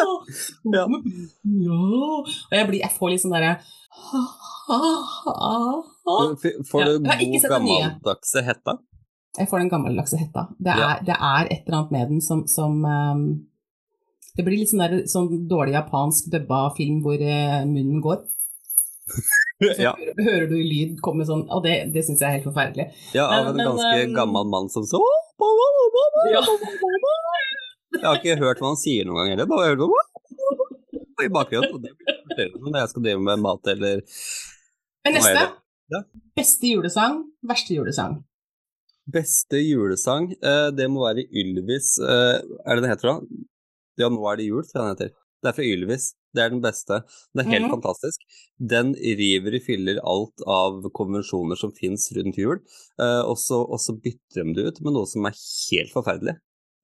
ja. 0.78 0.86
ja. 1.66 1.74
Og 1.82 2.54
jeg, 2.54 2.68
blir, 2.70 2.80
jeg 2.86 2.94
får 2.94 3.12
litt 3.12 3.24
sånn 3.26 3.34
derre 3.34 3.58
Får 6.70 6.86
du 6.86 6.92
ja, 7.04 7.18
god 7.20 7.48
gammeldagse 7.52 8.44
hetta? 8.46 8.78
Jeg 9.34 9.50
får 9.50 9.64
den 9.64 9.70
gammeldagse 9.72 10.18
hetta. 10.20 10.46
Det 10.62 10.70
er, 10.70 10.82
ja. 10.82 10.92
det 11.02 11.16
er, 11.16 11.48
et 11.50 11.64
eller 11.66 11.80
annet 11.80 11.94
med 11.94 12.12
den 12.12 12.20
som, 12.22 12.44
som 12.50 12.76
um, 12.86 13.24
Det 14.36 14.44
blir 14.46 14.60
litt 14.60 14.70
sånn, 14.70 14.84
der, 14.84 15.02
sånn 15.10 15.48
dårlig 15.50 15.74
japansk 15.74 16.30
dubba 16.30 16.68
film 16.76 17.00
hvor 17.02 17.18
uh, 17.18 17.64
munnen 17.66 18.02
går. 18.04 18.22
Så 19.64 19.74
ja. 19.80 19.92
hører 20.18 20.48
du 20.50 20.56
lyd 20.58 20.96
komme 21.04 21.24
sånn, 21.26 21.44
og 21.52 21.62
det, 21.64 21.76
det 21.94 22.02
syns 22.04 22.22
jeg 22.22 22.26
er 22.26 22.38
helt 22.38 22.48
forferdelig. 22.48 22.88
Ja, 23.14 23.28
av 23.28 23.52
en 23.52 23.58
men, 23.58 23.68
ganske 23.70 24.08
um, 24.08 24.16
gammel 24.16 24.48
mann 24.50 24.70
som 24.72 24.86
så 24.88 25.00
ja. 26.30 26.40
Jeg 27.94 28.04
har 28.04 28.18
ikke 28.18 28.36
hørt 28.40 28.60
hva 28.62 28.72
han 28.72 28.80
sier 28.80 29.06
noen 29.06 29.20
gang 29.20 29.34
heller, 29.34 29.48
bare 29.50 29.70
hørt 29.72 30.04
i 31.22 31.30
bakgrunnen. 31.32 31.74
Og 31.74 31.82
det 31.84 31.92
blir 31.94 32.54
når 32.58 32.80
jeg 32.80 32.92
skal 32.92 33.06
drive 33.06 33.22
med 33.22 33.42
mat 33.44 33.72
eller 33.74 34.02
Men 35.06 35.18
neste. 35.18 35.44
Ja. 35.92 36.00
Beste 36.34 36.70
julesang, 36.70 37.20
verste 37.46 37.76
julesang. 37.76 38.18
Beste 39.04 39.60
julesang, 39.60 40.30
eh, 40.32 40.70
det 40.72 40.86
må 40.88 41.02
være 41.04 41.26
Ylvis 41.28 41.98
eh, 42.00 42.38
Er 42.64 42.78
det 42.78 42.84
det 42.86 42.92
heter 42.94 43.10
da? 43.10 43.42
Ja, 44.00 44.08
nå 44.08 44.24
er 44.30 44.40
det 44.40 44.46
jul, 44.48 44.64
tror 44.64 44.80
jeg 44.80 44.84
den 44.84 44.94
heter. 44.94 45.10
Det 45.44 45.50
er 45.50 45.56
fra 45.58 45.66
Ylvis. 45.68 46.06
Det 46.34 46.42
er 46.42 46.50
den 46.50 46.62
beste. 46.64 47.02
Den 47.34 47.44
er 47.44 47.50
helt 47.50 47.66
mm 47.66 47.70
-hmm. 47.70 47.74
fantastisk. 47.76 48.20
Den 48.58 48.94
river 48.94 49.54
i 49.54 49.60
filler 49.60 50.00
alt 50.02 50.42
av 50.46 50.90
konvensjoner 50.90 51.56
som 51.56 51.72
fins 51.72 52.10
rundt 52.16 52.38
jul, 52.38 52.58
eh, 53.02 53.22
og 53.22 53.38
så 53.38 53.92
bytter 53.92 54.42
de 54.42 54.54
det 54.54 54.66
ut 54.66 54.80
med 54.80 54.92
noe 54.94 55.06
som 55.06 55.26
er 55.26 55.36
helt 55.70 55.92
forferdelig. 55.92 56.34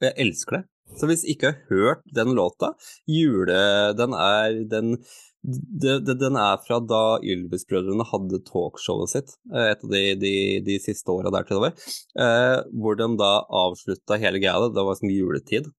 Og 0.01 0.07
jeg 0.07 0.15
elsker 0.17 0.57
det. 0.57 0.65
Så 0.99 1.07
hvis 1.07 1.25
ikke 1.25 1.53
har 1.53 1.59
hørt 1.71 2.03
den 2.15 2.35
låta, 2.35 2.75
jule... 3.07 3.95
Den 3.97 4.15
er 4.15 4.65
den 4.71 4.97
det, 5.43 5.95
det, 6.05 6.17
den 6.21 6.37
er 6.37 6.59
fra 6.67 6.81
da 6.85 7.19
Ylvis-brødrene 7.25 8.05
hadde 8.11 8.43
talkshowet 8.49 9.13
sitt, 9.15 9.37
eh, 9.55 9.71
et 9.73 9.85
av 9.85 9.95
de, 9.95 10.03
de, 10.21 10.35
de 10.67 10.77
siste 10.83 11.13
åra 11.13 11.33
der 11.33 11.49
til 11.49 11.63
med, 11.65 11.87
eh, 12.21 12.59
hvor 12.77 12.99
de 13.01 13.09
da 13.21 13.33
avslutta 13.63 14.21
hele 14.21 14.43
greia. 14.43 14.69
Det 14.69 14.85
var 14.87 14.99
som 15.01 15.13
juletid 15.13 15.71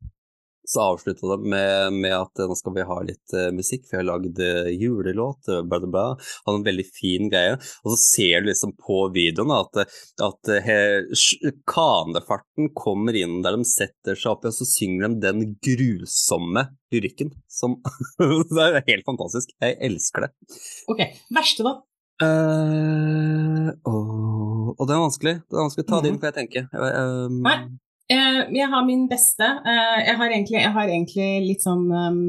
så 0.67 0.84
avslutta 0.91 1.28
de 1.34 1.50
med, 1.50 1.93
med, 1.93 2.13
at 2.15 2.41
nå 2.47 2.56
skal 2.58 2.76
vi 2.76 2.86
ha 2.88 2.97
litt 3.06 3.36
uh, 3.36 3.50
musikk, 3.56 3.88
for 3.88 3.97
jeg 3.97 4.04
har 4.04 4.10
lagd 4.12 4.41
uh, 4.41 4.69
julelåt, 4.69 5.50
uh, 5.50 5.62
bla, 5.65 5.82
bla, 5.82 5.89
bla. 5.89 6.06
Hadde 6.45 6.62
en 6.62 6.67
veldig 6.67 6.88
fin 6.88 7.32
greie. 7.32 7.58
Og 7.84 7.93
så 7.93 8.00
ser 8.04 8.43
du 8.43 8.52
liksom 8.52 8.76
på 8.80 9.04
videoen 9.15 9.54
at, 9.56 9.84
at 10.28 10.54
uh, 10.54 11.52
kanefarten 11.69 12.71
kommer 12.78 13.17
inn 13.17 13.41
der 13.45 13.58
de 13.58 13.67
setter 13.67 14.17
seg 14.17 14.36
opp, 14.36 14.47
og 14.47 14.56
så 14.56 14.67
synger 14.69 15.10
de 15.10 15.26
den 15.28 15.45
grusomme 15.63 16.67
lyrikken. 16.93 17.34
Som 17.52 17.80
Det 18.52 18.65
er 18.67 18.84
helt 18.88 19.08
fantastisk. 19.08 19.56
Jeg 19.62 19.80
elsker 19.89 20.28
det. 20.28 20.34
Ok. 20.91 21.08
Verste, 21.34 21.65
da? 21.67 21.80
Uh, 22.21 23.71
og, 23.89 24.76
og 24.78 24.84
det 24.86 24.93
er 24.93 25.06
vanskelig. 25.08 25.38
Det 25.41 25.58
er 25.58 25.65
vanskelig 25.65 25.86
å 25.88 25.89
ta 25.89 26.02
det 26.04 26.12
inn, 26.12 26.19
får 26.21 26.30
jeg 26.30 26.38
tenke. 26.38 26.67
Um, 26.78 27.39
Nei. 27.45 27.56
Uh, 28.12 28.47
jeg 28.52 28.67
har 28.67 28.86
min 28.86 29.06
beste. 29.10 29.47
Uh, 29.63 30.00
jeg, 30.04 30.15
har 30.19 30.32
egentlig, 30.32 30.60
jeg, 30.60 30.71
har 30.76 30.89
egentlig, 30.89 31.28
litt 31.45 31.63
sånn 31.63 31.86
um, 31.88 32.24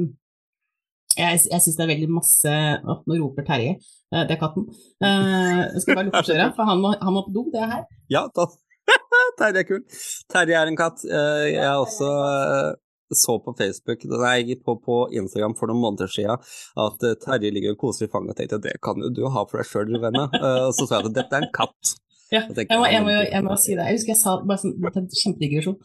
Jeg, 1.17 1.41
jeg 1.51 1.65
syns 1.65 1.79
det 1.79 1.85
er 1.85 1.91
veldig 1.91 2.11
masse 2.13 2.53
oh, 2.87 3.01
Nå 3.09 3.19
roper 3.19 3.47
Terje. 3.49 3.79
Uh, 4.13 4.23
det 4.29 4.37
er 4.37 4.43
katten. 4.43 4.69
jeg 5.03 5.83
skal 5.83 5.99
bare 5.99 6.07
lukke 6.11 6.27
døra, 6.29 6.51
for 6.55 6.69
han 6.69 6.85
må, 6.85 6.93
han 7.01 7.17
må, 7.17 7.25
på 7.27 7.35
do. 7.35 7.47
Det 7.55 7.65
er 7.65 7.73
her. 7.73 7.89
Ja, 8.13 8.27
da. 8.37 8.47
Terje 9.41 9.65
er 9.65 9.69
kul. 9.73 9.83
Terje 10.31 10.61
er 10.61 10.71
en 10.71 10.79
katt. 10.79 11.03
jeg 11.09 11.59
er 11.59 11.75
også 11.81 12.13
så 13.13 13.35
på 13.45 13.53
Facebook, 13.59 14.07
nei, 14.09 14.55
på, 14.57 14.73
på, 14.81 14.95
Instagram 15.13 15.53
for 15.59 15.69
noen 15.69 15.83
måneder 15.83 16.09
siden 16.09 16.47
at 16.81 17.03
Terje 17.21 17.51
ligger 17.53 17.75
og 17.75 17.83
koser 17.83 18.07
i 18.07 18.13
fanget 18.13 18.33
og 18.33 18.39
tenkte 18.39 18.61
det 18.65 18.79
kan 18.81 19.05
jo 19.05 19.11
du 19.13 19.27
ha 19.29 19.43
for 19.51 19.61
deg 19.61 19.69
sjøl, 19.69 19.99
venner. 20.01 20.33
Og 20.69 20.73
så 20.79 20.87
sa 20.87 21.03
jeg 21.03 21.11
at 21.11 21.19
dette 21.19 21.37
er 21.37 21.45
en 21.45 21.53
katt. 21.53 21.93
Ja, 22.33 22.43
jeg 22.49 22.79
må, 22.81 22.87
jeg, 22.89 23.03
må, 23.05 23.17
jeg 23.21 23.45
må, 23.45 23.57
si 23.61 23.75
det. 23.77 23.89
Jeg 23.91 23.99
husker 23.99 24.15
jeg 24.15 24.21
sa 24.23 24.39
bare 24.41 24.63
sånn, 24.63 24.77
en 24.89 25.09
kjempedigresjon. 25.13 25.77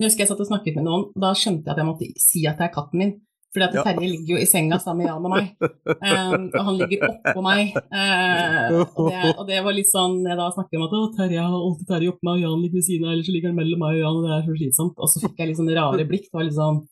Jeg 0.00 0.08
husker 0.08 0.24
jeg 0.24 0.30
satt 0.32 0.42
og 0.42 0.50
snakket 0.50 0.76
med 0.76 0.88
noen, 0.88 1.06
da 1.16 1.30
skjønte 1.38 1.68
jeg 1.68 1.72
at 1.72 1.80
jeg 1.80 1.88
måtte 1.88 2.08
si 2.20 2.42
at 2.50 2.58
det 2.60 2.66
er 2.66 2.74
katten 2.74 3.00
min. 3.00 3.14
Fordi 3.54 3.64
at 3.68 3.74
Ja. 3.74 3.82
Terje 3.86 4.08
ligger 4.10 4.34
jo 4.34 4.38
i 4.42 4.46
senga 4.50 4.78
sammen 4.82 5.04
med 5.04 5.06
Jan 5.06 5.26
og 5.26 5.30
meg. 5.30 5.46
Um, 5.86 6.46
og 6.58 6.62
han 6.68 6.78
ligger 6.80 7.04
oppå 7.06 7.42
meg. 7.44 7.76
Uh, 7.94 8.82
og, 8.82 9.10
det, 9.10 9.20
og 9.38 9.44
det 9.46 9.60
var 9.62 9.76
litt 9.76 9.90
sånn 9.90 10.16
Jeg 10.26 10.38
da 10.40 10.48
snakket 10.56 10.80
om 10.80 10.86
at 10.88 10.96
Terje 11.20 11.44
har 11.44 11.54
alltid 11.54 11.86
Terje 11.92 12.10
oppå 12.10 12.26
meg, 12.26 12.40
og 12.40 12.42
Jan 12.42 12.64
ligger 12.64 12.80
ved 12.80 12.88
siden 12.88 13.06
av, 13.06 13.12
eller 13.14 13.28
så 13.28 13.34
ligger 13.36 13.52
han 13.52 13.60
mellom 13.60 13.84
meg 13.84 13.94
og 13.94 14.02
Jan, 14.02 14.18
og 14.18 14.26
det 14.26 14.32
er 14.34 14.42
så 14.48 14.56
slitsomt. 14.58 14.98
Og 14.98 15.12
så 15.12 15.22
fikk 15.22 15.38
jeg 15.38 15.52
litt 15.52 15.60
sånn 15.60 15.70
rare 15.78 16.08
blikk. 16.10 16.26
Det 16.26 16.40
var 16.40 16.48
litt 16.48 16.58
sånn 16.58 16.82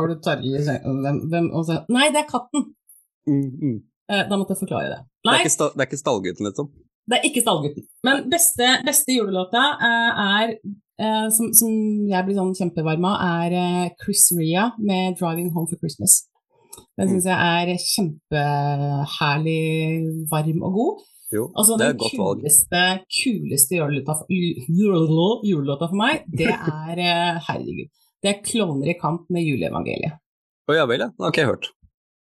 Har 0.00 0.10
du 0.10 0.16
Terje 0.26 0.58
i 0.58 0.66
senga? 0.66 0.96
Hvem, 1.06 1.22
hvem? 1.30 1.48
Og 1.54 1.68
så 1.70 1.78
Nei, 1.94 2.08
det 2.10 2.24
er 2.24 2.28
katten! 2.32 2.66
Mm, 3.30 3.46
mm. 3.54 3.78
Uh, 4.10 4.22
da 4.26 4.34
måtte 4.34 4.54
jeg 4.56 4.64
forklare 4.64 4.90
det. 4.90 5.00
Det, 5.22 5.30
er 5.30 5.46
ikke 5.46 5.54
sta, 5.54 5.70
ikke 5.86 6.02
stallgutten, 6.02 6.50
liksom? 6.50 6.74
Det 7.06 7.18
er 7.18 7.26
ikke 7.28 7.42
Stallgutten. 7.44 7.84
Men 8.06 8.24
beste, 8.30 8.66
beste 8.86 9.14
julelåta 9.14 9.62
eh, 9.88 10.22
er, 10.26 10.54
eh, 11.00 11.26
som, 11.34 11.52
som 11.54 11.72
jeg 12.10 12.26
blir 12.26 12.38
sånn 12.38 12.54
kjempevarm 12.58 13.04
av, 13.06 13.16
er 13.42 13.50
eh, 13.60 13.90
Chris 14.02 14.24
Ria 14.36 14.64
med 14.78 15.14
'Driving 15.18 15.52
Home 15.54 15.68
for 15.70 15.78
Christmas'. 15.82 16.24
Den 16.98 17.08
syns 17.12 17.26
jeg 17.28 17.36
er 17.36 17.66
kjempeherlig 17.80 19.60
varm 20.30 20.62
og 20.66 20.72
god. 20.80 21.04
Jo, 21.34 21.44
Altså, 21.58 21.74
det 21.78 21.86
er 21.86 21.94
et 21.94 21.98
godt 22.00 22.18
valg. 22.18 22.42
kuleste, 22.42 22.82
kuleste 23.10 23.78
julelåta, 23.78 24.14
julelåta 25.42 25.88
for 25.90 25.98
meg, 25.98 26.22
det 26.30 26.52
er 26.52 27.40
Herregud. 27.48 27.90
Det 28.22 28.28
er 28.30 28.42
'Klovner 28.42 28.88
i 28.90 28.98
kamp' 28.98 29.26
med 29.30 29.42
juleevangeliet. 29.44 30.18
Å 30.66 30.74
ja 30.74 30.86
vel, 30.86 31.00
ja. 31.00 31.08
Det 31.14 31.22
har 31.22 31.30
ikke 31.30 31.42
jeg 31.44 31.52
hørt. 31.52 31.66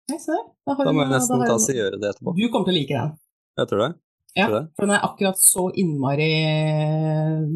Nei, 0.09 0.17
se 0.17 0.31
der. 0.31 0.45
Da 0.65 0.73
Da 0.83 0.91
må 0.91 1.03
jeg 1.03 1.11
nesten 1.13 1.43
ta 1.45 1.53
og 1.53 1.75
gjøre 1.77 1.99
det 2.01 2.07
etterpå. 2.15 2.33
Du 2.37 2.47
kommer 2.49 2.65
til 2.65 2.73
å 2.73 2.79
like 2.79 2.95
den. 2.97 3.11
Jeg 3.59 3.67
tror 3.69 3.79
det. 3.85 3.91
Ja, 4.37 4.47
for 4.47 4.85
den 4.85 4.95
er 4.95 5.05
akkurat 5.05 5.39
så 5.39 5.67
innmari 5.75 6.31
eh, 6.47 7.47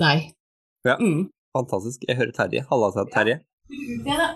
deg. 0.00 0.28
Ja. 0.86 0.98
Mm. 1.00 1.30
Fantastisk. 1.54 2.04
Jeg 2.08 2.18
hører 2.18 2.34
Terje. 2.34 2.64
Halla 2.70 3.06
Terje. 3.14 3.40
Ja, 4.06 4.18
da. 4.18 4.28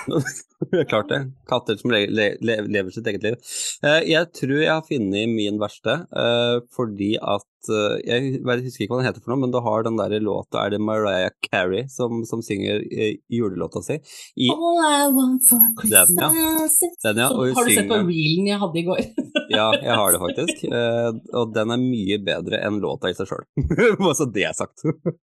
Klart 0.90 1.08
det. 1.08 1.20
Katter 1.48 1.76
som 1.76 1.92
le 1.92 2.06
le 2.08 2.26
le 2.40 2.56
lever 2.68 2.94
sitt 2.94 3.08
eget 3.10 3.24
liv. 3.26 3.36
Eh, 3.84 4.00
jeg 4.08 4.30
tror 4.36 4.56
jeg 4.56 4.72
har 4.72 4.86
funnet 4.86 5.32
min 5.32 5.60
verste, 5.60 5.96
eh, 6.24 6.56
fordi 6.76 7.14
at 7.20 7.46
Jeg 7.68 8.40
husker 8.40 8.84
ikke 8.84 8.94
hva 8.94 9.00
den 9.02 9.08
heter 9.10 9.22
for 9.24 9.32
noe, 9.34 9.40
men 9.42 9.52
du 9.52 9.58
har 9.60 9.82
den 9.84 9.98
der 9.98 10.14
låta 10.24 10.62
Er 10.64 10.70
det 10.72 10.78
Mariah 10.80 11.30
Carey 11.44 11.84
som, 11.92 12.22
som 12.24 12.40
synger 12.44 12.80
eh, 12.88 13.18
julelåta 13.28 13.82
si? 13.84 13.98
I, 14.40 14.48
All 14.54 14.78
I 14.86 15.08
want 15.12 15.44
for 15.48 15.60
Den, 15.82 15.90
ja. 15.92 16.04
Christmas 16.06 16.78
Den, 17.04 17.20
ja, 17.20 17.28
Har 17.28 17.68
du 17.68 17.74
sett 17.74 17.88
på 17.90 17.98
synger- 17.98 18.08
reelen 18.08 18.48
jeg 18.48 18.60
hadde 18.62 18.80
i 18.80 18.84
går? 18.86 19.02
ja, 19.56 19.66
jeg 19.82 19.98
har 20.00 20.12
det 20.14 20.20
faktisk. 20.22 20.64
Eh, 20.70 21.10
og 21.40 21.52
den 21.56 21.74
er 21.74 21.82
mye 21.82 22.18
bedre 22.30 22.60
enn 22.66 22.78
låta 22.82 23.10
i 23.10 23.16
seg 23.18 23.28
sjøl. 23.30 23.44
Bare 24.00 24.14
så 24.18 24.28
det 24.30 24.44
er 24.48 24.54
sagt. 24.56 24.84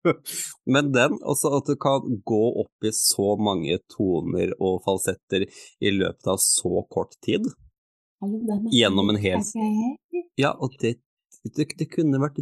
men 0.74 0.92
den, 0.96 1.18
også 1.24 1.54
at 1.60 1.70
du 1.72 1.78
kan 1.80 2.06
gå 2.28 2.42
opp 2.66 2.86
i 2.90 2.92
så 2.96 3.34
mange 3.40 3.80
toner 3.96 4.52
og 4.60 4.82
falsetter 4.86 5.48
i 5.48 5.94
løpet 5.96 6.28
av 6.30 6.38
så 6.44 6.84
kort 6.92 7.16
tid. 7.26 7.48
Gjennom 8.76 9.14
en 9.14 9.20
hel 9.24 9.40
Ja, 10.36 10.52
og 10.60 10.74
det, 10.82 10.98
det, 11.48 11.70
det 11.80 11.90
kunne 11.92 12.22
vært 12.22 12.42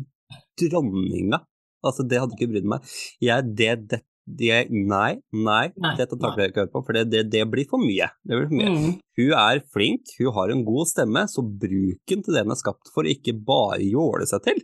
dronninga. 0.60 1.42
Altså, 1.86 2.06
det 2.08 2.20
hadde 2.22 2.38
ikke 2.38 2.52
brydd 2.52 2.70
meg. 2.70 2.94
Jeg, 3.24 3.50
det, 3.58 3.72
det, 3.92 4.02
det, 4.28 4.52
nei, 4.74 5.20
nei, 5.32 5.66
Nei, 5.80 5.94
dette 6.00 6.18
tar 6.20 6.40
jeg 6.42 6.52
ikke 6.52 6.66
høre 6.66 6.74
på, 6.74 6.84
for 6.88 6.98
det, 6.98 7.06
det, 7.14 7.26
det 7.32 7.44
blir 7.52 7.68
for 7.70 7.82
mye. 7.84 8.10
Det 8.28 8.40
blir 8.40 8.50
for 8.50 8.60
mye. 8.60 8.74
Mm. 8.74 8.96
Hun 9.22 9.36
er 9.40 9.62
flink, 9.74 10.14
hun 10.20 10.34
har 10.36 10.54
en 10.54 10.64
god 10.68 10.90
stemme, 10.92 11.24
så 11.32 11.46
bruk 11.46 12.02
den 12.12 12.26
til 12.26 12.36
det 12.36 12.44
den 12.44 12.56
er 12.56 12.60
skapt 12.60 12.92
for, 12.94 13.08
ikke 13.08 13.38
bare 13.48 13.84
jåle 13.86 14.28
seg 14.30 14.44
til. 14.50 14.64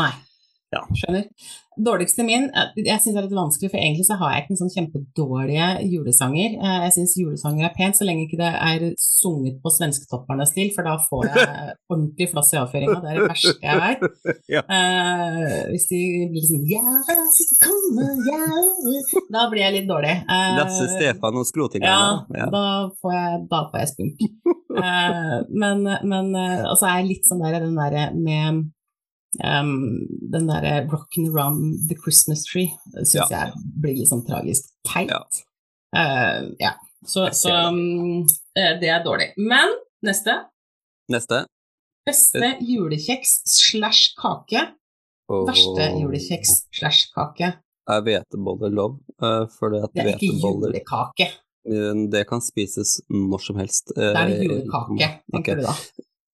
Nei. 0.00 0.12
Ja. 0.72 0.86
Skjønner. 0.96 1.26
Dårligste 1.72 2.20
min 2.24 2.50
eh, 2.52 2.70
Jeg 2.84 3.00
syns 3.00 3.14
det 3.14 3.20
er 3.22 3.26
litt 3.26 3.36
vanskelig, 3.36 3.68
for 3.72 3.80
egentlig 3.80 4.04
så 4.04 4.16
har 4.20 4.32
jeg 4.34 4.42
ikke 4.42 4.52
noen 4.52 4.60
sånn 4.60 4.72
kjempedårlige 4.74 5.66
julesanger. 5.88 6.56
Eh, 6.60 6.78
Jeg 6.86 6.92
syns 6.96 7.14
julesanger 7.20 7.66
er 7.68 7.74
pent, 7.76 7.96
så 7.96 8.04
lenge 8.08 8.26
ikke 8.26 8.38
det 8.40 8.50
er 8.56 8.84
sunget 9.00 9.58
på 9.64 9.72
svensktopperne-stil, 9.72 10.72
for 10.76 10.88
da 10.88 10.96
får 11.06 11.28
jeg 11.30 11.46
ordentlig 11.92 12.28
flass 12.32 12.52
i 12.52 12.60
avføringa. 12.60 12.98
Det 13.04 13.12
er 13.12 13.20
det 13.20 13.28
verste 13.30 13.54
jeg 13.68 13.82
vet. 13.84 14.04
Ja. 14.52 14.60
Eh, 14.68 15.70
hvis 15.72 15.86
de 15.88 16.00
blir 16.32 16.44
sånn 16.44 16.64
ja, 16.68 16.82
komme, 17.62 18.08
ja. 18.26 18.40
Da 19.32 19.46
blir 19.52 19.62
jeg 19.64 19.76
litt 19.78 19.88
dårlig. 19.88 20.12
Eh, 20.26 20.50
Lasse 20.58 20.88
Stefan 20.92 21.38
og 21.40 21.48
skrotingene. 21.48 22.36
ja, 22.36 22.48
Da, 22.52 22.64
får 23.00 23.16
jeg, 23.16 23.40
da 23.52 23.62
får 23.72 23.84
jeg 23.84 23.92
spunk. 23.94 24.26
Eh, 24.72 25.34
men 25.62 25.84
men 26.12 26.32
eh, 26.36 26.62
altså 26.68 26.88
er 26.90 27.00
jeg 27.02 27.10
litt 27.14 27.28
sånn 27.28 27.42
der 27.44 27.60
den 27.64 27.76
derre 27.78 28.06
med 28.16 28.62
um, 29.40 30.06
den 30.32 30.46
derre 30.50 30.86
'Rockin' 30.88 31.30
around 31.32 31.88
the 31.88 31.96
Christmas 31.96 32.44
tree' 32.44 32.72
syns 32.98 33.14
Ja. 33.14 33.26
jeg 33.30 33.52
blir 33.80 33.94
litt 33.96 34.08
sånn 34.10 34.26
tragisk 34.26 34.68
teit. 34.84 35.08
Ja. 35.10 35.22
Uh, 35.96 36.52
ja. 36.60 36.74
Så, 37.04 37.28
så 37.34 37.50
um, 37.68 38.26
eh, 38.56 38.78
det 38.80 38.88
er 38.92 39.02
dårlig. 39.04 39.32
Men 39.36 39.72
neste. 40.04 40.36
Neste. 41.10 41.44
Beste 42.06 42.56
julekjeks 42.60 43.42
slash 43.46 44.14
kake. 44.18 44.68
Verste 45.30 45.88
julekjeks 46.00 46.66
slash 46.74 47.08
kake. 47.14 47.54
Er 47.90 48.00
hveteboller 48.06 48.70
lov? 48.70 48.98
Uh, 49.22 49.46
for 49.58 49.70
det 49.74 49.82
Det 49.94 50.02
er 50.04 50.16
ikke 50.16 50.38
julekake. 50.38 51.26
eh, 51.66 51.94
det 52.10 52.26
kan 52.28 52.40
spises 52.40 53.00
når 53.10 53.40
som 53.42 53.56
helst. 53.56 53.92
Det 53.96 54.14
er 54.16 54.26
Eh, 54.28 54.42
julekake, 54.44 55.08
tenker 55.32 55.38
okay. 55.38 55.54
du 55.54 55.62
da. 55.62 55.74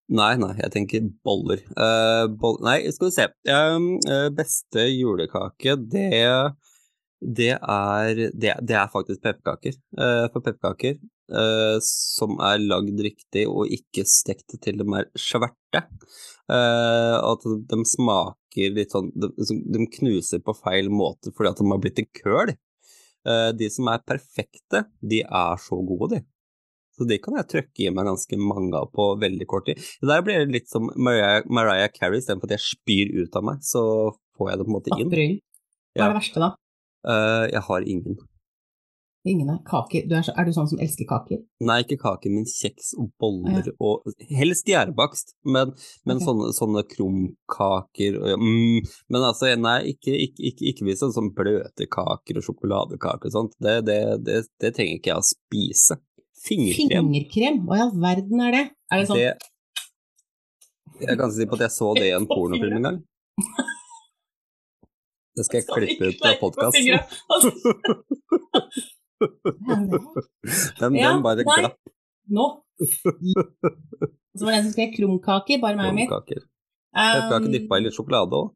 Nei, 0.08 0.38
nei, 0.40 0.54
jeg 0.56 0.72
tenker 0.72 1.08
boller. 1.26 1.60
Uh, 1.76 2.24
boll 2.40 2.56
nei, 2.64 2.78
skal 2.94 3.10
vi 3.10 3.12
se. 3.12 3.26
Eh, 3.52 4.28
beste 4.32 4.86
julekake, 4.88 5.74
det, 5.92 6.22
det, 7.20 7.50
er, 7.58 8.22
det, 8.32 8.54
det 8.64 8.78
er 8.80 8.88
faktisk 8.92 9.20
pepperkaker. 9.26 9.76
Uh, 10.00 10.24
for 10.32 10.44
pepperkaker 10.44 10.98
som 11.84 12.38
er 12.40 12.62
lagd 12.62 13.02
riktig 13.04 13.42
og 13.52 13.68
ikke 13.68 14.00
stekt 14.08 14.54
til 14.64 14.78
de 14.80 14.86
er 14.96 15.10
svarte, 15.12 15.82
eh, 16.48 17.16
at 17.20 17.44
de 17.44 17.78
smaker 17.84 18.72
litt 18.72 18.96
sånn 18.96 19.10
de, 19.12 19.28
de 19.36 19.88
knuser 19.98 20.40
på 20.40 20.54
feil 20.56 20.88
måte 20.88 21.28
fordi 21.36 21.50
at 21.50 21.60
de 21.60 21.68
har 21.68 21.82
blitt 21.84 21.98
til 22.00 22.08
køl. 22.16 22.54
De 23.60 23.68
som 23.68 23.92
er 23.92 24.00
perfekte, 24.08 24.86
de 25.04 25.20
er 25.20 25.60
så 25.60 25.76
gode, 25.84 26.16
de. 26.16 26.37
Så 26.98 27.08
de 27.08 27.18
kan 27.22 27.38
jeg 27.38 27.50
trøkke 27.52 27.84
i 27.86 27.92
meg 27.94 28.08
ganske 28.10 28.40
mange 28.42 28.78
av 28.78 28.88
på 28.94 29.10
veldig 29.22 29.48
kort 29.50 29.68
tid. 29.68 29.82
Der 30.02 30.24
blir 30.26 30.42
det 30.42 30.54
litt 30.56 30.70
som 30.70 30.90
Mariah, 30.96 31.44
Mariah 31.46 31.92
Carey, 31.94 32.22
istedenfor 32.22 32.50
at 32.50 32.58
jeg 32.58 32.66
spyr 32.66 33.12
ut 33.22 33.38
av 33.38 33.46
meg, 33.46 33.62
så 33.64 33.84
får 34.38 34.50
jeg 34.50 34.58
det 34.58 34.66
på 34.66 34.72
en 34.72 34.78
måte 34.78 34.98
inn. 34.98 35.12
Bryn. 35.12 35.38
Hva 35.94 36.02
Ja. 36.02 36.08
er 36.08 36.12
det 36.12 36.20
verste, 36.20 36.42
da? 36.42 36.50
Uh, 37.06 37.46
jeg 37.52 37.62
har 37.68 37.86
ingen. 37.86 38.18
Ingen 39.26 39.50
er 39.50 39.58
kaker. 39.66 40.06
Du 40.08 40.14
er, 40.14 40.22
så, 40.22 40.32
er 40.38 40.46
du 40.46 40.54
sånn 40.54 40.68
som 40.70 40.80
elsker 40.82 41.06
kaker? 41.08 41.40
Nei, 41.66 41.80
ikke 41.82 41.98
kaker, 42.00 42.32
men 42.32 42.46
kjeks 42.48 42.92
og 43.00 43.10
boller 43.20 43.66
og 43.82 44.06
Helst 44.38 44.70
gjærbakst, 44.70 45.34
men, 45.44 45.74
men 46.06 46.20
okay. 46.20 46.26
sånne, 46.28 46.50
sånne 46.56 46.84
krumkaker 46.88 48.18
og 48.22 48.44
mm, 48.44 48.88
Men 49.10 49.26
altså, 49.26 49.50
nei, 49.58 49.78
ikke, 49.92 50.14
ikke, 50.14 50.44
ikke, 50.52 50.68
ikke 50.70 50.86
det 50.86 50.96
er 50.96 51.14
sånn 51.18 51.32
bløte 51.36 51.88
kaker 51.90 52.38
og 52.38 52.46
sjokoladekaker 52.46 53.30
og 53.30 53.34
sånt. 53.34 53.58
Det, 53.58 53.80
det, 53.88 54.00
det, 54.24 54.42
det 54.62 54.72
trenger 54.76 55.00
ikke 55.00 55.12
jeg 55.12 55.24
å 55.24 55.28
spise. 55.32 55.98
Fingerkrem. 56.44 57.08
Fingerkrem? 57.08 57.56
Hva 57.66 57.78
i 57.78 57.82
all 57.86 57.94
verden 58.02 58.42
er 58.46 58.54
det? 58.54 58.64
Er 58.92 59.02
det 59.02 59.08
sånn 59.10 59.18
Det, 59.18 59.32
jeg 61.08 61.18
kan 61.20 61.32
si 61.34 61.46
på 61.46 61.58
at 61.58 61.64
jeg 61.66 61.74
så 61.74 61.88
det 61.98 62.06
i 62.08 62.14
en 62.16 62.28
pornofilm 62.32 62.78
en 62.78 62.86
gang. 62.88 63.00
Det 65.38 65.44
skal 65.46 65.60
jeg 65.60 65.66
klippe 65.70 66.12
ut 66.12 66.24
av 66.26 66.38
podkasten. 66.42 66.84
Den, 70.78 70.94
den 70.94 71.22
bare 71.24 71.42
glapp 71.42 71.74
Nå. 72.30 72.44
Så 72.78 74.44
var 74.46 74.52
det 74.52 74.58
en 74.60 74.66
som 74.68 74.74
skrev 74.76 74.92
krumkaker, 74.94 75.58
bare 75.58 75.74
meg 75.78 75.88
og 75.90 75.96
mitt. 75.96 76.06
krumkaker. 76.10 76.44
Jeg 76.94 77.22
skal 77.24 77.42
ikke 77.42 77.54
dyppe 77.56 77.78
i 77.80 77.84
litt 77.86 77.96
sjokolade 77.96 78.38
òg. 78.38 78.52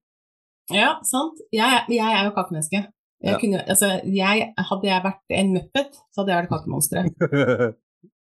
Ja, 0.71 0.91
sant. 1.09 1.41
Jeg, 1.51 1.81
jeg 1.91 2.07
er 2.07 2.29
jo 2.29 2.35
kakemenneske. 2.37 2.85
Jeg 3.23 3.33
Ja. 3.33 3.39
kunne, 3.39 3.59
altså, 3.71 3.89
jeg, 4.03 4.53
hadde 4.59 4.89
jeg 4.89 5.03
vært 5.05 5.35
en 5.39 5.53
muppet, 5.55 5.99
så 6.11 6.23
hadde 6.23 6.33
jeg 6.33 6.43
vært 6.43 6.53
kattemonsteret. 6.53 7.13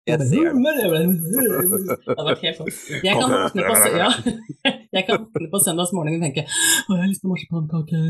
Jeg 0.09 0.17
ser 0.27 0.49
det. 0.49 0.61
Det 2.07 2.15
hadde 2.17 2.25
vært 2.27 2.43
helt 2.45 2.59
sånn. 2.59 2.71
Jeg 3.07 3.15
kan 3.19 3.31
våkne 3.31 3.63
på, 3.69 3.75
ja. 4.01 5.51
på 5.53 5.61
søndagsmorgen 5.63 6.17
og 6.17 6.25
tenke 6.25 6.43
Å, 6.49 6.89
jeg 6.89 6.99
har 7.03 7.11
lyst 7.11 7.23
på 7.23 7.31
marsipankake. 7.31 8.01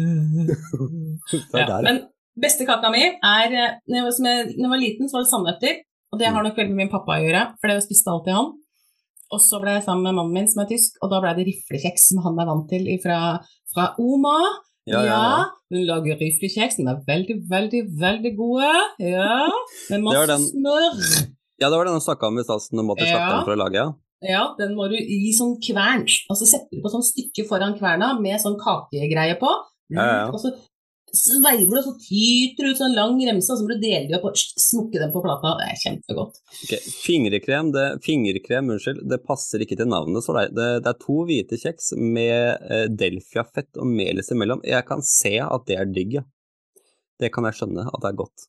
Ja, 1.59 1.81
men 1.85 1.99
beste 2.41 2.65
kaka 2.69 2.93
mi 2.95 3.03
er 3.05 3.53
eh, 3.53 3.75
Når 3.91 3.99
jeg 3.99 4.07
var, 4.07 4.15
når 4.23 4.65
jeg 4.65 4.73
var 4.73 4.81
liten, 4.81 5.11
så 5.11 5.19
var 5.19 5.27
det 5.27 5.33
sandnøtter. 5.35 5.75
Og 6.15 6.23
det 6.23 6.31
har 6.31 6.47
nok 6.47 6.57
veldig 6.59 6.73
med 6.75 6.85
min 6.87 6.93
pappa 6.95 7.19
å 7.19 7.23
gjøre, 7.23 7.43
for 7.61 7.71
det 7.71 7.85
spiste 7.85 8.11
alltid 8.15 8.35
han. 8.39 8.49
Og 9.31 9.43
så 9.45 9.61
ble 9.63 9.77
jeg 9.77 9.85
sammen 9.87 10.09
med 10.09 10.17
mannen 10.17 10.35
min, 10.41 10.49
som 10.51 10.65
er 10.65 10.71
tysk, 10.73 10.97
og 11.05 11.13
da 11.13 11.21
ble 11.23 11.37
det 11.37 11.45
riflekjeks, 11.47 12.09
som 12.11 12.25
han 12.25 12.41
er 12.43 12.49
vant 12.49 12.67
til 12.71 12.89
fra, 13.03 13.19
fra 13.75 13.85
Oma. 14.03 14.39
Ja, 14.89 15.01
ja, 15.05 15.09
ja. 15.13 15.47
hun 15.71 15.83
lager 15.87 16.17
riflekjeks, 16.19 16.77
Den 16.81 16.89
er 16.89 17.03
veldig, 17.07 17.37
veldig, 17.51 17.83
veldig 18.01 18.33
gode. 18.37 18.71
Ja, 18.99 19.49
med 19.91 20.03
masse 20.07 20.27
den- 20.27 20.47
smør. 20.49 20.95
Ja, 21.61 21.69
det 21.69 21.77
var 21.77 21.85
den 21.85 21.93
hun 21.99 22.01
snakka 22.01 22.27
om 22.27 22.39
i 22.39 22.43
stad, 22.45 22.63
som 22.63 22.79
du 22.79 22.83
måtte 22.89 23.05
slakte 23.05 23.35
den 23.37 23.45
for 23.45 23.55
å 23.57 23.61
lage. 23.61 23.75
Ja. 23.85 23.93
Ja, 24.23 24.55
den 24.59 24.75
må 24.77 24.89
du 24.89 24.97
gi 24.97 25.33
sånn 25.33 25.55
kvern. 25.65 26.05
Altså 26.29 26.45
setter 26.49 26.69
du 26.77 26.83
på 26.85 26.91
sånn 26.93 27.05
stykke 27.05 27.47
foran 27.49 27.77
kverna 27.79 28.21
med 28.21 28.41
sånn 28.41 28.59
kakegreie 28.61 29.39
på. 29.41 29.49
Ja, 29.91 30.05
ja. 30.05 30.27
Og 30.31 30.41
så 30.41 30.53
sveiver 31.17 31.81
og 31.81 31.87
så 31.87 31.93
tyter 32.03 32.67
det 32.67 32.73
ut 32.73 32.81
sånn 32.81 32.97
lang 32.97 33.17
remse, 33.27 33.51
og 33.53 33.59
så 33.59 33.65
må 33.65 33.75
du 33.75 33.83
dele 33.83 34.09
det 34.09 34.19
opp 34.19 34.29
og 34.31 34.39
smukke 34.39 35.01
dem 35.03 35.13
på 35.15 35.23
plata. 35.25 35.55
Det 35.61 35.67
er 35.69 35.81
kjempegodt. 35.83 36.41
Okay. 36.67 36.93
Fingerkrem, 37.05 37.73
det, 37.75 37.87
fingerkrem 38.07 38.71
unnskyld, 38.75 39.03
det 39.11 39.21
passer 39.27 39.65
ikke 39.65 39.79
til 39.81 39.91
navnet. 39.91 40.25
Så 40.27 40.37
det, 40.37 40.47
det, 40.57 40.69
det 40.85 40.93
er 40.93 41.01
to 41.03 41.19
hvite 41.29 41.61
kjeks 41.61 41.93
med 41.99 42.71
eh, 42.71 42.87
delfiafett 42.91 43.81
og 43.81 43.91
melis 43.91 44.33
imellom. 44.35 44.65
Jeg 44.67 44.87
kan 44.89 45.05
se 45.07 45.37
at 45.45 45.67
det 45.71 45.81
er 45.81 45.91
digg, 45.91 46.21
ja. 46.21 46.27
Det 47.21 47.29
kan 47.35 47.45
jeg 47.49 47.59
skjønne 47.59 47.85
at 47.91 48.01
det 48.01 48.13
er 48.13 48.21
godt. 48.23 48.49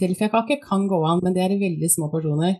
Delfiakake 0.00 0.60
kan 0.62 0.88
gå 0.90 0.98
an, 1.06 1.22
men 1.22 1.34
det 1.34 1.42
er 1.44 1.54
i 1.54 1.60
veldig 1.60 1.90
små 1.90 2.10
porsjoner. 2.12 2.56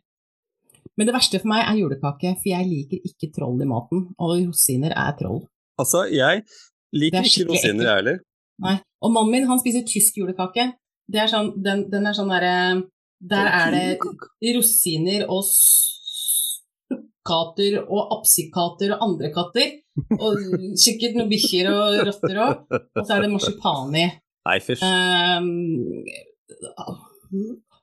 Men 0.95 1.09
det 1.09 1.15
verste 1.17 1.41
for 1.43 1.51
meg 1.51 1.65
er 1.65 1.81
julekake, 1.81 2.37
for 2.39 2.51
jeg 2.51 2.69
liker 2.69 3.09
ikke 3.09 3.33
troll 3.35 3.63
i 3.63 3.67
maten, 3.67 4.05
og 4.19 4.37
rosiner 4.37 4.95
er 4.95 5.17
troll. 5.19 5.43
Altså, 5.81 6.05
jeg 6.13 6.45
liker 6.95 7.27
ikke 7.27 7.49
rosiner, 7.51 7.89
jeg 7.89 8.01
heller. 8.01 8.21
Nei. 8.63 8.77
Og 9.05 9.13
mannen 9.13 9.33
min, 9.35 9.49
han 9.49 9.61
spiser 9.61 9.87
tysk 9.89 10.21
julekake. 10.21 10.71
Det 11.11 11.21
er 11.21 11.31
sånn, 11.31 11.53
den, 11.65 11.89
den 11.93 12.07
er 12.09 12.17
sånn 12.17 12.31
derre 12.33 12.55
Der 13.21 13.49
er 13.51 13.75
det 13.75 14.55
rosiner 14.57 15.27
og 15.33 15.45
katter 17.25 17.79
og 17.85 18.13
apsikater 18.19 18.95
og 18.95 19.05
andre 19.09 19.31
katter. 19.35 19.79
Og 20.19 20.33
sikkert 20.81 21.17
noen 21.19 21.31
bikkjer 21.31 21.71
og 21.73 22.01
rotter 22.09 22.41
òg. 22.47 22.65
Og 22.73 23.03
så 23.05 23.17
er 23.17 23.25
det 23.25 23.33
marsipan 23.33 23.95
i. 24.01 24.07
Nei, 24.45 24.59
fysj. 24.61 24.85
Um, 24.85 25.47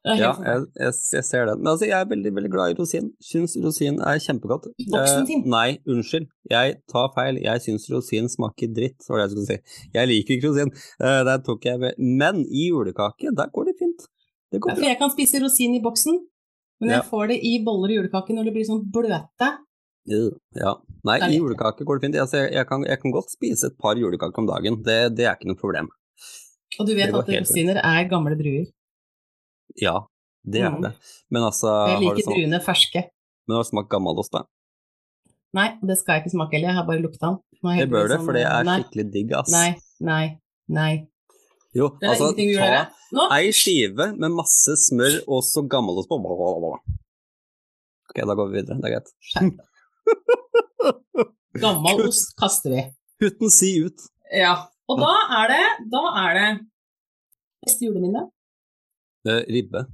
ja, 0.01 0.15
jeg, 0.17 0.61
jeg, 0.81 0.93
jeg, 1.13 1.23
ser 1.27 1.45
den. 1.45 1.59
Men 1.61 1.71
altså, 1.75 1.85
jeg 1.85 1.93
er 1.99 2.07
veldig 2.09 2.31
veldig 2.33 2.49
glad 2.53 2.73
i 2.73 2.77
rosin. 2.79 3.11
Syns 3.21 3.53
rosin 3.61 3.99
er 4.01 4.21
kjempegodt. 4.23 4.71
Boksen 4.89 5.27
din? 5.29 5.43
Uh, 5.45 5.51
nei, 5.53 5.67
unnskyld. 5.93 6.25
Jeg 6.49 6.79
tar 6.89 7.11
feil. 7.13 7.37
Jeg 7.43 7.61
syns 7.67 7.85
rosin 7.93 8.29
smaker 8.31 8.71
dritt, 8.73 8.97
var 9.05 9.21
det 9.21 9.27
jeg 9.27 9.33
skulle 9.35 9.51
si. 9.51 9.77
Jeg 9.93 10.09
liker 10.09 10.37
ikke 10.37 10.49
rosin. 10.49 10.73
Eh, 11.05 11.21
der 11.29 11.45
tok 11.45 11.69
jeg 11.69 11.83
med. 11.83 12.01
Men 12.01 12.41
i 12.49 12.71
julekake, 12.71 13.29
der 13.37 13.53
går 13.53 13.69
det 13.69 13.75
fint. 13.83 14.09
Det 14.51 14.63
går 14.63 14.73
ja, 14.73 14.79
for 14.81 14.89
jeg 14.89 14.99
kan 15.03 15.13
spise 15.13 15.43
rosin 15.45 15.77
i 15.77 15.83
boksen, 15.85 16.17
men 16.81 16.95
jeg 16.95 17.05
får 17.07 17.29
det 17.31 17.39
i 17.45 17.53
boller 17.63 17.93
og 17.93 18.01
julekake 18.01 18.33
når 18.35 18.49
det 18.49 18.57
blir 18.57 18.67
sånn 18.67 18.81
bløte. 18.91 19.53
Ja. 20.09 20.75
Nei, 21.05 21.21
i 21.29 21.37
julekake 21.37 21.85
går 21.85 21.99
det 21.99 22.07
fint. 22.07 22.21
Altså, 22.25 22.41
jeg, 22.49 22.65
kan, 22.67 22.89
jeg, 22.89 22.99
kan, 23.05 23.13
godt 23.13 23.37
spise 23.37 23.69
et 23.69 23.77
par 23.77 24.01
julekaker 24.01 24.41
om 24.41 24.49
dagen. 24.49 24.81
Det, 24.81 24.99
det 25.13 25.29
er 25.29 25.37
ikke 25.37 25.53
noe 25.53 25.61
problem. 25.61 25.93
Og 26.79 26.87
du 26.89 26.97
vet 26.97 27.13
at 27.13 27.35
rosiner 27.37 27.77
er 27.85 28.09
gamle 28.09 28.33
druer? 28.39 28.65
Ja, 29.79 30.01
det 30.43 30.63
er 30.65 30.73
mm. 30.73 30.81
det. 30.83 30.91
Men 31.29 31.45
altså 31.47 31.73
Jeg 31.93 32.01
liker 32.03 32.31
druene 32.31 32.59
ferske. 32.63 33.05
Men 33.47 33.57
har 33.57 33.65
du 33.65 33.69
smakt 33.69 33.91
gammelost, 33.91 34.33
da? 34.33 34.45
Nei, 35.57 35.69
det 35.83 35.97
skal 35.99 36.17
jeg 36.17 36.25
ikke 36.25 36.35
smake 36.35 36.55
heller, 36.55 36.71
jeg 36.71 36.79
har 36.79 36.87
bare 36.87 37.03
lukta 37.03 37.27
den. 37.27 37.39
Det 37.79 37.87
bør 37.91 38.09
det, 38.09 38.19
for 38.23 38.37
det 38.37 38.45
er 38.47 38.67
skikkelig 38.67 39.05
digg, 39.13 39.33
ass. 39.35 39.51
Nei, 39.53 39.71
nei, 40.01 40.25
nei. 40.71 40.93
Jo, 41.75 41.89
altså 42.03 42.31
ta 42.35 43.27
ei 43.37 43.51
skive 43.55 44.11
med 44.19 44.33
masse 44.35 44.75
smør 44.87 45.21
og 45.23 45.43
så 45.47 45.63
gammelost 45.71 46.09
på. 46.11 46.15
Ok, 48.11 48.17
da 48.17 48.35
går 48.35 48.49
vi 48.49 48.59
videre, 48.59 48.79
det 48.83 48.89
er 48.89 48.93
greit. 48.97 49.09
Gammel 51.61 52.07
ost 52.07 52.33
kaster 52.39 52.69
vi. 52.73 52.81
Uten 53.23 53.49
si 53.53 53.69
ut. 53.85 53.99
Ja. 54.33 54.55
Og 54.91 54.99
da 54.99 55.13
er 55.41 55.51
det, 55.51 55.65
da 55.91 56.01
er 56.25 56.31
det 56.39 56.49
beste 57.63 57.85
juleminne. 57.87 58.21
Ribbe. 59.25 59.85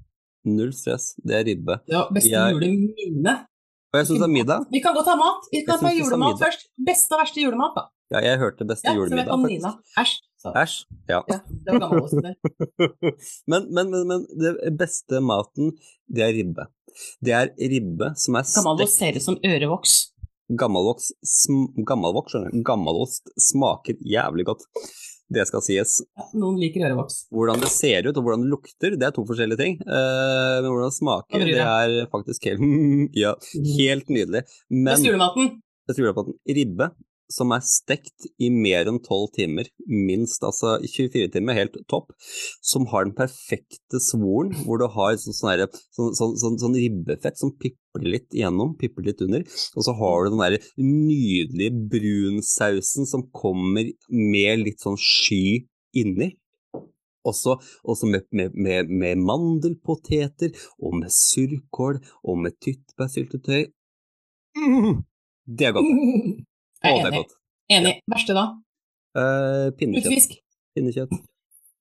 Null 0.48 0.72
stress, 0.76 1.12
det 1.28 1.36
er 1.36 1.46
ribbe. 1.48 1.80
Ja, 1.92 2.06
beste 2.14 2.32
jeg... 2.32 2.56
juleminne. 2.56 3.36
Og 3.92 4.00
jeg 4.00 4.08
syns 4.10 4.22
det 4.22 4.28
er 4.28 4.34
middag. 4.34 4.66
Vi 4.72 4.80
kan 4.84 4.96
godt 4.96 5.10
ha 5.10 5.16
mat. 5.20 5.48
Vi 5.52 5.64
kan 5.68 5.80
ta 5.82 5.92
julemat 5.96 6.40
først. 6.44 6.68
Beste 6.88 7.16
og 7.16 7.24
verste 7.24 7.44
julemat, 7.44 7.76
da. 7.76 7.84
Ja, 8.14 8.22
jeg 8.24 8.40
hørte 8.40 8.68
beste 8.68 8.88
ja, 8.88 8.96
julemiddag, 8.96 9.32
faktisk. 9.44 9.80
Æsj. 10.00 10.14
Æsj, 10.62 10.76
ja. 11.10 11.22
ja. 11.28 11.40
Det 11.66 11.76
var 11.76 11.96
men, 13.52 13.68
men, 13.76 13.90
men, 13.92 14.04
men 14.08 14.28
det 14.40 14.74
beste 14.80 15.20
maten, 15.24 15.74
det 16.08 16.24
er 16.24 16.36
ribbe. 16.38 16.68
Det 17.24 17.34
er 17.36 17.52
ribbe 17.74 18.14
som 18.20 18.38
er 18.40 18.48
stekt 18.48 18.64
Gammelost 18.64 19.02
ser 19.02 19.20
ut 19.20 19.26
som 19.26 19.40
ørevoks. 19.44 19.98
Gammelvoks, 20.62 21.12
sm 21.28 21.66
gammelvoks, 21.88 22.32
skjønner 22.32 22.54
du. 22.54 22.62
Gammelost 22.70 23.34
smaker 23.50 24.00
jævlig 24.00 24.48
godt. 24.48 24.64
Det 25.28 25.44
skal 25.50 25.64
sies. 25.66 25.98
Noen 26.40 26.56
liker 26.62 26.86
ørevoks. 26.88 27.26
Hvordan 27.36 27.60
det 27.60 27.72
ser 27.74 28.08
ut 28.08 28.16
og 28.16 28.24
hvordan 28.24 28.46
det 28.46 28.52
lukter, 28.54 28.96
det 28.96 29.10
er 29.10 29.16
to 29.16 29.26
forskjellige 29.28 29.60
ting. 29.60 29.76
Uh, 29.84 30.64
men 30.64 30.70
hvordan 30.72 30.88
det 30.88 30.98
smaker, 30.98 31.44
det 31.50 31.66
er 31.66 31.96
faktisk 32.14 32.48
helt, 32.48 32.64
ja, 33.24 33.34
helt 33.76 34.08
nydelig. 34.14 34.46
Men 34.72 34.94
det 34.94 35.02
er 35.04 35.12
julematen. 35.12 36.38
Ribbe 36.48 36.92
som 37.32 37.52
er 37.52 37.64
stekt 37.66 38.28
i 38.40 38.50
mer 38.54 38.88
enn 38.88 39.00
12 39.04 39.28
timer, 39.36 39.70
minst, 39.88 40.44
altså 40.48 40.78
24 40.84 41.32
timer, 41.34 41.58
helt 41.58 41.76
topp, 41.92 42.14
som 42.64 42.88
har 42.92 43.08
den 43.08 43.16
perfekte 43.18 44.02
svoren, 44.04 44.54
hvor 44.64 44.80
du 44.82 44.88
har 44.94 45.18
sånn, 45.20 45.36
sånn, 45.36 45.66
sånn, 45.98 46.16
sånn, 46.20 46.36
sånn, 46.42 46.58
sånn 46.64 46.80
ribbefett 46.80 47.40
som 47.40 47.54
pipler 47.60 48.10
litt 48.18 48.36
igjennom, 48.36 48.76
pipler 48.80 49.12
litt 49.12 49.24
under, 49.26 49.46
og 49.76 49.88
så 49.88 49.96
har 50.00 50.26
du 50.26 50.36
den 50.36 50.44
der 50.46 50.58
nydelige 50.80 51.86
brunsausen 51.94 53.10
som 53.10 53.28
kommer 53.36 53.92
med 54.08 54.64
litt 54.64 54.84
sånn 54.84 55.00
sky 55.00 55.68
inni. 55.98 56.34
Også, 57.28 57.58
også 57.84 58.08
med, 58.08 58.24
med, 58.32 58.54
med, 58.56 58.88
med, 58.88 59.20
mandelpoteter, 59.20 60.54
og 60.80 61.02
med 61.02 61.12
surkål, 61.12 62.00
og 62.24 62.40
med 62.40 62.56
tyttebærsyltetøy. 62.64 63.66
Mm, 64.56 65.02
det 65.60 65.68
er 65.68 65.76
godt. 65.76 65.92
Jeg 66.84 67.00
er 67.00 67.10
enig. 67.10 67.26
Enig. 67.74 67.94
Ja. 67.98 68.14
Verste 68.14 68.38
da? 68.38 68.46
Uh, 69.18 69.68
pinnekjøtt. 69.80 70.08
Lutefisk. 70.08 70.38
Pinnekjøtt. 70.78 71.14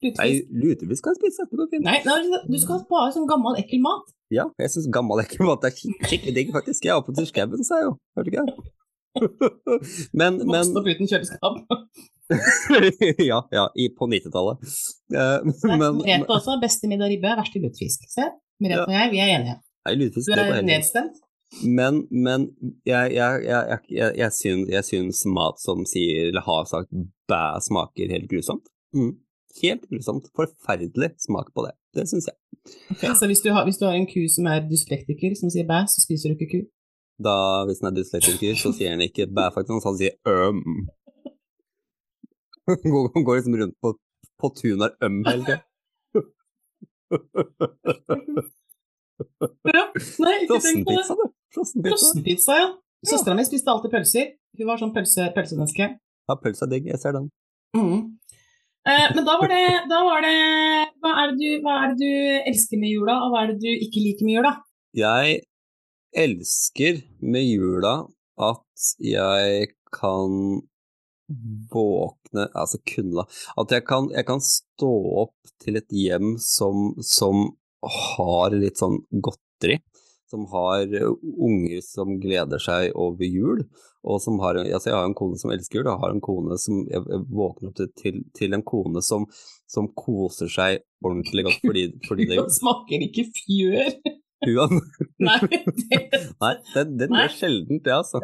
Lutefisk. 0.05 0.20
Nei, 0.20 0.62
lutefisk 0.62 1.05
kan 1.05 1.14
jeg 1.14 1.20
spise. 1.22 1.47
Går 1.53 1.68
fint. 1.72 1.86
Nei, 1.86 2.01
du 2.49 2.57
skal 2.62 2.82
bare 2.90 3.12
sånn 3.14 3.28
gammel, 3.28 3.59
ekkel 3.61 3.82
mat. 3.84 4.09
Ja, 4.34 4.49
jeg 4.59 4.72
syns 4.72 4.88
gammel, 4.92 5.22
ekkel 5.22 5.47
mat 5.47 5.64
er 5.68 5.74
skikkelig 5.76 6.34
digg, 6.34 6.51
faktisk. 6.55 6.88
Jeg 6.88 6.94
er 6.94 7.01
oppe 7.03 7.14
til 7.16 7.28
skauen, 7.28 7.66
sa 7.66 7.80
jeg 7.80 7.88
jo. 7.88 7.94
Hørte 8.18 8.32
ikke 8.32 8.42
jeg? 8.42 8.72
men, 10.20 10.40
men 10.42 10.59
Vokst 10.59 10.80
opp 10.80 10.88
uten 10.90 11.09
kjøleskap. 11.09 11.61
ja, 13.30 13.38
ja 13.55 13.68
i, 13.78 13.86
på 13.94 14.09
90-tallet. 14.11 14.66
Uh, 15.14 15.47
Merete 15.70 16.26
også. 16.26 16.59
Beste 16.62 16.90
middag 16.90 17.12
ribbe, 17.14 17.36
verste 17.38 17.62
lutefisk. 17.62 18.09
Se, 18.12 18.26
Merete 18.64 18.82
ja. 18.82 18.88
og 18.88 18.97
jeg, 18.99 19.12
vi 19.14 19.22
er 19.22 19.32
enige. 19.38 19.57
Nei, 19.86 19.94
lutefisk, 20.03 20.32
du 20.32 20.42
er 20.42 20.66
nedstemt? 20.66 21.22
Men, 21.62 22.03
men 22.11 22.49
jeg, 22.86 23.12
jeg, 23.14 23.44
jeg, 23.47 23.78
jeg, 24.18 24.32
syns, 24.34 24.70
jeg 24.70 24.84
syns 24.84 25.22
mat 25.30 25.61
som 25.62 25.84
sier, 25.88 26.30
eller 26.30 26.44
har 26.44 26.66
sagt 26.68 26.90
bæ, 27.30 27.42
smaker 27.64 28.12
helt 28.12 28.28
grusomt. 28.30 28.66
Mm. 28.97 29.14
Helt 29.62 29.86
grusomt. 29.90 30.26
Forferdelig 30.36 31.12
smak 31.22 31.53
på 31.55 31.66
det. 31.66 31.74
Det 31.97 32.09
syns 32.11 32.28
jeg. 32.28 32.36
Okay, 32.90 33.14
så 33.14 33.28
hvis 33.30 33.40
du, 33.44 33.53
har, 33.55 33.64
hvis 33.64 33.78
du, 33.78 33.86
har, 33.86 33.94
en 33.94 34.09
ku 34.11 34.26
som 34.32 34.49
er 34.51 34.66
dyslektiker, 34.70 35.36
som 35.38 35.53
sier 35.55 35.68
bæ, 35.68 35.84
så 35.92 36.03
spiser 36.03 36.32
du 36.32 36.36
ikke 36.36 36.51
ku? 36.53 36.61
Da, 37.26 37.36
hvis 37.68 37.80
den 37.80 37.90
er 37.90 37.97
dyslektiker, 37.97 38.59
så 38.61 38.74
sier 38.76 38.92
den 38.92 39.07
ikke 39.07 39.30
bæ, 39.30 39.49
faktisk, 39.55 39.86
han 39.86 40.01
sier 40.03 40.18
øm. 40.34 40.61
Går, 42.66 43.22
går 43.22 43.38
liksom 43.38 43.55
rundt 43.62 43.76
på, 43.82 43.94
på 44.42 44.47
tunet 44.59 44.82
og 44.82 44.88
er 44.90 45.07
øm 45.07 45.22
hele 45.30 45.44
tida. 45.47 45.62
ja, 49.76 49.84
nei, 50.22 50.34
ikke 50.44 50.60
tenk 50.64 50.86
på 50.88 50.96
det. 50.96 51.30
Frossenpizza, 51.56 52.58
ja. 52.60 52.68
Søstera 53.06 53.36
mi 53.38 53.44
spiste 53.46 53.70
alltid 53.70 53.92
pølser. 53.92 54.30
Hun 54.58 54.68
var 54.68 54.80
sånn 54.80 54.92
pølse, 54.94 55.28
pølsemenneske. 55.34 55.88
Ja, 56.26 56.36
pølse 56.42 56.64
er 56.66 56.72
digg. 56.72 56.88
Jeg 56.90 57.00
ser 57.02 57.16
den. 57.16 57.28
Mm. 57.76 58.16
Eh, 58.86 59.08
men 59.14 59.26
da 59.26 59.36
var, 59.40 59.50
det, 59.50 59.62
da 59.90 60.00
var 60.06 60.22
det, 60.24 60.36
hva, 61.02 61.12
er 61.22 61.32
det 61.32 61.36
du, 61.40 61.62
hva 61.64 61.76
er 61.82 61.92
det 61.92 61.98
du 62.00 62.50
elsker 62.52 62.80
med 62.80 62.92
jula, 62.92 63.18
og 63.24 63.32
hva 63.34 63.42
er 63.42 63.52
det 63.52 63.58
du 63.64 63.70
ikke 63.72 64.02
liker 64.02 64.28
med 64.28 64.38
jula? 64.38 64.52
Jeg 64.96 65.40
elsker 66.16 67.02
med 67.20 67.44
jula 67.44 67.96
at 68.46 68.86
jeg 69.02 69.72
kan 69.92 70.62
våkne 71.72 72.46
Altså 72.54 72.78
kunne 72.86 73.24
At 73.58 73.72
jeg 73.74 73.82
kan, 73.88 74.10
jeg 74.14 74.26
kan 74.28 74.40
stå 74.44 74.92
opp 75.24 75.50
til 75.62 75.80
et 75.80 75.90
hjem 75.90 76.36
som, 76.38 76.92
som 77.02 77.56
har 77.93 78.57
litt 78.57 78.80
sånn 78.80 78.99
godteri 79.11 79.78
som 80.30 80.47
har 80.51 80.95
eh, 80.95 81.12
unger 81.39 81.80
som 81.84 82.16
gleder 82.20 82.62
seg 82.62 82.95
over 82.99 83.26
jul. 83.26 83.62
Og 84.07 84.20
som 84.22 84.39
har, 84.43 84.59
altså 84.61 84.91
jeg 84.91 84.97
har 84.97 85.09
en 85.09 85.16
kone 85.18 85.39
som 85.41 85.53
elsker 85.55 85.80
jul, 85.80 85.89
jeg 85.89 86.03
har 86.03 86.14
en 86.14 86.22
kone 86.22 86.59
som 86.62 86.82
jeg 86.91 87.22
våkner 87.26 87.72
opp 87.72 87.97
til, 87.99 88.20
til 88.39 88.55
en 88.55 88.62
kone 88.66 89.03
som, 89.03 89.26
som, 89.70 89.89
koser 89.99 90.51
seg 90.53 90.84
ordentlig 91.05 91.47
godt 91.49 91.64
fordi, 91.64 91.87
fordi 92.07 92.26
det 92.30 92.39
Hun 92.43 92.55
smaker 92.55 93.07
ikke 93.09 93.26
fjør. 93.41 93.91
Huan? 94.47 94.82
Nei, 95.26 95.41
det, 95.49 96.03
Nei, 96.43 96.53
den, 96.74 96.95
den 97.01 97.18
er 97.18 97.32
sjeldent, 97.34 97.82
det, 97.87 97.97
altså. 97.97 98.20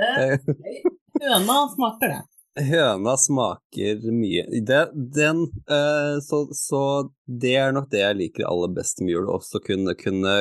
høna 1.23 1.59
smaker 1.75 2.15
det. 2.15 2.23
Høna 2.59 3.15
smaker 3.17 4.03
mye. 4.13 4.45
Det, 4.69 4.81
den, 5.17 5.47
uh, 5.71 6.19
så, 6.25 6.45
så, 6.57 6.83
det 7.27 7.55
er 7.57 7.73
nok 7.73 7.89
det 7.93 8.03
jeg 8.03 8.19
liker 8.19 8.49
aller 8.49 8.75
best 8.77 9.01
med 9.01 9.15
jul. 9.15 9.31
Også 9.33 9.63
kunne, 9.65 9.95
kunne 9.97 10.37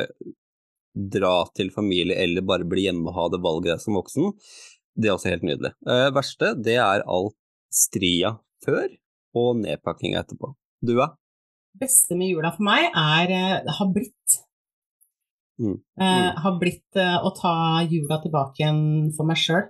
dra 0.91 1.35
til 1.55 1.71
familie 1.71 2.19
eller 2.19 2.43
bare 2.43 2.67
bli 2.67 2.89
hjemme 2.89 3.07
og 3.07 3.15
ha 3.15 3.29
det 3.31 3.39
valget 3.45 3.83
som 3.83 3.95
voksen, 3.95 4.33
det 4.99 5.07
er 5.07 5.15
også 5.15 5.31
helt 5.31 5.47
nydelig. 5.47 5.71
Uh, 5.87 6.09
verste, 6.15 6.51
det 6.59 6.75
er 6.83 7.07
alt 7.07 7.37
stria 7.71 8.35
før 8.65 8.91
og 9.39 9.61
nedpakkinga 9.63 10.19
etterpå. 10.25 10.51
Du, 10.83 10.97
da? 10.97 11.13
beste 11.79 12.17
med 12.17 12.31
jula 12.31 12.51
for 12.55 12.65
meg 12.67 12.87
er 12.89 13.33
uh, 13.35 13.73
har 13.77 13.91
blitt. 13.95 14.39
Mm. 15.61 15.77
Uh, 15.99 16.29
har 16.43 16.57
blitt 16.61 16.99
uh, 16.99 17.19
å 17.23 17.31
ta 17.37 17.53
jula 17.85 18.19
tilbake 18.23 18.63
igjen 18.63 19.11
for 19.15 19.29
meg 19.29 19.39
sjøl. 19.39 19.67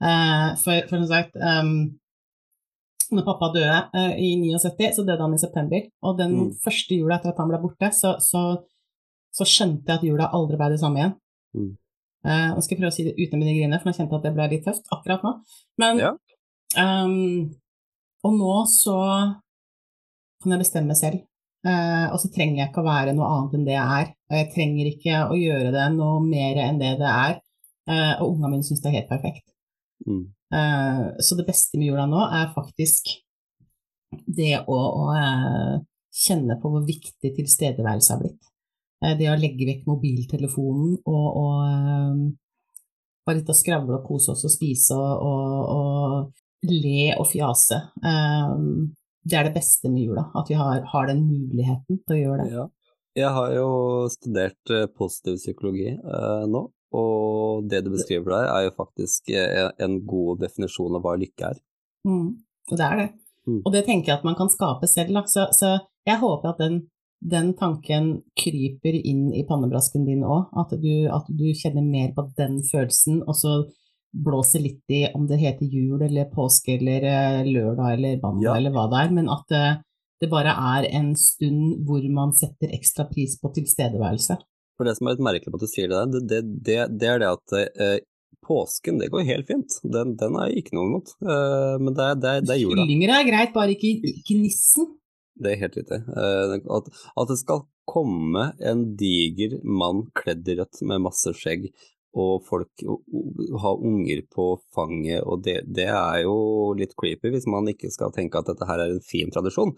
For, 0.00 0.86
for 0.88 0.96
som 0.96 1.08
sagt 1.10 1.34
um, 1.36 1.74
når 3.10 3.26
pappa 3.26 3.50
døde 3.52 4.06
i 4.22 4.30
79, 4.38 4.94
så 4.96 5.04
døde 5.04 5.20
han 5.20 5.34
i 5.34 5.40
september. 5.42 5.82
Og 6.06 6.16
den 6.16 6.36
mm. 6.36 6.50
første 6.64 6.96
jula 6.96 7.18
etter 7.18 7.32
at 7.32 7.40
han 7.42 7.50
ble 7.50 7.58
borte, 7.60 7.90
så, 7.92 8.14
så, 8.22 8.44
så, 9.34 9.44
skjønte 9.44 9.90
jeg 9.90 9.98
at 9.98 10.06
jula 10.06 10.30
aldri 10.36 10.56
ble 10.60 10.70
det 10.72 10.80
samme 10.80 11.02
igjen. 11.02 11.16
Mm. 11.58 11.72
nå 12.54 12.62
skal 12.62 12.76
jeg 12.76 12.80
prøve 12.80 12.92
å 12.92 12.94
si 12.94 13.06
det 13.08 13.16
uten 13.18 13.42
mine 13.42 13.56
griner, 13.56 13.82
for 13.82 13.90
jeg 13.90 13.98
kjente 13.98 14.20
at 14.20 14.28
det 14.28 14.34
ble 14.36 14.46
litt 14.52 14.64
tøft 14.68 14.86
akkurat 14.94 15.26
nå. 15.26 15.34
Men 15.82 16.04
ja. 16.04 16.14
um, 16.78 17.50
Og 18.24 18.38
nå 18.38 18.54
så 18.70 19.00
kan 20.40 20.54
jeg 20.54 20.62
bestemme 20.62 20.96
selv 20.96 21.26
Uh, 21.60 22.08
og 22.14 22.16
så 22.22 22.30
trenger 22.32 22.62
jeg 22.62 22.70
ikke 22.70 22.80
å 22.80 22.86
være 22.86 23.12
noe 23.12 23.28
annet 23.28 23.56
enn 23.58 23.64
det 23.66 23.74
jeg 23.74 23.96
er. 24.00 24.12
Og 24.30 24.38
jeg 24.38 24.48
trenger 24.54 24.88
ikke 24.88 25.22
å 25.28 25.36
gjøre 25.36 25.72
det 25.74 25.86
noe 25.92 26.22
mer 26.24 26.60
enn 26.64 26.80
det 26.80 26.94
det 27.00 27.10
er. 27.10 27.34
Uh, 27.90 28.14
og 28.22 28.30
ungene 28.30 28.54
mine 28.54 28.66
syns 28.66 28.80
det 28.80 28.88
er 28.90 29.00
helt 29.00 29.10
perfekt. 29.10 29.49
Mm. 30.06 30.26
Uh, 30.54 31.02
så 31.22 31.38
det 31.38 31.46
beste 31.48 31.78
med 31.78 31.90
jula 31.90 32.06
nå 32.10 32.22
er 32.26 32.52
faktisk 32.54 33.12
det 34.26 34.64
å, 34.66 34.76
å 34.76 35.08
kjenne 36.10 36.56
på 36.58 36.70
hvor 36.72 36.86
viktig 36.86 37.30
tilstedeværelse 37.36 38.14
har 38.14 38.22
blitt. 38.24 38.48
det 39.20 39.28
å 39.30 39.36
legge 39.38 39.68
vekk 39.68 39.84
mobiltelefonen 39.86 40.96
og, 41.06 41.28
og 41.40 42.24
bare 43.22 43.38
litt 43.38 43.52
å 43.52 43.54
skravle 43.54 44.00
og 44.00 44.08
kose 44.08 44.34
oss 44.34 44.42
og 44.48 44.50
spise 44.50 44.98
og, 44.98 45.22
og, 45.30 45.70
og 45.76 46.72
le 46.74 47.12
og 47.14 47.28
fjase. 47.30 47.78
Det 48.02 49.38
er 49.38 49.46
det 49.46 49.54
beste 49.54 49.92
med 49.92 50.08
jula, 50.08 50.26
at 50.34 50.50
vi 50.50 50.58
har, 50.58 50.82
har 50.90 51.06
den 51.06 51.22
muligheten 51.28 52.02
til 52.02 52.16
å 52.16 52.20
gjøre 52.20 52.42
det. 52.42 52.50
Ja. 52.58 52.66
Jeg 53.18 53.30
har 53.34 53.52
jo 53.56 53.70
studert 54.12 54.70
uh, 54.70 54.86
positiv 54.94 55.40
psykologi 55.40 55.96
uh, 55.98 56.46
nå, 56.46 56.68
og 56.96 57.66
det 57.70 57.84
du 57.86 57.90
beskriver 57.94 58.32
der, 58.34 58.48
er 58.50 58.66
jo 58.66 58.76
faktisk 58.76 59.30
uh, 59.30 59.68
en 59.82 60.00
god 60.06 60.40
definisjon 60.44 60.96
av 60.98 61.04
hva 61.04 61.16
lykke 61.20 61.52
er. 61.52 61.60
Mm, 62.08 62.30
det 62.72 62.86
er 62.86 63.02
det. 63.02 63.10
Mm. 63.48 63.60
Og 63.64 63.74
det 63.74 63.84
tenker 63.86 64.12
jeg 64.12 64.20
at 64.20 64.26
man 64.26 64.38
kan 64.38 64.50
skape 64.52 64.88
selv. 64.90 65.20
Så, 65.30 65.46
så 65.56 65.76
jeg 66.08 66.20
håper 66.20 66.52
at 66.52 66.62
den, 66.62 66.80
den, 67.20 67.52
tanken 67.58 68.12
kryper 68.38 68.96
inn 68.96 69.28
i 69.36 69.44
pannebrasken 69.48 70.06
din 70.08 70.24
òg, 70.24 70.50
at, 70.60 70.74
at, 70.74 71.30
du 71.30 71.46
kjenner 71.56 71.84
mer 71.84 72.14
på 72.16 72.26
den 72.38 72.60
følelsen, 72.66 73.22
og 73.26 73.38
så 73.38 73.54
blåser 74.10 74.64
litt 74.64 74.90
i 74.90 75.04
om 75.14 75.28
det 75.30 75.38
heter 75.38 75.70
jul 75.70 76.00
eller 76.02 76.30
påske 76.32 76.74
eller 76.80 77.04
eh, 77.06 77.44
lørdag 77.46 77.92
eller 77.94 78.16
mandag 78.18 78.48
ja. 78.48 78.56
eller 78.58 78.74
hva 78.74 78.88
det 78.90 79.02
er, 79.04 79.12
men 79.14 79.30
at 79.30 79.44
det, 79.52 79.60
eh, 79.68 79.76
det, 80.20 80.28
bare 80.28 80.52
er 80.52 80.88
en 80.98 81.14
stund 81.16 81.84
hvor 81.88 82.02
man 82.12 82.34
setter 82.36 82.74
ekstra 82.76 83.06
pris 83.08 83.38
på 83.40 83.52
tilstedeværelse. 83.56 84.34
For 84.80 84.88
Det 84.88 84.96
som 84.96 85.10
er 85.10 85.18
litt 85.18 85.26
merkelig 85.26 85.52
på 85.52 85.58
at 85.60 85.66
du 85.66 85.68
sier 85.68 85.90
det 85.92 85.98
der, 86.00 86.22
det, 86.64 86.78
det, 86.96 87.08
er 87.10 87.18
det 87.20 87.28
at 87.28 87.54
eh, 87.60 87.98
påsken 88.48 88.96
det 88.96 89.10
går 89.12 89.26
helt 89.28 89.50
fint. 89.50 89.76
Den, 89.84 90.14
den 90.16 90.38
er 90.40 90.54
ikke 90.56 90.72
noe 90.78 90.88
imot. 90.88 91.12
Eh, 91.20 91.74
men 91.82 91.92
det, 91.98 92.06
det, 92.22 92.32
det 92.48 92.54
er 92.56 92.62
jula. 92.62 92.80
Kyllinger 92.80 93.12
er 93.18 93.26
greit, 93.28 93.52
bare 93.52 93.74
ikke, 93.76 93.92
ikke 94.08 94.38
nissen. 94.40 94.88
Det 95.36 95.52
er 95.52 95.60
helt 95.66 95.76
riktig. 95.76 96.00
Eh, 96.00 96.56
at, 96.56 96.88
at, 97.12 97.28
det 97.28 97.38
skal 97.42 97.66
komme 97.90 98.46
en 98.72 98.86
diger 98.96 99.58
mann 99.68 100.06
kledd 100.16 100.48
i 100.48 100.56
rødt 100.62 100.80
med 100.88 101.04
masse 101.04 101.34
skjegg 101.36 101.68
og 102.18 102.42
folk 102.48 102.82
har 103.62 103.82
unger 103.86 104.22
på 104.34 104.46
fanget, 104.74 105.22
og 105.22 105.44
det, 105.46 105.60
det, 105.70 105.86
er 105.86 106.24
jo 106.24 106.72
litt 106.78 106.96
creepy 106.98 107.30
hvis 107.34 107.46
man 107.50 107.68
ikke 107.70 107.90
skal 107.92 108.10
tenke 108.14 108.40
at 108.40 108.48
dette 108.50 108.66
her 108.66 108.82
er 108.82 108.94
en 108.94 109.04
fin 109.04 109.30
tradisjon, 109.30 109.72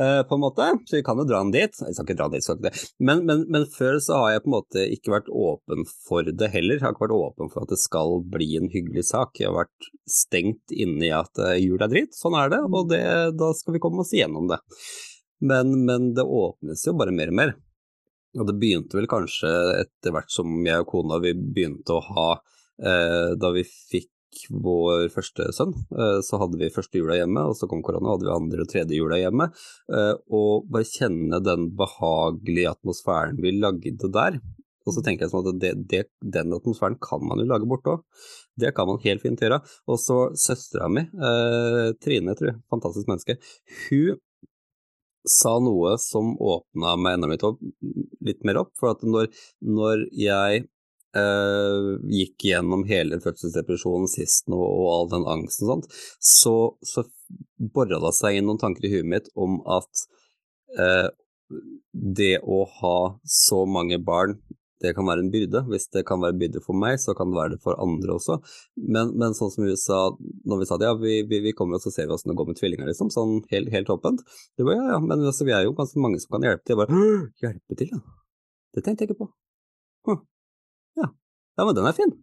eh, 0.00 0.20
på 0.28 0.36
en 0.36 0.44
måte. 0.44 0.68
Så 0.88 0.98
vi 0.98 1.04
kan 1.06 1.20
jo 1.20 1.26
dra 1.28 1.40
den 1.44 1.54
dit. 1.54 1.80
Jeg 1.80 1.96
skal 1.96 2.04
ikke 2.04 2.18
dra 2.20 2.28
den 2.28 2.38
dit, 2.38 2.46
skal 2.46 2.58
ikke 2.58 2.68
det. 2.68 2.84
Men, 3.00 3.24
men, 3.28 3.44
men, 3.48 3.68
før 3.72 4.00
så 4.04 4.22
har 4.22 4.34
jeg 4.34 4.44
på 4.44 4.52
en 4.52 4.56
måte 4.58 4.84
ikke 4.98 5.14
vært 5.16 5.32
åpen 5.32 5.86
for 6.08 6.28
det 6.28 6.50
heller. 6.52 6.78
Jeg 6.78 6.84
har 6.84 6.96
ikke 6.96 7.06
vært 7.06 7.18
åpen 7.18 7.52
for 7.54 7.64
at 7.64 7.72
det 7.72 7.80
skal 7.80 8.18
bli 8.36 8.50
en 8.60 8.72
hyggelig 8.72 9.08
sak. 9.12 9.40
Jeg 9.40 9.50
har 9.50 9.60
vært 9.62 9.92
stengt 10.08 10.74
inne 10.74 11.08
i 11.08 11.14
at 11.14 11.40
uh, 11.40 11.54
jul 11.56 11.80
er 11.84 11.92
dritt, 11.92 12.16
sånn 12.16 12.36
er 12.38 12.52
det, 12.52 12.60
og 12.68 12.92
det, 12.92 13.04
da 13.38 13.52
skal 13.56 13.76
vi 13.76 13.82
komme 13.82 14.04
oss 14.04 14.12
igjennom 14.16 14.50
det. 14.50 14.60
Men, 15.40 15.72
men 15.86 16.12
det 16.16 16.26
åpnes 16.26 16.84
jo 16.86 16.96
bare 16.98 17.14
mer 17.14 17.32
og 17.32 17.40
mer. 17.40 17.56
Og 18.36 18.44
det 18.48 18.58
begynte 18.60 18.98
vel 18.98 19.08
kanskje 19.10 19.50
etter 19.78 20.12
hvert 20.14 20.32
som 20.32 20.52
jeg 20.66 20.84
og 20.84 20.90
kona 20.90 21.20
vi 21.24 21.32
begynte 21.32 21.96
å 21.96 22.04
ha 22.10 22.28
eh, 22.36 23.34
Da 23.40 23.52
vi 23.54 23.64
fikk 23.64 24.12
vår 24.52 25.08
første 25.12 25.48
sønn, 25.56 25.72
eh, 25.96 26.18
så 26.24 26.38
hadde 26.42 26.60
vi 26.60 26.68
første 26.70 27.00
jula 27.00 27.16
hjemme, 27.16 27.46
og 27.48 27.56
så 27.56 27.66
kom 27.70 27.80
korona, 27.82 28.12
hadde 28.12 28.28
vi 28.28 28.34
andre 28.34 28.64
og 28.64 28.70
tredje 28.70 28.98
jula 28.98 29.18
hjemme. 29.18 29.48
Eh, 29.88 30.14
og 30.36 30.68
bare 30.70 30.86
kjenne 30.86 31.40
den 31.42 31.70
behagelige 31.78 32.76
atmosfæren 32.76 33.40
vi 33.42 33.56
lagde 33.56 34.12
der. 34.12 34.38
Og 34.88 34.94
så 34.96 35.02
tenker 35.04 35.26
jeg 35.26 35.32
sånn 35.34 35.48
at 35.50 35.58
det, 35.60 35.72
det, 35.90 36.04
den 36.36 36.54
atmosfæren 36.56 36.96
kan 37.02 37.24
man 37.24 37.42
jo 37.42 37.48
lage 37.48 37.68
borte 37.68 37.96
òg. 37.96 38.06
Det 38.58 38.72
kan 38.76 38.88
man 38.88 39.00
helt 39.02 39.24
fint 39.24 39.42
gjøre. 39.44 39.60
Og 39.90 40.00
så 40.00 40.20
søstera 40.38 40.88
mi, 40.92 41.04
eh, 41.04 41.90
Trine, 42.00 42.36
tror 42.38 42.52
jeg, 42.52 42.60
fantastisk 42.72 43.10
menneske, 43.10 43.36
hun 43.88 44.20
sa 45.30 45.58
noe 45.62 45.96
som 46.02 46.34
åpna 46.36 46.96
meg 47.00 47.18
enda 47.18 47.52
litt 48.24 48.44
mer 48.46 48.62
opp. 48.64 48.74
For 48.80 48.94
at 48.94 49.04
når, 49.06 49.30
når 49.64 50.04
jeg 50.16 50.64
eh, 51.16 51.88
gikk 52.18 52.48
gjennom 52.50 52.84
hele 52.88 53.20
fødselsdepresjonen 53.24 54.10
sist 54.10 54.48
nå, 54.52 54.58
og 54.58 54.90
all 54.94 55.12
den 55.14 55.28
angsten 55.36 55.70
sånt, 55.70 55.88
så, 56.18 56.56
så 56.82 57.06
bora 57.58 58.00
det 58.04 58.14
seg 58.16 58.38
inn 58.38 58.48
noen 58.48 58.60
tanker 58.62 58.88
i 58.88 58.92
huet 58.96 59.08
mitt 59.08 59.32
om 59.38 59.60
at 59.78 60.06
eh, 60.78 61.08
det 61.92 62.34
å 62.44 62.64
ha 62.80 62.98
så 63.24 63.64
mange 63.68 63.98
barn 64.04 64.38
det 64.82 64.92
kan 64.96 65.06
være 65.08 65.24
en 65.24 65.30
byrde. 65.32 65.64
Hvis 65.70 65.88
det 65.94 66.04
kan 66.08 66.20
være 66.22 66.36
en 66.36 66.40
byrde 66.42 66.62
for 66.64 66.78
meg, 66.78 66.98
så 67.02 67.14
kan 67.18 67.32
det 67.32 67.38
være 67.38 67.54
det 67.56 67.60
for 67.64 67.78
andre 67.82 68.14
også. 68.14 68.38
Men, 68.78 69.14
men 69.18 69.34
sånn 69.38 69.50
som 69.54 69.66
vi 69.66 69.74
sa, 69.80 70.04
når 70.48 70.62
vi 70.62 70.68
sa 70.70 70.78
det, 70.80 70.90
ja, 70.90 70.98
vi, 71.00 71.16
vi, 71.30 71.42
vi 71.48 71.54
kommer 71.58 71.80
og 71.80 71.84
så 71.84 71.92
ser 71.94 72.08
vi 72.08 72.16
åssen 72.16 72.32
det 72.32 72.38
går 72.38 72.50
med 72.52 72.60
tvillinger, 72.60 72.90
liksom, 72.90 73.10
sånn 73.14 73.40
helt, 73.52 73.72
helt 73.74 73.90
åpent. 73.94 74.22
Det 74.58 74.66
var 74.68 74.78
ja, 74.78 74.86
ja, 74.94 75.02
men 75.02 75.26
altså, 75.26 75.48
vi 75.48 75.56
er 75.56 75.66
jo 75.66 75.74
ganske 75.78 76.04
mange 76.04 76.22
som 76.22 76.36
kan 76.36 76.46
hjelpe 76.46 76.64
til. 76.64 76.76
Jeg 76.76 76.82
bare 76.84 77.02
hjelpe 77.44 77.80
til, 77.82 77.92
ja. 77.96 78.00
Det 78.76 78.84
tenkte 78.86 79.04
jeg 79.04 79.10
ikke 79.10 79.22
på. 79.24 79.32
Ja. 80.98 81.10
ja, 81.58 81.64
men 81.64 81.74
den 81.76 81.86
er 81.88 81.96
fin. 81.96 82.14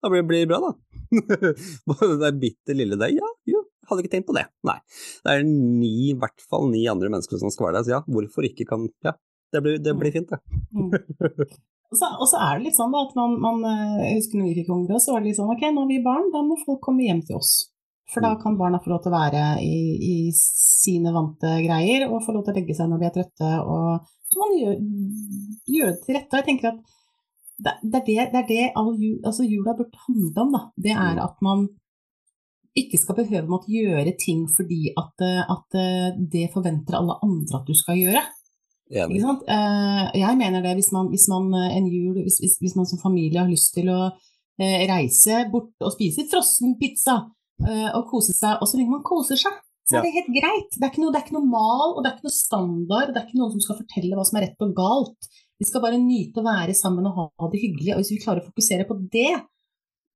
Da 0.00 0.08
blir 0.08 0.24
det 0.24 0.46
bra, 0.48 0.60
da. 0.64 0.72
det 2.20 2.28
er 2.28 2.38
bitte 2.40 2.76
lille 2.76 2.96
deg, 3.00 3.18
ja, 3.20 3.30
jo, 3.50 3.64
hadde 3.90 4.04
ikke 4.04 4.14
tenkt 4.14 4.28
på 4.30 4.36
det. 4.36 4.46
Nei. 4.64 4.78
Det 5.24 5.34
er 5.34 5.44
ni, 5.44 5.90
i 6.08 6.14
hvert 6.16 6.44
fall 6.48 6.70
ni 6.72 6.86
andre 6.88 7.10
mennesker 7.12 7.40
som 7.40 7.52
skal 7.52 7.68
være 7.68 7.80
der, 7.80 7.86
så 7.86 7.98
ja, 7.98 8.00
hvorfor 8.08 8.46
ikke 8.48 8.68
kan 8.70 8.88
Ja, 9.04 9.12
det 9.52 9.60
blir, 9.64 9.78
det 9.82 9.94
blir 9.98 10.14
fint, 10.14 10.30
det. 10.30 10.40
Mm. 10.74 10.90
Og, 11.90 11.98
så, 11.98 12.06
og, 12.06 12.26
så, 12.30 12.38
er 12.38 12.58
det 12.58 12.68
litt 12.68 12.78
sånn 12.78 12.92
da, 12.94 13.02
at 13.02 13.16
man, 13.18 13.32
man, 13.42 13.64
eh, 13.66 14.04
Jeg 14.04 14.20
husker 14.20 14.38
når 14.38 14.46
vi 14.46 14.60
fikk 14.60 14.70
unger, 14.76 15.00
så 15.02 15.14
var 15.14 15.24
det 15.24 15.32
litt 15.32 15.40
sånn 15.40 15.50
ok, 15.50 15.64
nå 15.74 15.82
har 15.82 15.90
vi 15.90 16.04
barn, 16.04 16.28
da 16.30 16.44
må 16.46 16.58
folk 16.60 16.78
komme 16.86 17.02
hjem 17.08 17.24
til 17.26 17.40
oss. 17.40 17.54
For 18.10 18.22
da 18.22 18.36
mm. 18.36 18.38
kan 18.44 18.58
barna 18.60 18.80
få 18.82 18.92
lov 18.92 19.02
til 19.02 19.10
å 19.10 19.16
være 19.16 19.42
i, 19.66 19.74
i 20.06 20.14
sine 20.36 21.10
vante 21.14 21.56
greier, 21.64 22.06
og 22.06 22.22
få 22.22 22.34
lov 22.36 22.46
til 22.46 22.54
å 22.54 22.60
legge 22.60 22.78
seg 22.78 22.90
når 22.90 23.02
de 23.02 23.08
er 23.08 23.16
trøtte. 23.18 23.50
og 23.74 24.06
Så 24.30 24.38
man 24.38 24.56
gjøre, 24.60 24.78
gjør 25.74 25.92
det 25.92 26.00
til 26.06 26.18
rette. 26.18 26.30
Og 26.30 26.40
jeg 26.40 26.48
tenker 26.48 26.70
at 26.70 26.80
det, 27.60 27.74
det 27.82 28.00
er 28.00 28.06
det, 28.06 28.16
det, 28.32 28.40
er 28.40 28.48
det 28.48 28.72
all 28.80 28.94
jul, 28.94 29.18
altså 29.26 29.46
jula 29.46 29.76
burde 29.78 30.06
handle 30.06 30.46
om. 30.46 30.56
Da. 30.56 30.64
Det 30.86 30.94
er 30.94 31.18
mm. 31.18 31.22
at 31.26 31.46
man 31.46 31.68
ikke 32.78 33.00
skal 33.02 33.18
behøve 33.18 33.56
å 33.56 33.64
gjøre 33.66 34.14
ting 34.14 34.44
fordi 34.54 34.92
at, 34.94 35.24
at 35.26 35.74
det 36.30 36.52
forventer 36.54 37.00
alle 37.00 37.18
andre 37.26 37.58
at 37.58 37.66
du 37.66 37.74
skal 37.74 37.98
gjøre. 37.98 38.22
Enig. 38.90 39.22
Uh, 39.22 40.06
jeg 40.18 40.36
mener 40.38 40.64
det, 40.64 40.74
hvis 40.80 40.90
man, 40.94 41.10
hvis 41.12 41.28
man 41.30 41.52
eh, 41.54 41.76
en 41.78 41.86
jul, 41.86 42.16
hvis, 42.24 42.40
hvis, 42.42 42.56
hvis, 42.58 42.74
man 42.74 42.88
som 42.90 42.98
familie 42.98 43.38
har 43.38 43.50
lyst 43.50 43.70
til 43.76 43.86
å 43.92 44.00
uh, 44.10 44.80
reise 44.90 45.44
bort 45.52 45.76
og 45.78 45.94
spise 45.94 46.26
frossen 46.30 46.78
pizza 46.80 47.22
og 47.60 48.06
kose 48.08 48.32
seg, 48.32 48.56
og 48.56 48.64
så 48.64 48.78
lenge 48.78 48.94
man 48.94 49.02
koser 49.04 49.36
seg, 49.36 49.52
så 49.84 49.98
er 49.98 50.06
det 50.06 50.14
helt 50.14 50.30
greit. 50.32 50.70
Det 50.72 50.86
er, 50.86 50.94
noe, 50.96 51.12
det 51.12 51.18
er, 51.18 51.24
ikke 51.26 51.34
noe, 51.34 51.48
mal, 51.50 51.90
og 51.92 51.98
det 52.00 52.08
er 52.08 52.14
ikke 52.14 52.28
noe 52.30 52.32
standard, 52.32 53.10
det 53.12 53.20
er 53.20 53.26
ikke 53.26 53.36
noen 53.36 53.52
som 53.52 53.64
skal 53.66 53.76
fortelle 53.82 54.16
hva 54.16 54.24
som 54.24 54.38
er 54.38 54.46
rett 54.46 54.64
og 54.64 54.72
galt. 54.78 55.28
Vi 55.60 55.68
skal 55.68 55.82
bare 55.84 55.98
nyte 56.00 56.40
å 56.40 56.46
være 56.46 56.76
sammen 56.78 57.10
og 57.10 57.18
ha 57.20 57.50
det 57.52 57.60
hyggelig, 57.60 57.92
og 57.92 58.00
hvis 58.00 58.14
vi 58.14 58.20
klarer 58.22 58.40
å 58.40 58.48
fokusere 58.48 58.86
på 58.88 58.96
det, 59.12 59.34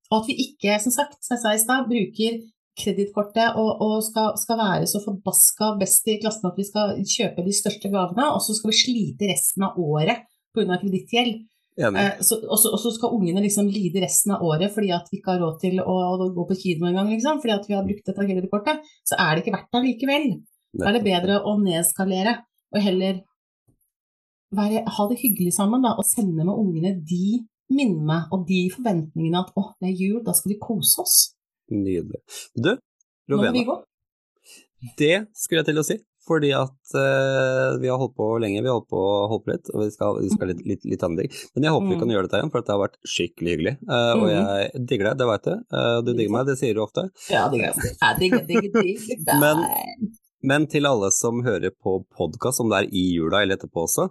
og 0.08 0.22
at 0.22 0.30
vi 0.30 0.38
ikke, 0.46 0.78
som 0.80 0.94
sagt, 0.94 1.18
som 1.20 1.36
jeg 1.36 1.42
sa 1.42 1.52
i 1.52 1.60
stad, 1.60 1.90
bruker 1.90 2.40
kredittkortet 2.78 3.58
og, 3.60 3.80
og 3.84 3.96
skal, 4.02 4.34
skal, 4.40 4.58
være 4.58 4.86
så 4.90 5.00
forbaska 5.04 5.74
best 5.80 6.08
i 6.10 6.18
klassen 6.22 6.48
at 6.50 6.58
vi 6.58 6.66
skal 6.66 6.94
kjøpe 7.00 7.44
de 7.46 7.54
største 7.54 7.90
gavene, 7.92 8.28
og 8.34 8.42
så 8.42 8.56
skal 8.56 8.72
vi 8.72 8.78
slite 8.80 9.28
resten 9.30 9.66
av 9.66 9.78
året 9.80 10.24
pga. 10.54 10.78
kredittgjeld. 10.82 11.44
Eh, 11.74 12.18
og 12.22 12.58
så 12.60 12.90
skal 12.94 13.14
ungene 13.16 13.42
liksom 13.42 13.66
lide 13.66 14.04
resten 14.04 14.36
av 14.36 14.44
året 14.46 14.70
fordi 14.74 14.92
at 14.94 15.08
vi 15.10 15.18
ikke 15.18 15.32
har 15.34 15.40
råd 15.42 15.56
til 15.62 15.80
å, 15.82 15.94
å 16.14 16.28
gå 16.34 16.46
på 16.50 16.58
kino 16.60 16.86
engang, 16.90 17.10
liksom, 17.10 17.40
fordi 17.42 17.56
at 17.56 17.70
vi 17.70 17.78
har 17.78 17.86
brukt 17.86 18.06
dette 18.06 18.26
kredittkortet. 18.26 18.90
Så 19.06 19.18
er 19.18 19.34
det 19.34 19.44
ikke 19.44 19.56
verdt 19.56 19.72
det 19.74 19.84
likevel. 19.88 20.28
Da 20.74 20.90
er 20.90 20.98
det 20.98 21.06
bedre 21.06 21.40
å 21.46 21.56
nedskalere 21.60 22.38
og 22.74 22.82
heller 22.82 23.22
være, 24.54 24.84
ha 24.86 25.08
det 25.10 25.20
hyggelig 25.22 25.54
sammen 25.56 25.82
da, 25.84 25.94
og 25.98 26.06
sende 26.06 26.46
med 26.46 26.54
ungene 26.54 26.94
de 27.06 27.44
minnene 27.74 28.24
og 28.34 28.44
de 28.48 28.66
forventningene 28.74 29.40
at 29.42 29.54
å, 29.58 29.70
det 29.80 29.90
er 29.90 29.98
jul, 29.98 30.20
da 30.26 30.34
skal 30.36 30.54
vi 30.54 30.60
kose 30.62 31.02
oss. 31.02 31.16
Nydelig. 31.74 32.22
Du, 32.54 32.74
Rovena. 33.30 33.82
Det 34.98 35.14
skulle 35.36 35.62
jeg 35.62 35.72
til 35.72 35.80
å 35.80 35.86
si. 35.86 35.96
fordi 36.24 36.54
at 36.56 36.92
uh, 36.96 37.76
vi 37.80 37.88
har 37.92 37.98
holdt 38.00 38.14
på 38.16 38.26
lenge. 38.40 38.62
Vi 38.64 38.68
har 38.70 38.78
holdt 38.78 38.88
på, 38.88 39.00
holdt 39.28 39.44
på 39.44 39.52
litt, 39.52 39.70
og 39.74 39.82
vi 39.82 39.88
skal, 39.92 40.20
vi 40.22 40.30
skal 40.32 40.48
litt, 40.52 40.62
litt, 40.64 40.86
litt 40.88 41.02
andre 41.04 41.26
ting. 41.26 41.34
Men 41.52 41.66
jeg 41.66 41.74
håper 41.74 41.90
vi 41.90 41.98
kan 42.00 42.08
mm. 42.08 42.12
gjøre 42.14 42.28
dette 42.28 42.40
igjen, 42.40 42.52
for 42.54 42.64
det 42.64 42.72
har 42.72 42.80
vært 42.80 42.96
skikkelig 43.14 43.52
hyggelig. 43.54 43.74
Uh, 43.84 44.12
og 44.14 44.24
mm. 44.24 44.30
jeg 44.32 44.84
digger 44.92 45.10
deg, 45.10 45.18
det 45.20 45.26
vet 45.30 45.48
du. 45.48 45.54
Uh, 45.76 45.98
du 46.00 46.10
digger 46.14 46.34
meg, 46.36 46.46
det 46.48 46.56
sier 46.60 46.78
du 46.78 46.80
ofte. 46.84 47.04
Ja, 47.28 47.42
digger 47.52 47.68
jeg. 47.68 47.92
Jeg 47.92 48.20
digger, 48.22 48.46
digger, 48.48 48.70
digger 48.78 49.20
deg. 49.28 49.42
Men, 49.44 49.60
men 50.54 50.68
til 50.72 50.88
alle 50.88 51.12
som 51.12 51.44
hører 51.44 51.76
på 51.76 51.98
podkast, 52.16 52.64
om 52.64 52.72
det 52.72 52.80
er 52.80 52.96
i 52.96 53.04
jula 53.18 53.44
eller 53.44 53.60
etterpå 53.60 53.84
også, 53.84 54.08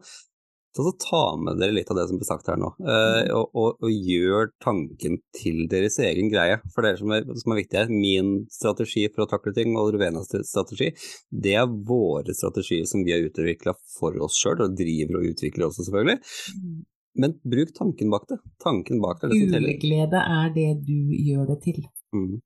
så 0.82 0.94
ta 0.98 1.22
med 1.38 1.60
dere 1.62 1.76
litt 1.76 1.92
av 1.94 2.00
det 2.00 2.08
som 2.10 2.18
blir 2.18 2.26
sagt 2.26 2.48
her 2.50 2.58
nå, 2.58 2.72
uh, 2.82 3.28
og, 3.38 3.52
og, 3.54 3.84
og, 3.84 3.90
gjør 3.92 4.50
tanken 4.64 5.20
til 5.38 5.68
deres 5.70 6.00
egen 6.02 6.32
greie. 6.34 6.58
For 6.74 6.86
det 6.86 6.96
som 7.02 7.14
er, 7.14 7.28
som 7.40 7.54
er 7.54 7.60
viktig 7.62 7.78
her, 7.78 7.92
min 7.94 8.32
strategi 8.54 9.06
for 9.14 9.26
å 9.26 9.30
takle 9.30 9.54
ting 9.54 9.78
og 9.80 9.92
Ruvenas 9.94 10.32
strategi, 10.50 10.90
det 11.30 11.54
er 11.62 11.70
våre 11.70 12.34
strategier 12.34 12.88
som 12.90 13.06
vi 13.06 13.14
har 13.14 13.22
utvikla 13.28 13.76
for 14.00 14.18
oss 14.26 14.40
sjøl, 14.42 14.66
og 14.66 14.80
driver 14.80 15.20
og 15.20 15.30
utvikler 15.34 15.70
også, 15.70 15.86
selvfølgelig. 15.90 16.18
Mm. 16.58 16.82
Men 17.24 17.36
bruk 17.46 17.76
tanken 17.78 18.10
bak 18.10 18.26
det. 18.32 18.40
Tanken 18.64 19.04
bak 19.04 19.22
det 19.22 19.30
er 19.30 19.36
det 19.36 19.44
som 19.44 19.54
teller. 19.54 19.78
Uglede 19.78 20.24
er 20.40 20.50
det 20.58 20.72
du 20.88 20.98
gjør 21.22 21.46
det 21.52 21.60
til. 21.68 21.84
Mm. 22.18 22.42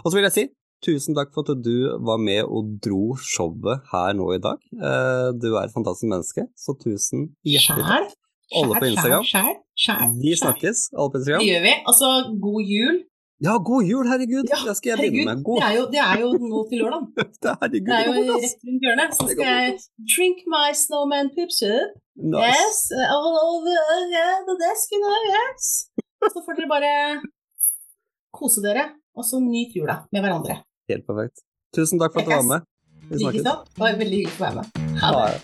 Og 0.00 0.08
så 0.08 0.16
vil 0.16 0.26
jeg 0.26 0.36
si 0.36 0.46
Tusen 0.80 1.16
takk 1.16 1.34
for 1.34 1.44
at 1.44 1.60
du 1.60 1.74
var 2.00 2.20
med 2.20 2.40
og 2.48 2.78
dro 2.84 3.12
showet 3.20 3.84
her 3.92 4.14
nå 4.16 4.30
i 4.32 4.40
dag. 4.40 4.62
Eh, 4.72 5.28
du 5.36 5.50
er 5.52 5.66
et 5.66 5.74
fantastisk 5.74 6.08
menneske, 6.08 6.46
så 6.56 6.72
tusen 6.80 7.28
hjertelig 7.44 7.84
takk. 7.84 8.14
Alle 8.56 8.80
på 8.80 8.88
Instagram. 8.88 9.26
Sjæl, 9.28 9.54
sjæl, 9.78 10.14
Vi 10.22 10.32
snakkes, 10.40 10.88
alle 10.96 11.12
på 11.12 11.20
Instagram. 11.20 11.44
Det 11.44 11.50
gjør 11.52 11.64
vi. 11.68 11.74
Altså, 11.92 12.08
god 12.46 12.72
jul. 12.74 12.96
Ja, 13.46 13.52
god 13.70 13.82
jul, 13.88 14.04
herregud! 14.10 14.44
Ja, 14.52 14.58
det 14.68 14.74
skal 14.76 14.90
jeg 14.92 14.98
begynne 15.00 15.34
med. 15.34 15.44
God. 15.48 15.60
Det, 15.60 15.68
er 15.68 15.76
jo, 15.80 15.84
det 15.94 16.00
er 16.10 16.16
jo 16.24 16.28
nå 16.52 16.58
til 16.68 16.82
lørdag. 16.82 17.04
det, 17.44 17.52
herregud, 17.60 17.92
det 17.92 18.00
er 18.00 18.08
jo 18.08 18.36
rett 18.44 18.66
rundt 18.68 18.82
hjørnet. 18.84 19.14
Så 19.16 19.28
skal 19.32 19.46
jeg 19.52 19.76
drink 20.14 20.42
my 20.54 20.66
snowman 20.82 21.30
up. 21.32 21.52
Nice. 22.34 22.48
Yes, 22.48 22.78
all 23.14 23.36
over 23.48 23.76
yeah, 24.12 24.34
the 24.48 24.56
desk, 24.64 24.92
you 24.92 25.00
know, 25.00 25.16
yes. 25.32 25.70
Så 26.32 26.38
får 26.44 26.58
dere 26.58 26.68
bare 26.68 26.92
kose 28.36 28.60
dere, 28.64 28.90
og 29.16 29.24
så 29.24 29.40
nyt 29.40 29.72
jula 29.76 30.02
med 30.12 30.20
hverandre. 30.20 30.60
Helt 30.90 31.06
perfekt. 31.06 31.44
Tusen 31.76 32.00
takk 32.02 32.12
for 32.16 32.20
at 32.24 32.26
du 32.26 32.34
var 32.34 32.46
med. 32.48 32.60
Vi 33.10 33.22
snakkes. 33.22 33.42
Det 33.46 33.54
var 33.78 33.98
veldig 34.02 34.16
hyggelig 34.24 34.36
å 34.36 34.42
være 34.42 34.56
med. 34.58 34.66
Ha 35.04 35.10
det. 35.22 35.38